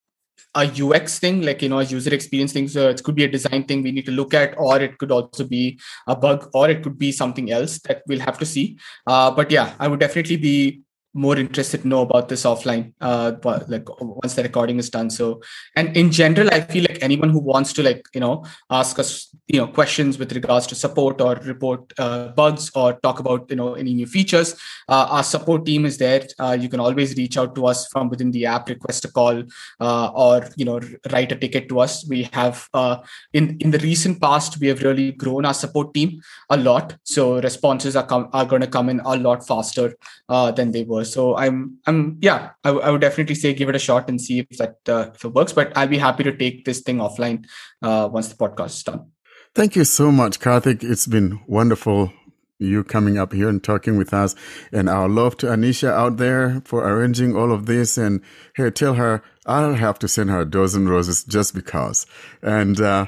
[0.54, 2.68] a UX thing, like you know, a user experience thing.
[2.68, 5.12] So it could be a design thing we need to look at, or it could
[5.12, 8.78] also be a bug, or it could be something else that we'll have to see.
[9.06, 10.82] Uh, but yeah, I would definitely be
[11.14, 13.32] more interested to know about this offline uh
[13.68, 15.10] like once the recording is done.
[15.10, 15.40] So
[15.76, 19.34] and in general i feel like anyone who wants to like you know ask us
[19.46, 23.56] you know questions with regards to support or report uh, bugs or talk about you
[23.56, 24.54] know any new features
[24.88, 26.26] uh, our support team is there.
[26.38, 29.42] Uh, you can always reach out to us from within the app request a call
[29.80, 30.80] uh, or you know
[31.12, 32.06] write a ticket to us.
[32.08, 32.98] We have uh,
[33.32, 36.20] in in the recent past we have really grown our support team
[36.50, 36.96] a lot.
[37.04, 39.94] So responses are com- are going to come in a lot faster
[40.28, 43.68] uh, than they were so i'm i'm yeah I, w- I would definitely say give
[43.68, 46.24] it a shot and see if that uh, if it works but i'll be happy
[46.24, 47.46] to take this thing offline
[47.82, 49.06] uh, once the podcast is done.
[49.54, 50.84] Thank you so much karthik.
[50.84, 52.12] It's been wonderful
[52.58, 54.34] you coming up here and talking with us.
[54.72, 57.96] And our love to Anisha out there for arranging all of this.
[57.96, 58.20] And
[58.56, 62.06] here, tell her I'll have to send her a dozen roses just because.
[62.42, 63.06] And uh,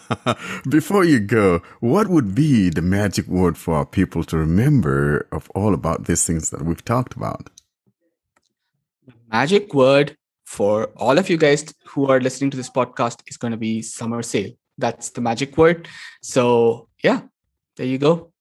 [0.68, 5.50] before you go, what would be the magic word for our people to remember of
[5.54, 7.48] all about these things that we've talked about?
[9.30, 13.52] Magic word for all of you guys who are listening to this podcast is going
[13.52, 14.50] to be summer sale.
[14.76, 15.88] That's the magic word.
[16.20, 17.22] So, yeah,
[17.76, 18.31] there you go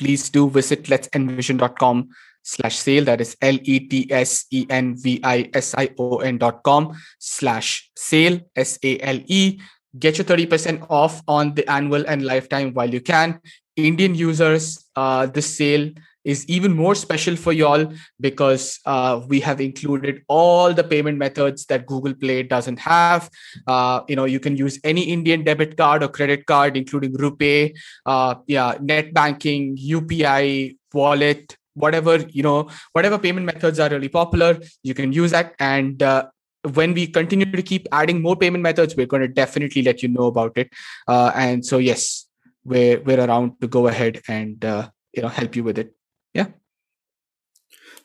[0.00, 2.08] please do visit letsenvision.com
[2.42, 3.04] slash sale.
[3.04, 9.60] That is L-E-T-S-E-N-V-I-S-I-O-N dot com slash sale, S-A-L-E.
[9.98, 13.40] Get your 30% off on the annual and lifetime while you can.
[13.76, 15.90] Indian users, uh, this sale
[16.24, 21.66] is even more special for y'all because uh, we have included all the payment methods
[21.66, 23.30] that Google Play doesn't have.
[23.66, 27.76] Uh, you know, you can use any Indian debit card or credit card, including RuPay,
[28.06, 34.58] uh, yeah, net banking, UPI, wallet, whatever you know, whatever payment methods are really popular,
[34.82, 35.54] you can use that.
[35.58, 36.26] And uh,
[36.74, 40.08] when we continue to keep adding more payment methods, we're going to definitely let you
[40.08, 40.70] know about it.
[41.08, 42.26] Uh, and so, yes,
[42.64, 45.94] we're we're around to go ahead and uh, you know help you with it
[46.34, 46.46] yeah.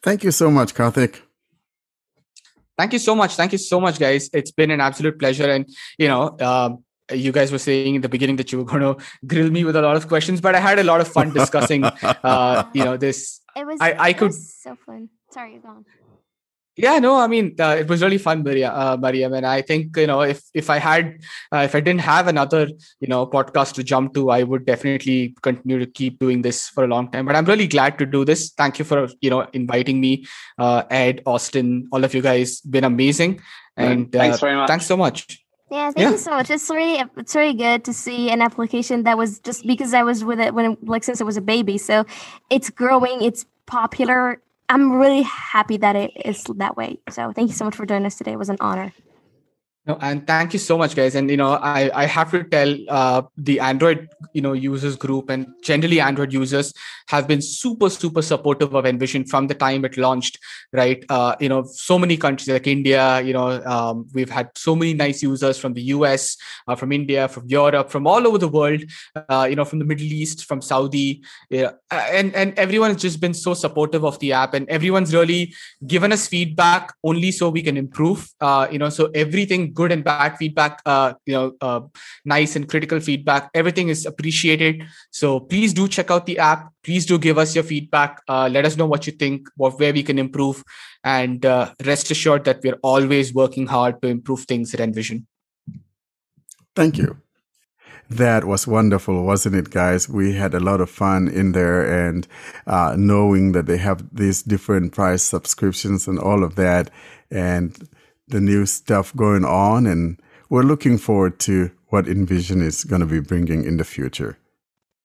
[0.02, 1.22] Thank you so much, Karthik.
[2.77, 3.35] Thank you so much.
[3.35, 4.30] Thank you so much, guys.
[4.34, 5.49] It's been an absolute pleasure.
[5.49, 8.81] And, you know, um, you guys were saying in the beginning that you were going
[8.95, 11.34] to grill me with a lot of questions, but I had a lot of fun
[11.34, 13.41] discussing, uh, you know, this.
[13.56, 14.34] It was, I, I could.
[14.34, 15.10] so fun.
[15.31, 15.85] Sorry, you're gone
[16.77, 19.95] yeah no i mean uh, it was really fun maria uh, mariam and i think
[19.97, 21.18] you know if if i had
[21.53, 22.68] uh, if i didn't have another
[22.99, 26.84] you know podcast to jump to i would definitely continue to keep doing this for
[26.84, 27.26] a long time.
[27.26, 28.52] But i'm really glad to do this.
[28.52, 30.26] Thank you for you know inviting me
[30.57, 32.61] uh, ed austin all of you guys.
[32.61, 33.41] Been amazing.
[33.77, 34.68] And thanks uh, very much.
[34.68, 35.45] thanks so much.
[35.72, 36.11] Yeah, thank yeah.
[36.11, 36.49] you so much.
[36.49, 40.23] It's really it's really good to see an application that was just because I was
[40.23, 41.77] with it when like since it was a baby.
[41.77, 42.06] So
[42.49, 46.99] it's growing, it's popular, I'm really happy that it is that way.
[47.09, 48.33] So thank you so much for joining us today.
[48.33, 48.93] It was an honor.
[49.87, 51.13] No, and thank you so much, guys.
[51.13, 55.29] And you know, I I have to tell uh, the Android you know users group
[55.29, 56.73] and generally Android users
[57.09, 60.39] have been super super supportive of Envision from the time it launched.
[60.73, 63.21] Right, uh, you know, so many countries like India.
[63.21, 66.35] You know, um, we've had so many nice users from the US,
[66.67, 68.81] uh, from India, from Europe, from all over the world.
[69.29, 71.21] Uh, you know, from the Middle East, from Saudi,
[71.51, 75.53] yeah, and and everyone has just been so supportive of the app, and everyone's really
[75.85, 78.27] given us feedback only so we can improve.
[78.41, 81.81] Uh, you know, so everything good and bad feedback, uh, you know, uh,
[82.23, 83.49] nice and critical feedback.
[83.53, 84.84] Everything is appreciated.
[85.11, 86.72] So please do check out the app.
[86.84, 88.22] Please do give us your feedback.
[88.27, 90.64] Uh, let us know what you think, what where we can improve,
[91.03, 95.27] and uh, rest assured that we're always working hard to improve things at Envision.
[96.76, 97.22] Thank you.
[98.10, 100.07] That was wonderful, wasn't it, guys?
[100.07, 102.27] We had a lot of fun in there and
[102.68, 106.91] uh, knowing that they have these different price subscriptions and all of that.
[107.31, 107.89] And
[108.27, 110.19] the new stuff going on, and
[110.49, 114.38] we're looking forward to what Envision is going to be bringing in the future.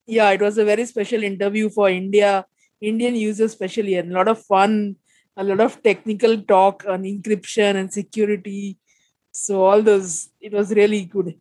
[0.07, 2.47] Yeah, it was a very special interview for India,
[2.81, 4.97] Indian users especially, and a lot of fun,
[5.37, 8.79] a lot of technical talk on encryption and security.
[9.33, 11.39] So all those, it was really good.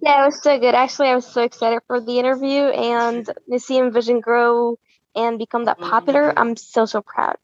[0.00, 0.74] Yeah, it was so good.
[0.74, 4.78] Actually, I was so excited for the interview and to see Envision grow
[5.16, 6.28] and become that popular.
[6.28, 6.38] Mm-hmm.
[6.38, 7.36] I'm so so proud.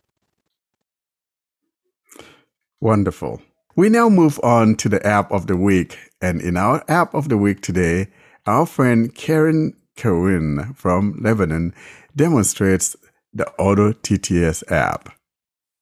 [2.85, 3.41] Wonderful.
[3.77, 5.97] We now move on to the app of the week.
[6.21, 8.09] And in our app of the week today,
[8.45, 11.73] our friend Karen Cohen from Lebanon
[12.15, 12.95] demonstrates
[13.33, 15.09] the Auto TTS app.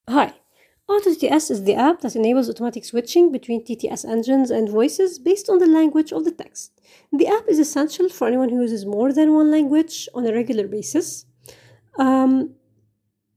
[0.08, 0.32] Hi.
[0.88, 5.50] Auto TTS is the app that enables automatic switching between TTS engines and voices based
[5.50, 6.70] on the language of the text.
[7.12, 10.68] The app is essential for anyone who uses more than one language on a regular
[10.68, 11.26] basis.
[11.98, 12.54] Um,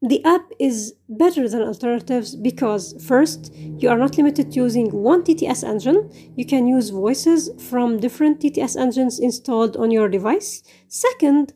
[0.01, 5.23] the app is better than alternatives because first, you are not limited to using one
[5.23, 6.11] TTS engine.
[6.35, 10.63] You can use voices from different TTS engines installed on your device.
[10.87, 11.53] Second,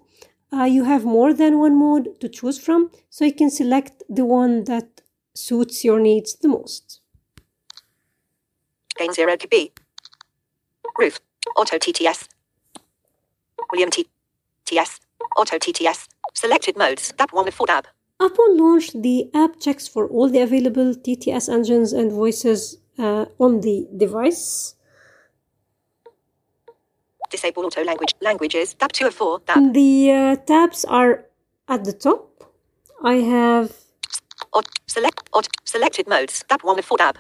[0.51, 4.25] uh, you have more than one mode to choose from, so you can select the
[4.25, 5.01] one that
[5.35, 7.01] suits your needs the most.
[8.97, 9.71] Gain 0 KB.
[10.97, 11.19] Roof.
[11.55, 12.27] Auto TTS.
[13.71, 14.99] William TTS.
[15.37, 16.07] Auto TTS.
[16.33, 17.13] Selected modes.
[17.17, 17.87] Tab 1 of 4 tab.
[18.19, 23.61] Upon launch, the app checks for all the available TTS engines and voices uh, on
[23.61, 24.75] the device.
[27.29, 28.73] Disable auto language languages.
[28.73, 29.39] Tab 2 of 4.
[29.41, 29.73] Tab.
[29.73, 31.25] The uh, tabs are
[31.69, 32.43] at the top.
[33.03, 33.71] I have.
[34.51, 36.43] Or, select or, selected modes.
[36.49, 36.97] Tab 1 of 4.
[36.97, 37.17] Tab.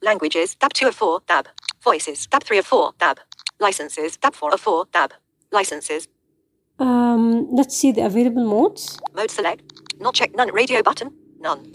[0.00, 0.54] Languages.
[0.54, 1.20] Tab 2 of 4.
[1.26, 1.48] Tab.
[1.82, 2.26] Voices.
[2.28, 2.92] Tab 3 of 4.
[3.00, 3.18] Tab.
[3.58, 4.16] Licenses.
[4.18, 4.86] Tab 4 of 4.
[4.92, 5.12] Tab.
[5.50, 6.06] Licenses.
[6.78, 8.98] Um, let's see the available modes.
[9.14, 9.72] Mode select.
[9.98, 10.52] Not check none.
[10.52, 11.12] Radio button.
[11.40, 11.72] None.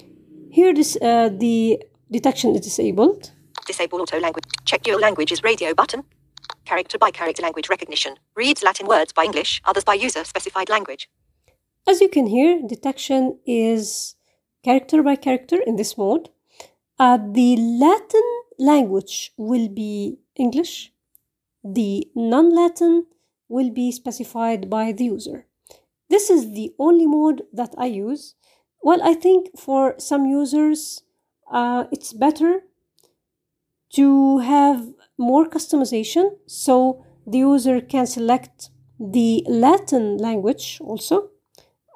[0.51, 1.81] Here, this uh, the
[2.11, 3.31] detection is disabled.
[3.65, 4.45] Disable auto language.
[4.65, 6.03] Check dual languages radio button.
[6.65, 8.15] Character by character language recognition.
[8.35, 11.09] Reads Latin words by English, others by user specified language.
[11.87, 14.15] As you can hear, detection is
[14.63, 16.29] character by character in this mode.
[16.99, 18.27] Uh, the Latin
[18.59, 20.91] language will be English.
[21.63, 23.07] The non Latin
[23.47, 25.47] will be specified by the user.
[26.11, 28.35] This is the only mode that I use.
[28.81, 31.03] Well, I think for some users,
[31.49, 32.63] uh, it's better
[33.93, 41.29] to have more customization so the user can select the Latin language also.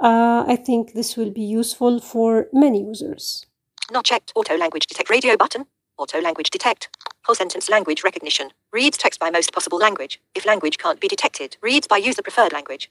[0.02, 3.46] Uh, I think this will be useful for many users.
[3.92, 4.32] Not checked.
[4.34, 5.66] Auto language detect radio button.
[5.98, 6.88] Auto language detect.
[7.26, 8.52] Whole sentence language recognition.
[8.72, 10.22] Reads text by most possible language.
[10.34, 12.90] If language can't be detected, reads by user preferred language.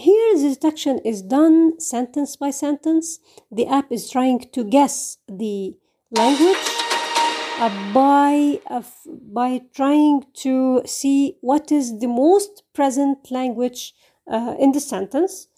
[0.00, 3.18] Here, the detection is done sentence by sentence.
[3.52, 5.76] The app is trying to guess the
[6.10, 6.66] language
[7.58, 8.82] uh, by uh,
[9.30, 13.92] by trying to see what is the most present language
[14.26, 15.48] uh, in the sentence.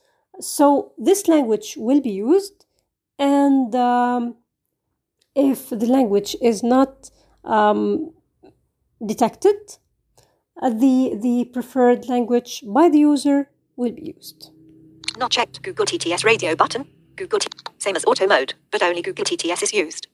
[0.41, 2.67] So this language will be used,
[3.21, 4.39] and um,
[5.37, 7.11] if the language is not
[7.45, 8.13] um,
[9.07, 9.79] detected,
[10.61, 14.51] uh, the the preferred language by the user will be used.
[15.17, 15.63] Not checked.
[15.63, 16.87] Google TTS radio button.
[17.17, 20.07] Google T- same as auto mode, but only Google TTS is used.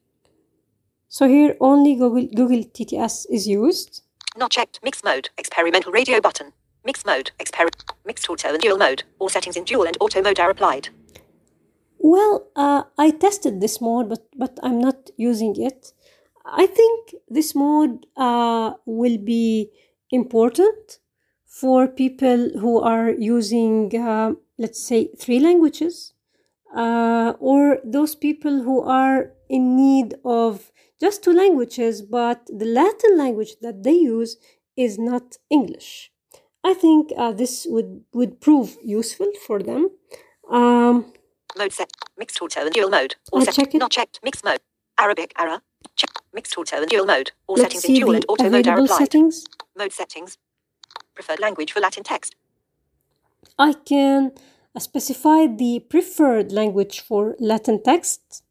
[1.09, 4.03] So here only Google Google TTS is used.
[4.37, 4.81] Not checked.
[4.83, 5.31] Mixed mode.
[5.39, 6.53] Experimental radio button.
[6.85, 7.31] Mixed mode.
[7.39, 7.69] Exper-
[8.05, 9.05] mixed auto and dual mode.
[9.19, 10.89] All settings in dual and auto mode are applied.
[11.99, 15.93] Well, uh, I tested this mode, but but I'm not using it.
[16.45, 19.71] I think this mode uh, will be
[20.11, 20.99] important
[21.61, 26.15] for people who are using, uh, let's say, three languages,
[26.77, 30.71] uh, or those people who are in need of
[31.01, 34.37] just two languages, but the Latin language that they use
[34.77, 36.13] is not English.
[36.63, 39.91] I think uh, this would, would prove useful for them.
[40.51, 41.13] Um,
[41.57, 41.91] Mode set.
[42.17, 43.17] Mixed auto and dual mode.
[43.33, 43.55] All set.
[43.55, 43.79] check it.
[43.79, 44.21] Not checked.
[44.23, 44.61] Mixed mode.
[44.99, 45.61] Arabic error.
[45.97, 46.11] Check.
[46.33, 47.33] Mixed auto and dual mode.
[47.47, 48.99] All let's settings in dual and auto mode are applied.
[48.99, 49.47] settings.
[49.77, 50.39] Mode settings.
[51.19, 52.37] Preferred language for Latin text.
[53.59, 54.31] I can
[54.73, 58.45] uh, specify the preferred language for Latin text.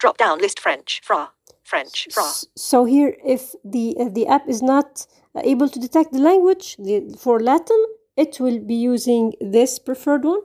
[0.00, 1.00] Drop down list French.
[1.04, 1.30] Fra.
[1.62, 2.08] French.
[2.10, 2.24] Fra.
[2.56, 5.06] So here, if the the app is not
[5.36, 7.80] uh, able to detect the language the, for Latin,
[8.16, 10.42] it will be using this preferred one.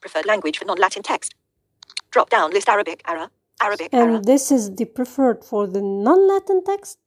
[0.00, 1.36] Preferred language for non-Latin text.
[2.10, 3.28] Drop down list Arabic error.
[3.60, 6.98] Arabic and this is the preferred for the non-Latin text.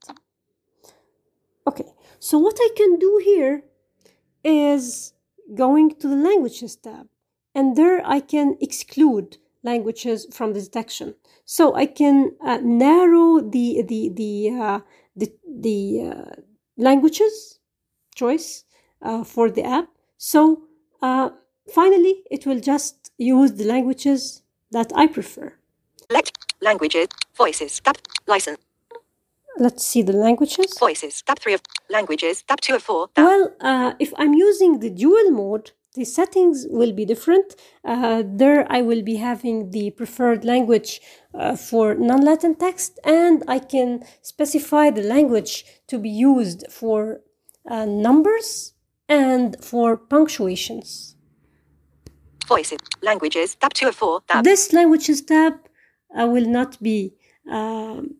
[1.66, 3.62] Okay, so what I can do here
[4.44, 5.12] is
[5.54, 7.08] going to the languages tab,
[7.54, 11.14] and there I can exclude languages from the detection.
[11.44, 14.80] So I can uh, narrow the the the uh,
[15.16, 16.40] the, the uh,
[16.76, 17.58] languages
[18.14, 18.64] choice
[19.02, 19.88] uh, for the app.
[20.18, 20.62] So
[21.02, 21.30] uh,
[21.72, 25.54] finally, it will just use the languages that I prefer.
[26.08, 27.08] Select languages.
[27.36, 27.80] Voices.
[27.80, 27.96] Tab.
[28.26, 28.65] License.
[29.58, 30.76] Let's see the languages.
[30.78, 31.22] Voices.
[31.22, 32.42] Tab three of languages.
[32.42, 33.08] Tab two of four.
[33.14, 33.24] Tab.
[33.24, 37.56] Well, uh, if I'm using the dual mode, the settings will be different.
[37.82, 41.00] Uh, there, I will be having the preferred language
[41.32, 47.22] uh, for non Latin text, and I can specify the language to be used for
[47.68, 48.74] uh, numbers
[49.08, 51.16] and for punctuations.
[52.46, 52.78] Voices.
[53.02, 53.54] Languages.
[53.54, 54.20] Tab two of four.
[54.28, 54.44] Tab.
[54.44, 55.54] This languages tab
[56.18, 57.14] uh, will not be
[57.50, 58.16] um,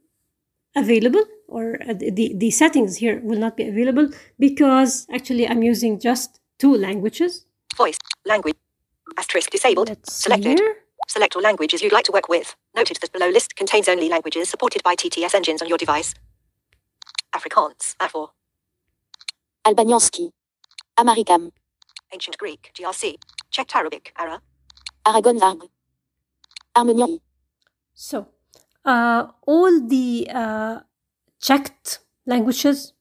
[0.76, 5.98] available, or uh, the, the settings here will not be available because actually I'm using
[5.98, 7.46] just two languages.
[7.76, 7.98] Voice.
[8.24, 8.56] Language.
[9.18, 9.88] Asterisk disabled.
[9.88, 10.58] Let's Selected.
[10.58, 10.76] here.
[11.08, 12.56] Select all languages you'd like to work with.
[12.74, 16.14] Noted that below list contains only languages supported by TTS engines on your device.
[17.34, 17.96] Afrikaans.
[18.00, 18.28] A4.
[19.66, 20.30] Albanianski.
[20.98, 21.52] Amaricam.
[22.12, 22.70] Ancient Greek.
[22.74, 23.16] GRC.
[23.50, 24.12] Checked Arabic.
[24.16, 24.40] ARA.
[25.06, 25.68] Aragon Varg.
[26.76, 27.20] Armenian.
[27.94, 28.28] So,
[28.86, 30.80] all the uh,
[31.40, 32.92] checked languages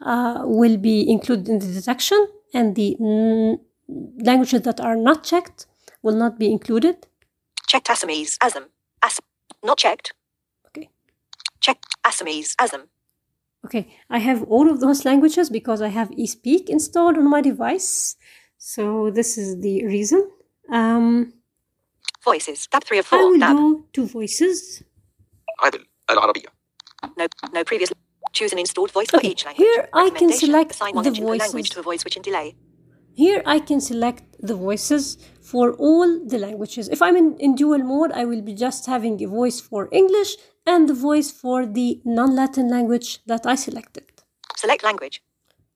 [0.00, 3.58] uh, will be included in the detection, and the mm,
[4.20, 5.66] languages that are not checked
[6.02, 7.06] will not be included.
[7.66, 8.36] Checked Assamese.
[8.42, 8.66] Assam.
[9.02, 9.20] As.
[9.64, 10.12] Not checked.
[10.68, 10.88] Okay.
[11.60, 12.54] Check Assamese.
[12.58, 12.82] Assam.
[13.64, 18.14] Okay, I have all of those languages because I have eSpeak installed on my device.
[18.58, 20.30] So, this is the reason.
[20.70, 21.32] Um,
[22.22, 22.66] Voices.
[22.68, 23.30] Tab three of I four.
[23.30, 23.56] will Tab.
[23.56, 24.82] go to voices.
[25.59, 26.47] عادل العربية
[27.19, 27.25] No.
[27.57, 27.89] No previous.
[28.37, 29.67] Choose an installed voice for Okay, each language.
[29.67, 30.47] here I can Recommendation.
[30.47, 31.75] select Assign one the engine per language voices.
[31.75, 32.47] to avoid switching delay.
[33.23, 35.03] Here I can select the voices
[35.51, 36.83] for all the languages.
[36.95, 40.31] If I'm in, in dual mode, I will be just having a voice for English
[40.71, 44.05] and the voice for the non-Latin language that I selected.
[44.63, 45.15] Select language.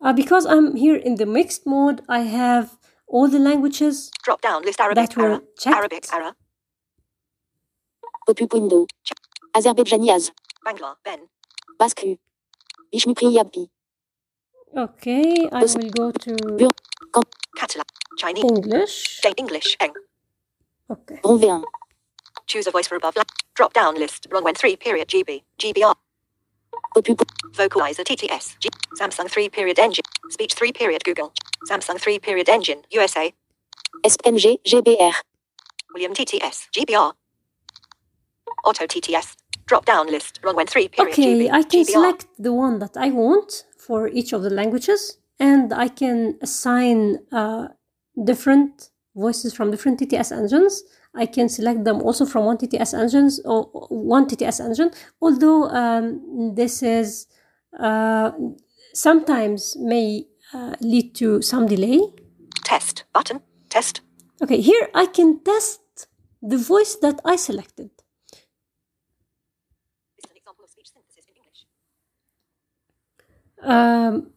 [0.05, 2.65] Uh, because I'm here in the mixed mode, I have
[3.13, 3.95] all the languages
[4.27, 5.41] Drop down list Arabic that were error.
[5.61, 5.75] checked.
[5.79, 6.33] Arabic error.
[8.27, 8.79] Popupundo.
[9.54, 10.32] Azerbaijaniaz.
[10.64, 10.96] Bangla.
[11.04, 11.28] Ben.
[11.80, 12.16] Basque.
[12.92, 13.68] Bishmipriyapi.
[14.76, 16.36] Okay, I will go to
[17.56, 17.84] Catalan.
[18.18, 18.44] Chinese.
[18.44, 19.20] English.
[19.22, 19.76] Date English.
[19.80, 19.92] Eng.
[20.90, 21.16] Okay.
[21.24, 21.64] Ronvéen.
[22.46, 23.16] Choose a voice for above.
[23.16, 23.24] la-
[23.54, 24.26] Drop down list.
[24.30, 25.42] Wrong when 3 period GB.
[25.58, 25.94] GBR.
[26.94, 27.24] Popupu.
[27.52, 28.56] Vocalizer TTS.
[28.60, 30.04] G- Samsung 3 period engine.
[30.30, 31.32] Speech 3 period Google.
[31.68, 32.82] Samsung 3 period engine.
[32.92, 33.32] USA.
[34.06, 34.58] SPNG.
[34.64, 35.14] GBR.
[35.94, 36.68] William TTS.
[36.72, 37.12] GBR.
[38.64, 39.36] Auto TTS.
[39.70, 40.40] Drop down list.
[40.42, 41.50] Wrong when 3 period Okay, GB.
[41.60, 41.96] I can GBR.
[41.96, 45.00] select the one that I want for each of the languages,
[45.38, 46.98] and I can assign
[47.40, 47.68] uh,
[48.30, 50.82] different voices from different TTS engines.
[51.14, 53.64] I can select them also from one TTS engines or
[54.12, 54.90] one TTS engine.
[55.20, 57.26] Although um, this is
[57.78, 58.30] uh,
[58.94, 62.00] sometimes may uh, lead to some delay.
[62.64, 63.04] Test.
[63.12, 63.40] Button.
[63.68, 64.00] Test.
[64.42, 65.80] Okay, here I can test
[66.42, 67.90] the voice that I selected.
[70.16, 71.66] This is an example of speech synthesis in English.
[73.62, 74.30] Um,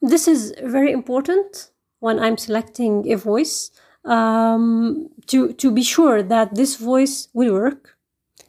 [0.00, 1.70] this is very important
[2.00, 3.70] when I'm selecting a voice
[4.04, 7.96] um, to, to be sure that this voice will work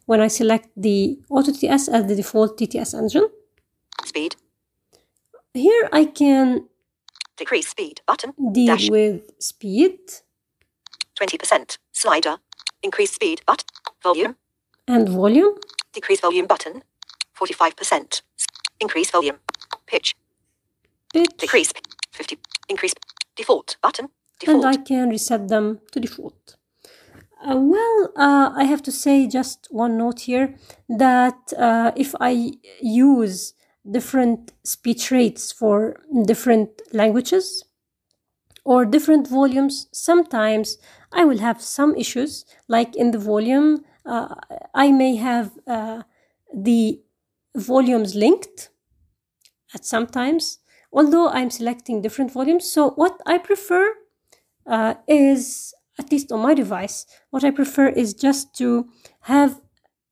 [0.06, 3.30] when I select the Auto TTS as the default TTS engine.
[4.06, 4.36] Speed.
[5.54, 6.68] Here I can
[7.38, 8.02] Decrease speed.
[8.06, 8.34] Button.
[8.52, 8.90] deal Dash.
[8.90, 10.00] with speed
[11.20, 11.78] 20%.
[11.92, 12.38] Slider.
[12.82, 13.42] Increase speed.
[13.46, 13.64] But.
[14.04, 14.36] Volume.
[14.88, 15.56] and volume.
[15.94, 16.84] Decrease volume button.
[17.40, 18.22] 45%.
[18.84, 19.38] Increase volume.
[19.88, 20.16] Pitch.
[21.14, 21.32] Pitch.
[21.38, 21.72] Decrease.
[22.12, 22.38] 50.
[22.68, 22.94] Increase.
[23.38, 24.10] Default button.
[24.46, 26.58] and I can reset them to default.
[27.42, 30.56] Uh, well, uh, I have to say just one note here
[30.90, 33.54] that uh, if I use
[33.90, 35.76] different speech rates for
[36.26, 37.64] different languages
[38.66, 40.78] or different volumes, sometimes
[41.14, 42.46] I will have some issues.
[42.68, 44.36] Like in the volume, uh,
[44.74, 46.04] I may have uh,
[46.54, 47.02] the
[47.56, 48.70] volumes linked
[49.74, 50.60] at sometimes,
[50.92, 52.72] although I'm selecting different volumes.
[52.72, 53.94] So, what I prefer
[54.66, 58.88] uh, is, at least on my device, what I prefer is just to
[59.22, 59.62] have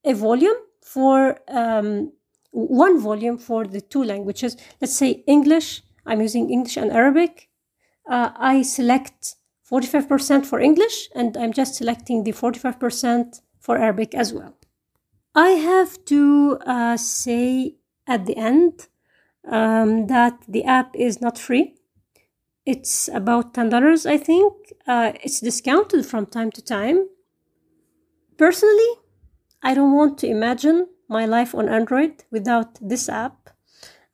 [0.03, 2.11] a volume for um,
[2.51, 4.57] one volume for the two languages.
[4.79, 7.49] Let's say English, I'm using English and Arabic.
[8.09, 9.35] Uh, I select
[9.71, 14.57] 45% for English and I'm just selecting the 45% for Arabic as well.
[15.33, 17.75] I have to uh, say
[18.05, 18.87] at the end
[19.47, 21.75] um, that the app is not free.
[22.65, 24.53] It's about $10, I think.
[24.87, 27.07] Uh, it's discounted from time to time.
[28.37, 28.93] Personally,
[29.63, 33.49] I don't want to imagine my life on Android without this app.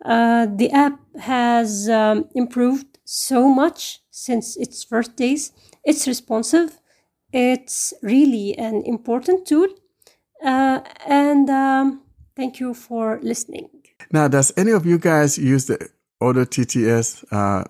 [0.06, 5.54] Uh, the app has um, improved so much since its first days.
[5.86, 6.80] It's responsive.
[7.34, 9.68] It's really an important tool.
[10.44, 12.04] Uh, and um,
[12.36, 13.70] thank you for listening.
[14.12, 15.90] Now, does any of you guys use the
[16.20, 17.26] Auto TTS?
[17.32, 17.66] Uh,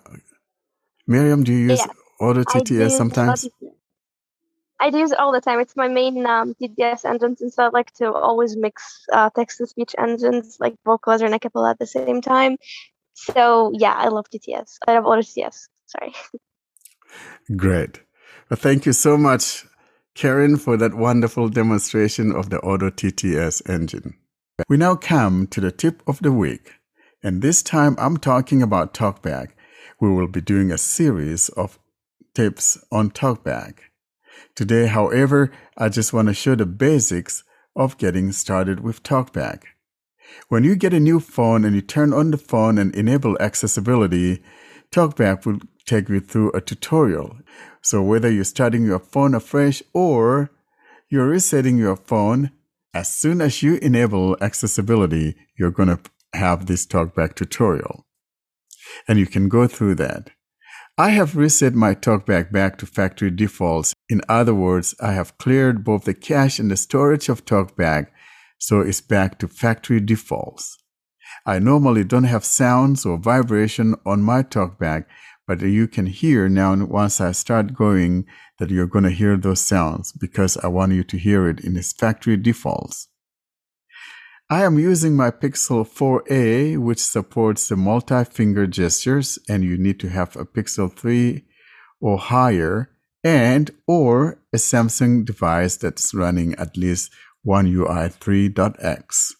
[1.07, 1.88] Miriam, do you use Yeah,
[2.19, 3.47] Auto TTS sometimes?
[4.80, 5.59] I do use it all the time.
[5.59, 9.68] It's my main um, TTS engine since I like to always mix uh, text to
[9.68, 12.57] speech engines like Vocalizer and Acapela at the same time.
[13.14, 14.77] So yeah, I love TTS.
[14.88, 15.68] I love Auto TTS.
[15.88, 16.14] Sorry.
[17.55, 18.01] Great.
[18.49, 19.65] Well, thank you so much,
[20.14, 24.15] Karen, for that wonderful demonstration of the Auto TTS engine.
[24.68, 26.74] We now come to the tip of the week.
[27.24, 29.50] And this time I'm talking about TalkBack.
[30.02, 31.78] We will be doing a series of
[32.34, 33.76] tips on TalkBack.
[34.56, 37.44] Today, however, I just want to show the basics
[37.76, 39.62] of getting started with TalkBack.
[40.50, 44.44] When you get a new phone and you turn on the phone and enable accessibility,
[44.92, 47.38] TalkBack will take you through a tutorial.
[47.84, 50.50] So whether you're starting your phone afresh or
[51.10, 52.52] you're resetting your phone,
[52.98, 55.99] as soon as you enable accessibility, you're going to
[56.34, 58.07] have this TalkBack tutorial.
[59.07, 60.32] And you can go through that.
[60.98, 63.94] I have reset my TalkBack back to factory defaults.
[64.10, 68.07] In other words, I have cleared both the cache and the storage of TalkBack,
[68.57, 70.76] so it's back to factory defaults.
[71.45, 75.06] I normally don't have sounds or vibration on my TalkBack,
[75.45, 78.26] but you can hear now once I start going
[78.60, 81.78] that you're going to hear those sounds because I want you to hear it in
[81.78, 83.08] its factory defaults.
[84.50, 90.10] I am using my Pixel 4a, which supports the multi-finger gestures, and you need to
[90.10, 91.44] have a Pixel 3
[92.00, 92.90] or higher
[93.24, 97.12] and or a Samsung device that's running at least
[97.44, 99.36] One UI 3.x.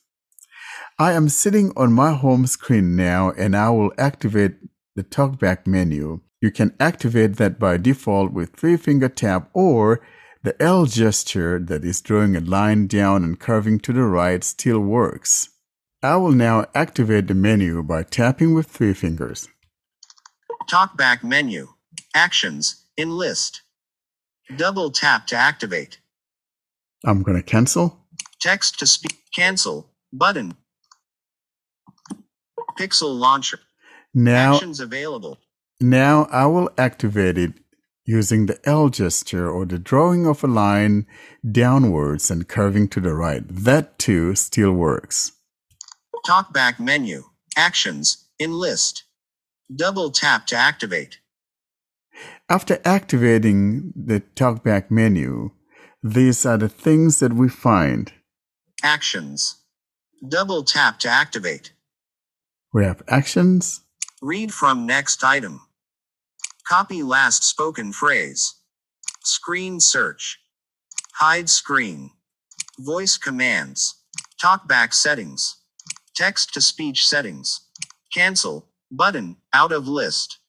[0.99, 4.56] I am sitting on my home screen now and I will activate
[4.95, 6.22] the talkback menu.
[6.47, 9.99] You can activate that by default with three finger tap or
[10.43, 14.79] the L gesture that is drawing a line down and curving to the right still
[14.79, 15.49] works.
[16.01, 19.49] I will now activate the menu by tapping with three fingers.
[20.71, 21.67] Talkback menu.
[22.15, 23.63] Actions in list.
[24.55, 25.99] Double tap to activate.
[27.03, 28.05] I'm going to cancel.
[28.39, 29.17] Text to speak.
[29.35, 29.89] Cancel.
[30.13, 30.55] Button.
[32.79, 33.59] Pixel launcher.
[34.13, 35.39] Now, Actions available.
[35.81, 37.53] Now I will activate it
[38.05, 41.05] using the L gesture or the drawing of a line
[41.49, 43.43] downwards and curving to the right.
[43.47, 45.33] That too still works.
[46.25, 47.23] Talkback menu.
[47.55, 49.03] Actions in list.
[49.73, 51.19] Double tap to activate.
[52.49, 55.51] After activating the talkback menu,
[56.01, 58.13] these are the things that we find.
[58.81, 59.57] Actions.
[60.27, 61.73] Double tap to activate.
[62.73, 63.81] We have actions,
[64.21, 65.61] Read from next item.
[66.68, 68.56] Copy last spoken phrase.
[69.23, 70.38] Screen search.
[71.15, 72.11] Hide screen.
[72.77, 74.03] Voice commands.
[74.44, 75.56] Talkback settings.
[76.14, 77.61] Text to speech settings.
[78.14, 78.68] Cancel.
[78.91, 79.38] Button.
[79.53, 80.39] Out of list.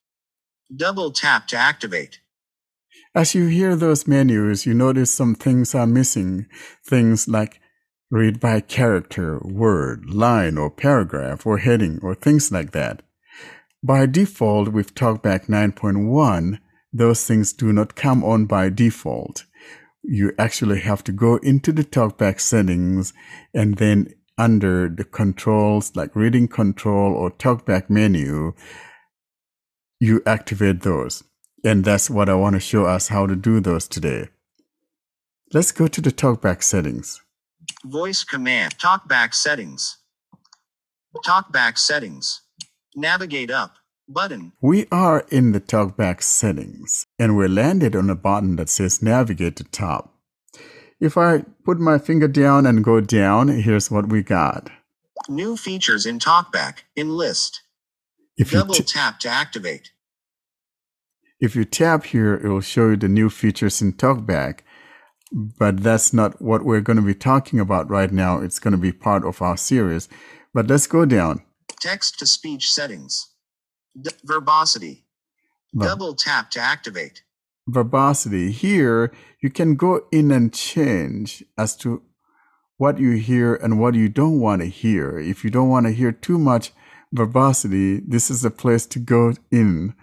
[0.75, 2.19] Double tap to activate.
[3.15, 6.47] As you hear those menus, you notice some things are missing.
[6.85, 7.61] Things like
[8.11, 13.03] read by character, word, line, or paragraph, or heading, or things like that.
[13.83, 16.59] By default, with TalkBack 9.1,
[16.91, 19.45] those things do not come on by default.
[20.03, 23.13] You actually have to go into the TalkBack settings
[23.53, 28.53] and then under the controls like reading control or TalkBack menu,
[29.99, 31.23] you activate those.
[31.63, 34.29] And that's what I want to show us how to do those today.
[35.53, 37.21] Let's go to the TalkBack settings.
[37.83, 38.77] Voice command.
[38.77, 39.97] Talkback settings.
[41.25, 42.41] Talkback settings.
[42.95, 43.75] Navigate up.
[44.07, 44.53] Button.
[44.59, 49.55] We are in the TalkBack settings and we're landed on a button that says navigate
[49.57, 50.15] to top.
[50.99, 54.69] If I put my finger down and go down, here's what we got.
[55.29, 56.79] New features in Talkback.
[56.95, 57.61] In list.
[58.35, 59.91] If you, Double t- tap to activate.
[61.39, 64.61] if you tap here, it will show you the new features in TalkBack.
[65.31, 68.41] But that's not what we're going to be talking about right now.
[68.41, 70.09] It's going to be part of our series.
[70.53, 71.43] But let's go down.
[71.79, 73.29] Text to speech settings.
[73.99, 75.05] D- verbosity.
[75.73, 77.23] Ver- Double tap to activate.
[77.67, 78.51] verbosity.
[78.51, 79.11] Here,
[79.41, 82.01] you can go in and change as to
[82.77, 85.19] what you hear and what you don't want to hear.
[85.19, 86.71] If you don't want to hear too much
[87.13, 89.93] verbosity, this is the place to go in.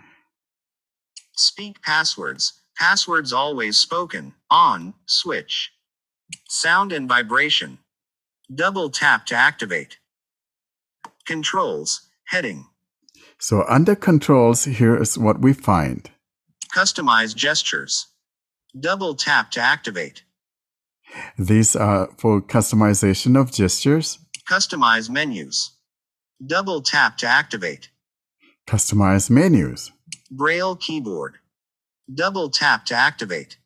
[1.35, 2.55] Speak passwords.
[2.79, 4.35] Passwords always spoken.
[4.51, 4.95] On.
[5.07, 5.73] Switch.
[6.49, 7.79] Sound and vibration.
[8.55, 9.99] Double tap to activate.
[11.27, 12.09] Controls.
[12.29, 12.67] Heading.
[13.39, 16.11] So under controls, here is what we find.
[16.75, 18.07] Customize gestures.
[18.79, 20.23] Double tap to activate.
[21.39, 24.19] These are for customization of gestures,
[24.51, 25.73] Customize menus.
[26.45, 27.91] Double tap to activate.
[28.67, 29.93] customize menus,
[30.31, 31.37] Braille keyboard.
[32.13, 33.59] Double tap to activate.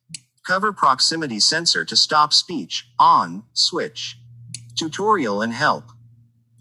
[0.47, 2.89] Cover proximity sensor to stop speech.
[2.99, 3.45] On.
[3.53, 4.17] Switch.
[4.79, 5.85] Tutorial and help.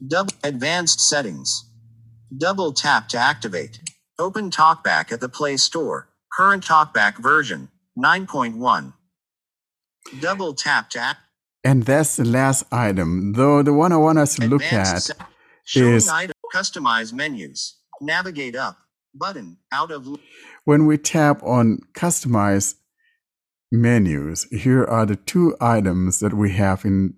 [0.06, 1.70] Double advanced settings.
[2.36, 3.80] Double tap to activate.
[4.18, 6.10] Open TalkBack at the Play Store.
[6.32, 8.94] Current TalkBack version 9.1.
[10.22, 11.20] Double tap to act.
[11.64, 13.34] and that's the last item.
[13.34, 15.14] Though the one I want us to look at se-
[15.76, 16.34] is item.
[16.56, 17.78] Customize menus.
[18.02, 18.78] Navigate up.
[19.14, 19.58] Button.
[19.72, 20.08] Out of.
[20.66, 22.76] when we tap on customize
[23.72, 27.16] menus, here are the two items that we have in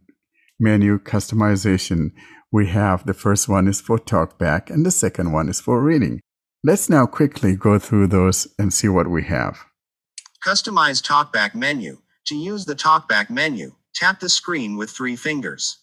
[0.60, 2.12] menu customization.
[2.52, 6.20] We have the first one is for talkback and the second one is for reading.
[6.64, 9.60] Let's now quickly go through those and see what we have.
[10.46, 12.00] Customize TalkBack menu.
[12.28, 15.80] To use the TalkBack menu, tap the screen with three fingers.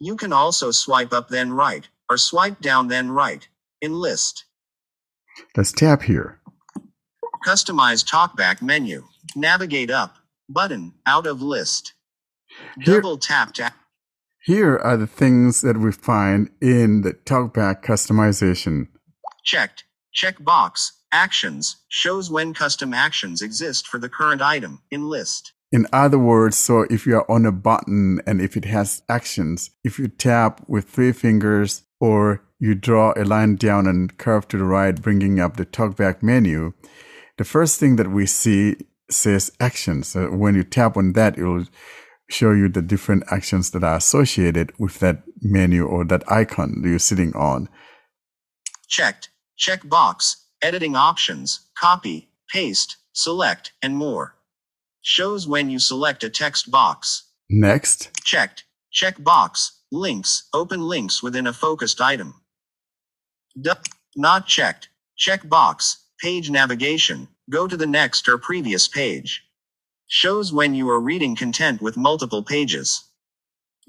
[0.00, 3.46] You can also swipe up then right, or swipe down then right.
[3.80, 4.44] In list.
[5.56, 6.40] Let's tap here.
[7.46, 9.04] Customize TalkBack menu.
[9.36, 10.16] Navigate up.
[10.48, 10.94] Button.
[11.06, 11.92] Out of list.
[12.80, 13.72] Here- Double tap to.
[14.42, 18.88] Here are the things that we find in the talkback customization.
[19.44, 19.84] Checked.
[20.14, 20.92] Checkbox.
[21.12, 21.76] Actions.
[21.88, 24.80] Shows when custom actions exist for the current item.
[24.90, 25.52] In list.
[25.70, 29.70] In other words, so if you are on a button and if it has actions,
[29.84, 34.56] if you tap with three fingers or you draw a line down and curve to
[34.56, 36.72] the right, bringing up the talkback menu,
[37.36, 38.76] the first thing that we see
[39.10, 40.08] says actions.
[40.08, 41.66] So when you tap on that, it will
[42.32, 46.88] show you the different actions that are associated with that menu or that icon that
[46.88, 47.68] you're sitting on.
[48.88, 49.30] Checked.
[49.56, 50.46] Check box.
[50.62, 51.68] Editing options.
[51.78, 54.36] Copy, paste, select, and more.
[55.02, 57.24] Shows when you select a text box.
[57.48, 58.64] Next, Checked.
[58.92, 59.80] Check box.
[59.90, 60.48] Links.
[60.52, 62.34] Open links within a focused item.
[63.60, 63.76] Du-
[64.16, 64.88] not checked.
[65.16, 66.04] Check box.
[66.20, 67.28] Page navigation.
[67.48, 69.44] Go to the next or previous page.
[70.12, 73.04] Shows when you are reading content with multiple pages.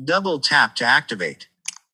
[0.04, 1.48] Double tap to activate.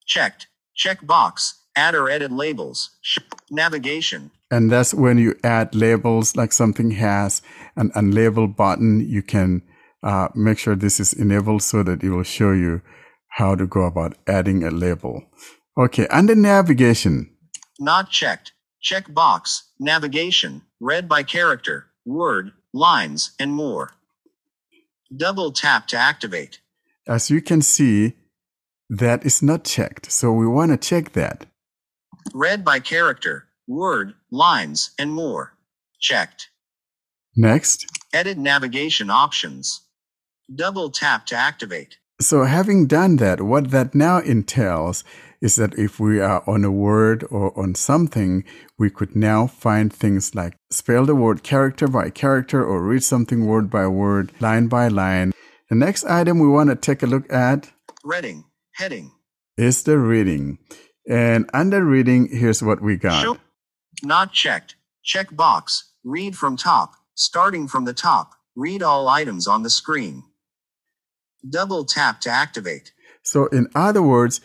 [0.06, 0.48] Checked.
[0.76, 1.62] Check box.
[1.78, 2.90] Add or edit labels.
[3.02, 4.32] Sh- navigation.
[4.52, 7.42] and that's when you add labels, like something has
[7.78, 9.00] an unlabeled button.
[9.08, 9.62] You can
[10.04, 12.82] uh, make sure this is enabled so that it will show you
[13.30, 15.24] how to go about adding a label.
[15.78, 17.30] Okay, under navigation,
[17.80, 18.52] Not checked.
[18.82, 19.72] Check box.
[19.80, 20.64] Navigation.
[20.82, 23.92] Read by character, word, lines, and more.
[25.16, 26.60] Double tap to activate.
[27.08, 28.14] as you can see,
[28.90, 30.12] that is not checked.
[30.12, 31.46] So we want to check that.
[32.34, 35.54] Read by character, word, lines, and more.
[36.00, 36.50] Checked.
[37.36, 39.82] Next, Edit navigation options.
[40.54, 41.98] Double tap to activate.
[42.20, 45.04] So, having done that, what that now entails
[45.42, 48.44] is that if we are on a word or on something,
[48.78, 53.46] we could now find things like spell the word character by character or read something
[53.46, 55.34] word by word, line by line.
[55.70, 57.72] The next item we want to take a look at
[58.04, 58.46] Reading.
[58.76, 59.12] Heading.
[59.58, 60.60] is the reading.
[61.10, 63.24] And under reading, here's what we got.
[63.24, 63.38] Show.
[64.04, 64.76] Not checked.
[65.04, 65.92] Check box.
[66.04, 66.94] Read from top.
[67.16, 68.32] Starting from the top.
[68.56, 70.24] Read all items on the screen.
[71.48, 72.92] Double tap to activate.
[73.24, 74.42] So, in other words,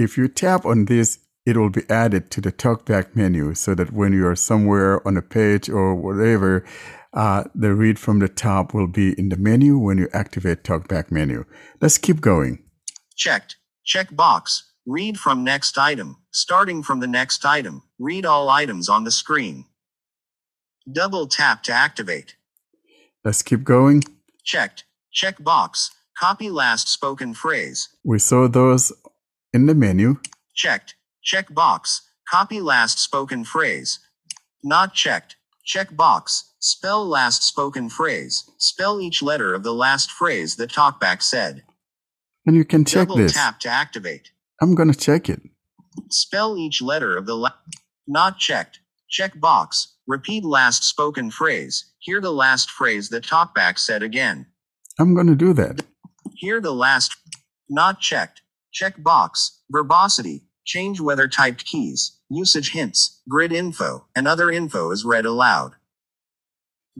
[0.00, 3.92] if you tap on this, it will be added to the talkback menu so that
[3.92, 6.64] when you are somewhere on a page or whatever,
[7.12, 11.10] uh, the read from the top will be in the menu when you activate talkback
[11.10, 11.44] menu.
[11.82, 12.64] Let's keep going.
[13.14, 13.56] Checked.
[13.84, 14.72] Check box.
[14.86, 16.16] Read from next item.
[16.30, 17.82] Starting from the next item.
[17.98, 19.66] Read all items on the screen.
[20.90, 22.36] Double tap to activate.
[23.22, 24.02] Let's keep going.
[24.44, 24.84] Checked.
[25.12, 25.90] Check box.
[26.18, 27.88] Copy last spoken phrase.
[28.04, 28.92] We saw those
[29.52, 30.16] in the menu.
[30.54, 30.94] Checked.
[31.22, 32.02] Check box.
[32.28, 33.98] Copy last spoken phrase.
[34.62, 35.36] Not checked.
[35.64, 36.52] Check box.
[36.60, 38.48] Spell last spoken phrase.
[38.58, 41.62] Spell each letter of the last phrase that talkback said.
[42.46, 43.32] And you can check Double this.
[43.34, 44.30] tap to activate.
[44.60, 45.40] I'm going to check it.
[46.10, 47.54] Spell each letter of the la-
[48.06, 48.80] not checked.
[49.08, 49.96] Check box.
[50.06, 51.92] Repeat last spoken phrase.
[51.98, 54.46] Hear the last phrase that talkback said again.
[54.98, 55.82] I'm going to do that.
[56.34, 57.16] Hear the last
[57.68, 58.42] not checked.
[58.72, 59.60] Check box.
[59.70, 60.44] Verbosity.
[60.64, 65.72] Change whether typed keys, usage hints, grid info, and other info is read aloud.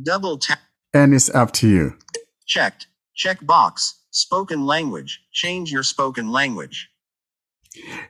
[0.01, 0.59] Double tap.
[0.93, 1.99] And it's up to you.
[2.47, 2.89] Checked.
[3.15, 4.03] Check box.
[4.11, 5.21] Spoken language.
[5.33, 6.89] Change your spoken language.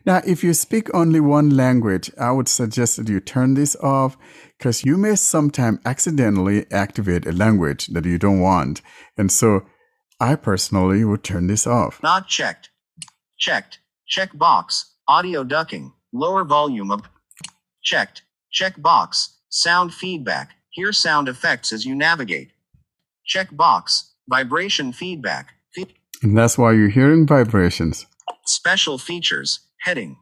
[0.07, 4.17] Now, if you speak only one language, I would suggest that you turn this off
[4.57, 8.81] because you may sometime accidentally activate a language that you don't want.
[9.19, 9.67] And so
[10.19, 12.03] I personally would turn this off.
[12.03, 12.70] Not checked.
[13.41, 13.79] Checked.
[14.07, 14.93] Check box.
[15.09, 15.93] Audio ducking.
[16.13, 17.03] Lower volume of.
[17.83, 18.23] Checked.
[18.53, 19.39] Check box.
[19.49, 20.51] Sound feedback.
[20.71, 22.51] Hear sound effects as you navigate.
[23.27, 24.13] Check box.
[24.29, 25.55] Vibration feedback.
[25.75, 28.07] Fe- And that's why you're hearing vibrations.
[28.47, 29.61] Special features.
[29.81, 30.19] Heading.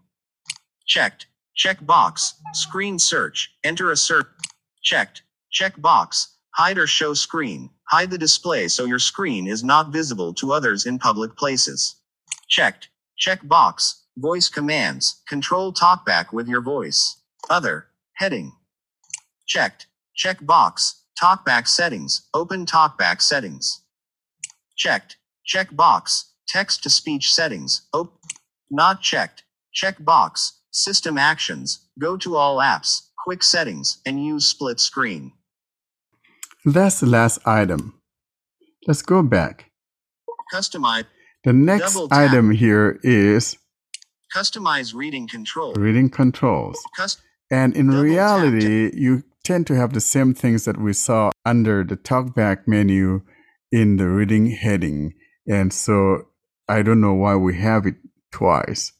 [0.86, 1.27] Checked.
[1.57, 2.35] Check box.
[2.55, 3.51] Screen search.
[3.65, 4.28] Enter a search.
[4.82, 5.23] Checked.
[5.51, 6.36] Check box.
[6.55, 7.70] Hide or show screen.
[7.89, 11.97] Hide the display so your screen is not visible to others in public places.
[12.49, 12.89] Checked.
[13.19, 14.05] Check box.
[14.16, 15.23] Voice commands.
[15.28, 17.16] Control talkback with your voice.
[17.51, 17.89] Other.
[18.15, 18.53] Heading.
[19.47, 19.86] Checked.
[20.15, 21.03] Check box.
[21.20, 22.28] Talkback settings.
[22.32, 23.82] Open talkback settings.
[24.77, 25.16] Checked.
[25.45, 26.32] Check box.
[26.47, 27.89] Text to speech settings.
[27.93, 28.20] Op-
[28.70, 29.43] not checked.
[29.73, 30.61] Check box.
[30.70, 31.89] System actions.
[31.99, 33.09] Go to all apps.
[33.24, 35.32] Quick settings and use split screen.
[36.65, 38.01] That's the last item.
[38.86, 39.70] Let's go back.
[40.55, 41.05] Customize.
[41.44, 43.56] The next item here is
[44.35, 45.73] Customize reading control.
[45.74, 46.78] reading controls.
[46.97, 47.19] Cus-
[47.51, 51.97] And in reality, you tend to have the same things that we saw under the
[51.97, 53.23] talkback menu
[53.73, 55.15] in the reading heading.
[55.47, 56.24] And so
[56.69, 57.97] I don't know why we have it
[58.32, 58.93] twice.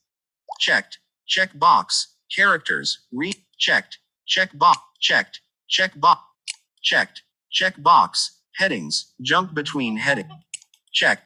[0.61, 0.99] checked.
[1.27, 2.15] Check box.
[2.35, 3.07] Characters.
[3.13, 3.37] Read.
[3.59, 3.99] Checked.
[4.27, 4.79] Check box.
[5.01, 5.41] Checked.
[5.69, 6.23] Check box.
[6.83, 7.23] Checked.
[7.51, 8.41] Check box.
[8.57, 9.13] Headings.
[9.21, 10.31] Jump between heading.
[10.93, 11.25] Checked.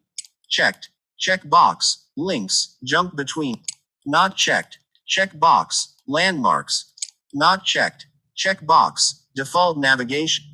[0.49, 0.91] Checked.
[1.23, 2.09] Check box.
[2.17, 2.79] Links.
[2.83, 3.63] Jump between.
[4.05, 4.79] Not checked.
[5.07, 5.95] Check box.
[6.09, 6.93] Landmarks.
[7.33, 8.07] Not checked.
[8.35, 9.25] Check box.
[9.37, 10.45] Default navigation.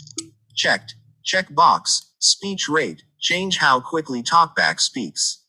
[0.55, 0.95] Checked.
[1.25, 2.13] Check box.
[2.19, 3.03] Speech rate.
[3.19, 5.43] Change how quickly talkback speaks.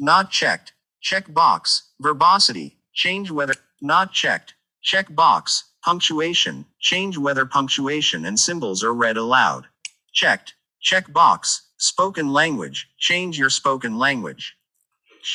[0.00, 0.72] Not checked.
[1.02, 1.92] Check box.
[2.00, 2.78] Verbosity.
[2.94, 3.56] Change whether.
[3.82, 4.54] Not checked.
[4.82, 5.64] Check box.
[5.84, 6.64] Punctuation.
[6.80, 9.66] Change whether punctuation and symbols are read aloud.
[10.14, 10.54] Checked.
[10.80, 11.65] Check box.
[11.78, 12.88] Spoken language.
[12.98, 14.56] Change your spoken language.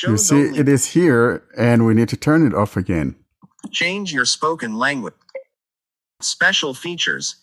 [0.06, 3.16] You see, only- it is here, and we need to turn it off again.
[3.70, 5.14] Change your spoken language.
[6.20, 7.36] Special features.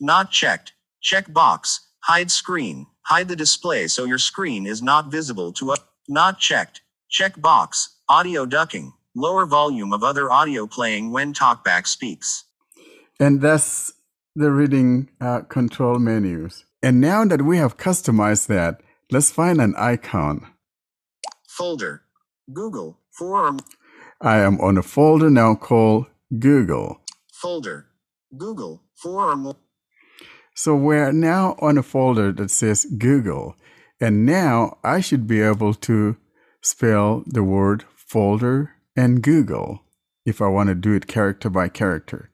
[0.00, 0.72] Not checked.
[1.00, 1.80] Check box.
[2.00, 2.86] Hide screen.
[3.02, 5.76] Hide the display so your screen is not visible to a.
[6.08, 6.82] Not checked.
[7.08, 7.96] Check box.
[8.08, 8.92] Audio ducking.
[9.14, 12.44] Lower volume of other audio playing when talkback speaks.
[13.20, 13.92] And that's
[14.34, 16.64] the reading uh, control menus.
[16.84, 20.46] And now that we have customized that, let's find an icon.
[21.48, 22.02] Folder.
[22.52, 22.98] Google.
[23.10, 23.60] Form.
[24.20, 26.08] I am on a folder now called
[26.38, 27.00] Google.
[27.32, 27.86] folder.
[28.36, 28.82] Google.
[28.96, 29.54] Form.
[30.54, 33.56] So we're now on a folder that says Google.
[33.98, 36.18] And now I should be able to
[36.60, 39.80] spell the word folder and Google
[40.26, 42.30] if I want to do it character by character.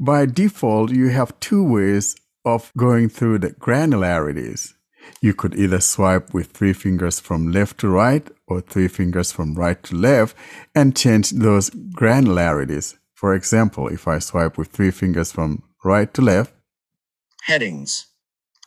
[0.00, 4.74] By default, you have two ways of going through the granularities.
[5.20, 9.54] You could either swipe with three fingers from left to right or three fingers from
[9.54, 10.36] right to left
[10.74, 12.96] and change those granularities.
[13.14, 16.52] For example, if I swipe with three fingers from right to left,
[17.46, 18.06] Headings.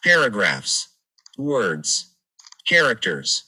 [0.03, 0.89] Paragraphs.
[1.37, 2.13] Words.
[2.67, 3.43] Characters.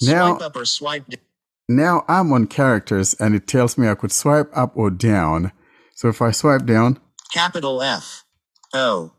[0.00, 1.20] Now- Swipe up or swipe down.
[1.68, 5.52] Now I'm on characters and it tells me I could swipe up or down.
[5.96, 6.98] So if I swipe down,
[7.34, 8.24] Capital F
[8.72, 9.12] O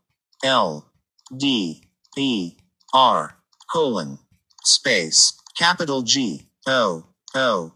[0.43, 0.91] L
[1.35, 1.83] D
[2.17, 2.53] E
[2.93, 3.35] R
[3.71, 4.19] colon
[4.63, 7.05] space capital G O
[7.35, 7.73] O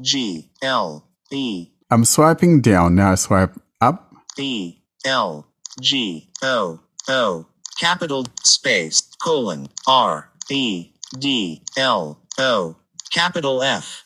[0.00, 2.96] G L E I'm swiping down.
[2.96, 4.12] Now I swipe up.
[4.38, 5.46] E L
[5.80, 7.46] G O O
[7.78, 12.76] capital space colon R E D L O
[13.12, 14.04] capital F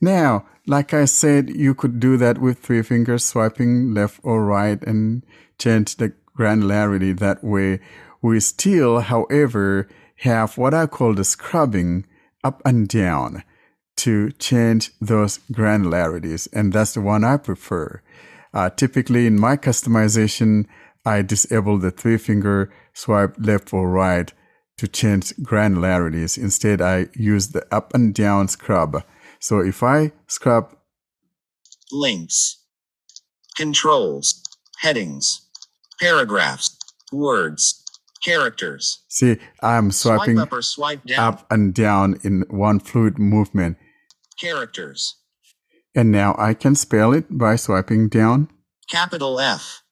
[0.00, 4.82] Now, like I said, you could do that with three fingers swiping left or right
[4.82, 5.24] and
[5.58, 7.80] change the granularity that way.
[8.22, 9.88] We still, however,
[10.18, 12.06] have what I call the scrubbing
[12.42, 13.42] up and down
[13.98, 16.48] to change those granularities.
[16.52, 18.02] And that's the one I prefer.
[18.52, 20.66] Uh, typically in my customization,
[21.04, 24.32] I disable the three finger swipe left or right
[24.78, 26.36] to change granularities.
[26.36, 29.02] Instead, I use the up and down scrub.
[29.38, 30.74] So if I scrub,
[31.92, 32.62] links,
[33.56, 34.42] controls,
[34.80, 35.45] headings,
[36.00, 36.76] paragraphs,
[37.12, 37.84] words,
[38.24, 39.04] characters.
[39.08, 43.76] see, I'm swiping Swipe up swipe up and down in one fluid movement.
[44.40, 45.16] Characters.
[45.94, 48.48] And now I can spell it by swiping down.
[48.90, 49.82] Capital F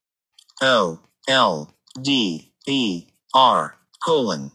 [0.63, 4.53] O L D E R colon.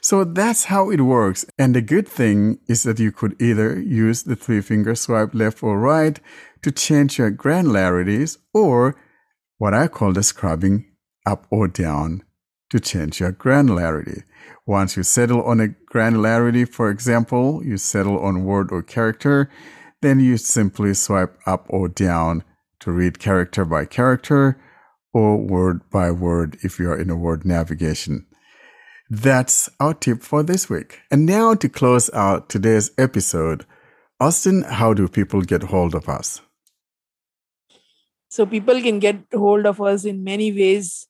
[0.00, 1.46] So that's how it works.
[1.58, 5.62] And the good thing is that you could either use the three finger swipe left
[5.62, 6.20] or right
[6.62, 8.96] to change your granularities or
[9.58, 10.86] what I call the scrubbing
[11.26, 12.22] up or down
[12.70, 14.22] to change your granularity.
[14.66, 19.50] Once you settle on a granularity, for example, you settle on word or character,
[20.02, 22.42] then you simply swipe up or down
[22.80, 24.60] to read character by character
[25.12, 28.26] or word by word if you're in a word navigation.
[29.08, 31.00] That's our tip for this week.
[31.10, 33.64] And now to close out today's episode,
[34.18, 36.40] Austin, how do people get hold of us?
[38.34, 41.06] So people can get hold of us in many ways.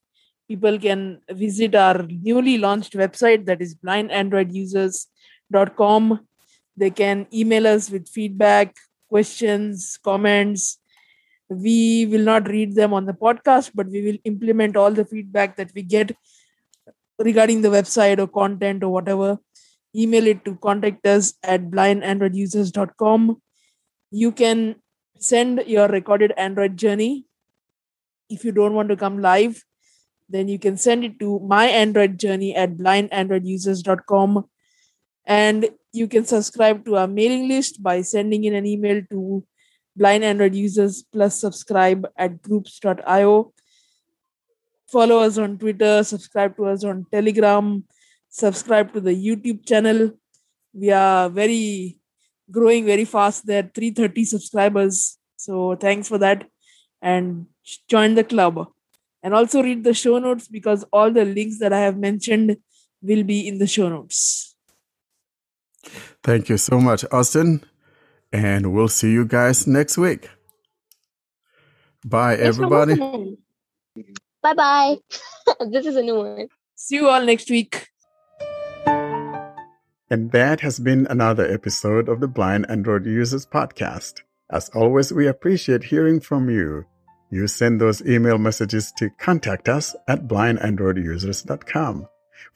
[0.47, 6.21] People can visit our newly launched website that is blindandroidusers.com.
[6.77, 8.77] They can email us with feedback,
[9.09, 10.77] questions, comments.
[11.49, 15.57] We will not read them on the podcast, but we will implement all the feedback
[15.57, 16.15] that we get
[17.19, 19.39] regarding the website or content or whatever.
[19.97, 23.41] Email it to contact us at blindandroidusers.com.
[24.11, 24.77] You can
[25.25, 27.25] send your recorded Android journey.
[28.29, 29.63] If you don't want to come live,
[30.29, 34.45] then you can send it to my Android journey at blindandroidusers.com.
[35.27, 39.45] And you can subscribe to our mailing list by sending in an email to
[39.97, 43.53] blind Android users plus subscribe at groups.io.
[44.87, 47.85] Follow us on Twitter, subscribe to us on Telegram,
[48.29, 50.11] subscribe to the YouTube channel.
[50.73, 51.97] We are very
[52.51, 56.47] growing very fast there 330 subscribers so thanks for that
[57.03, 57.47] and
[57.89, 58.67] join the club
[59.23, 62.57] and also read the show notes because all the links that i have mentioned
[63.03, 64.55] will be in the show notes
[66.23, 67.63] Thank you so much, Austin.
[68.33, 70.31] And we'll see you guys next week.
[72.05, 72.97] Bye, everybody.
[74.43, 74.97] Bye bye.
[75.71, 76.49] this is a new one.
[76.75, 77.89] See you all next week.
[80.15, 84.23] And that has been another episode of the Blind Android Users Podcast.
[84.49, 86.85] As always, we appreciate hearing from you.
[87.33, 92.07] You send those email messages to contact us at blindandroidusers.com.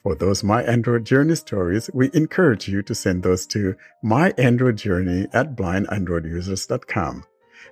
[0.01, 3.75] For those My Android Journey stories, we encourage you to send those to
[4.05, 7.25] myandroidjourney at blindandroidusers.com.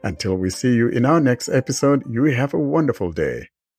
[0.04, 3.48] Until we see you in our next episode, you have a wonderful day.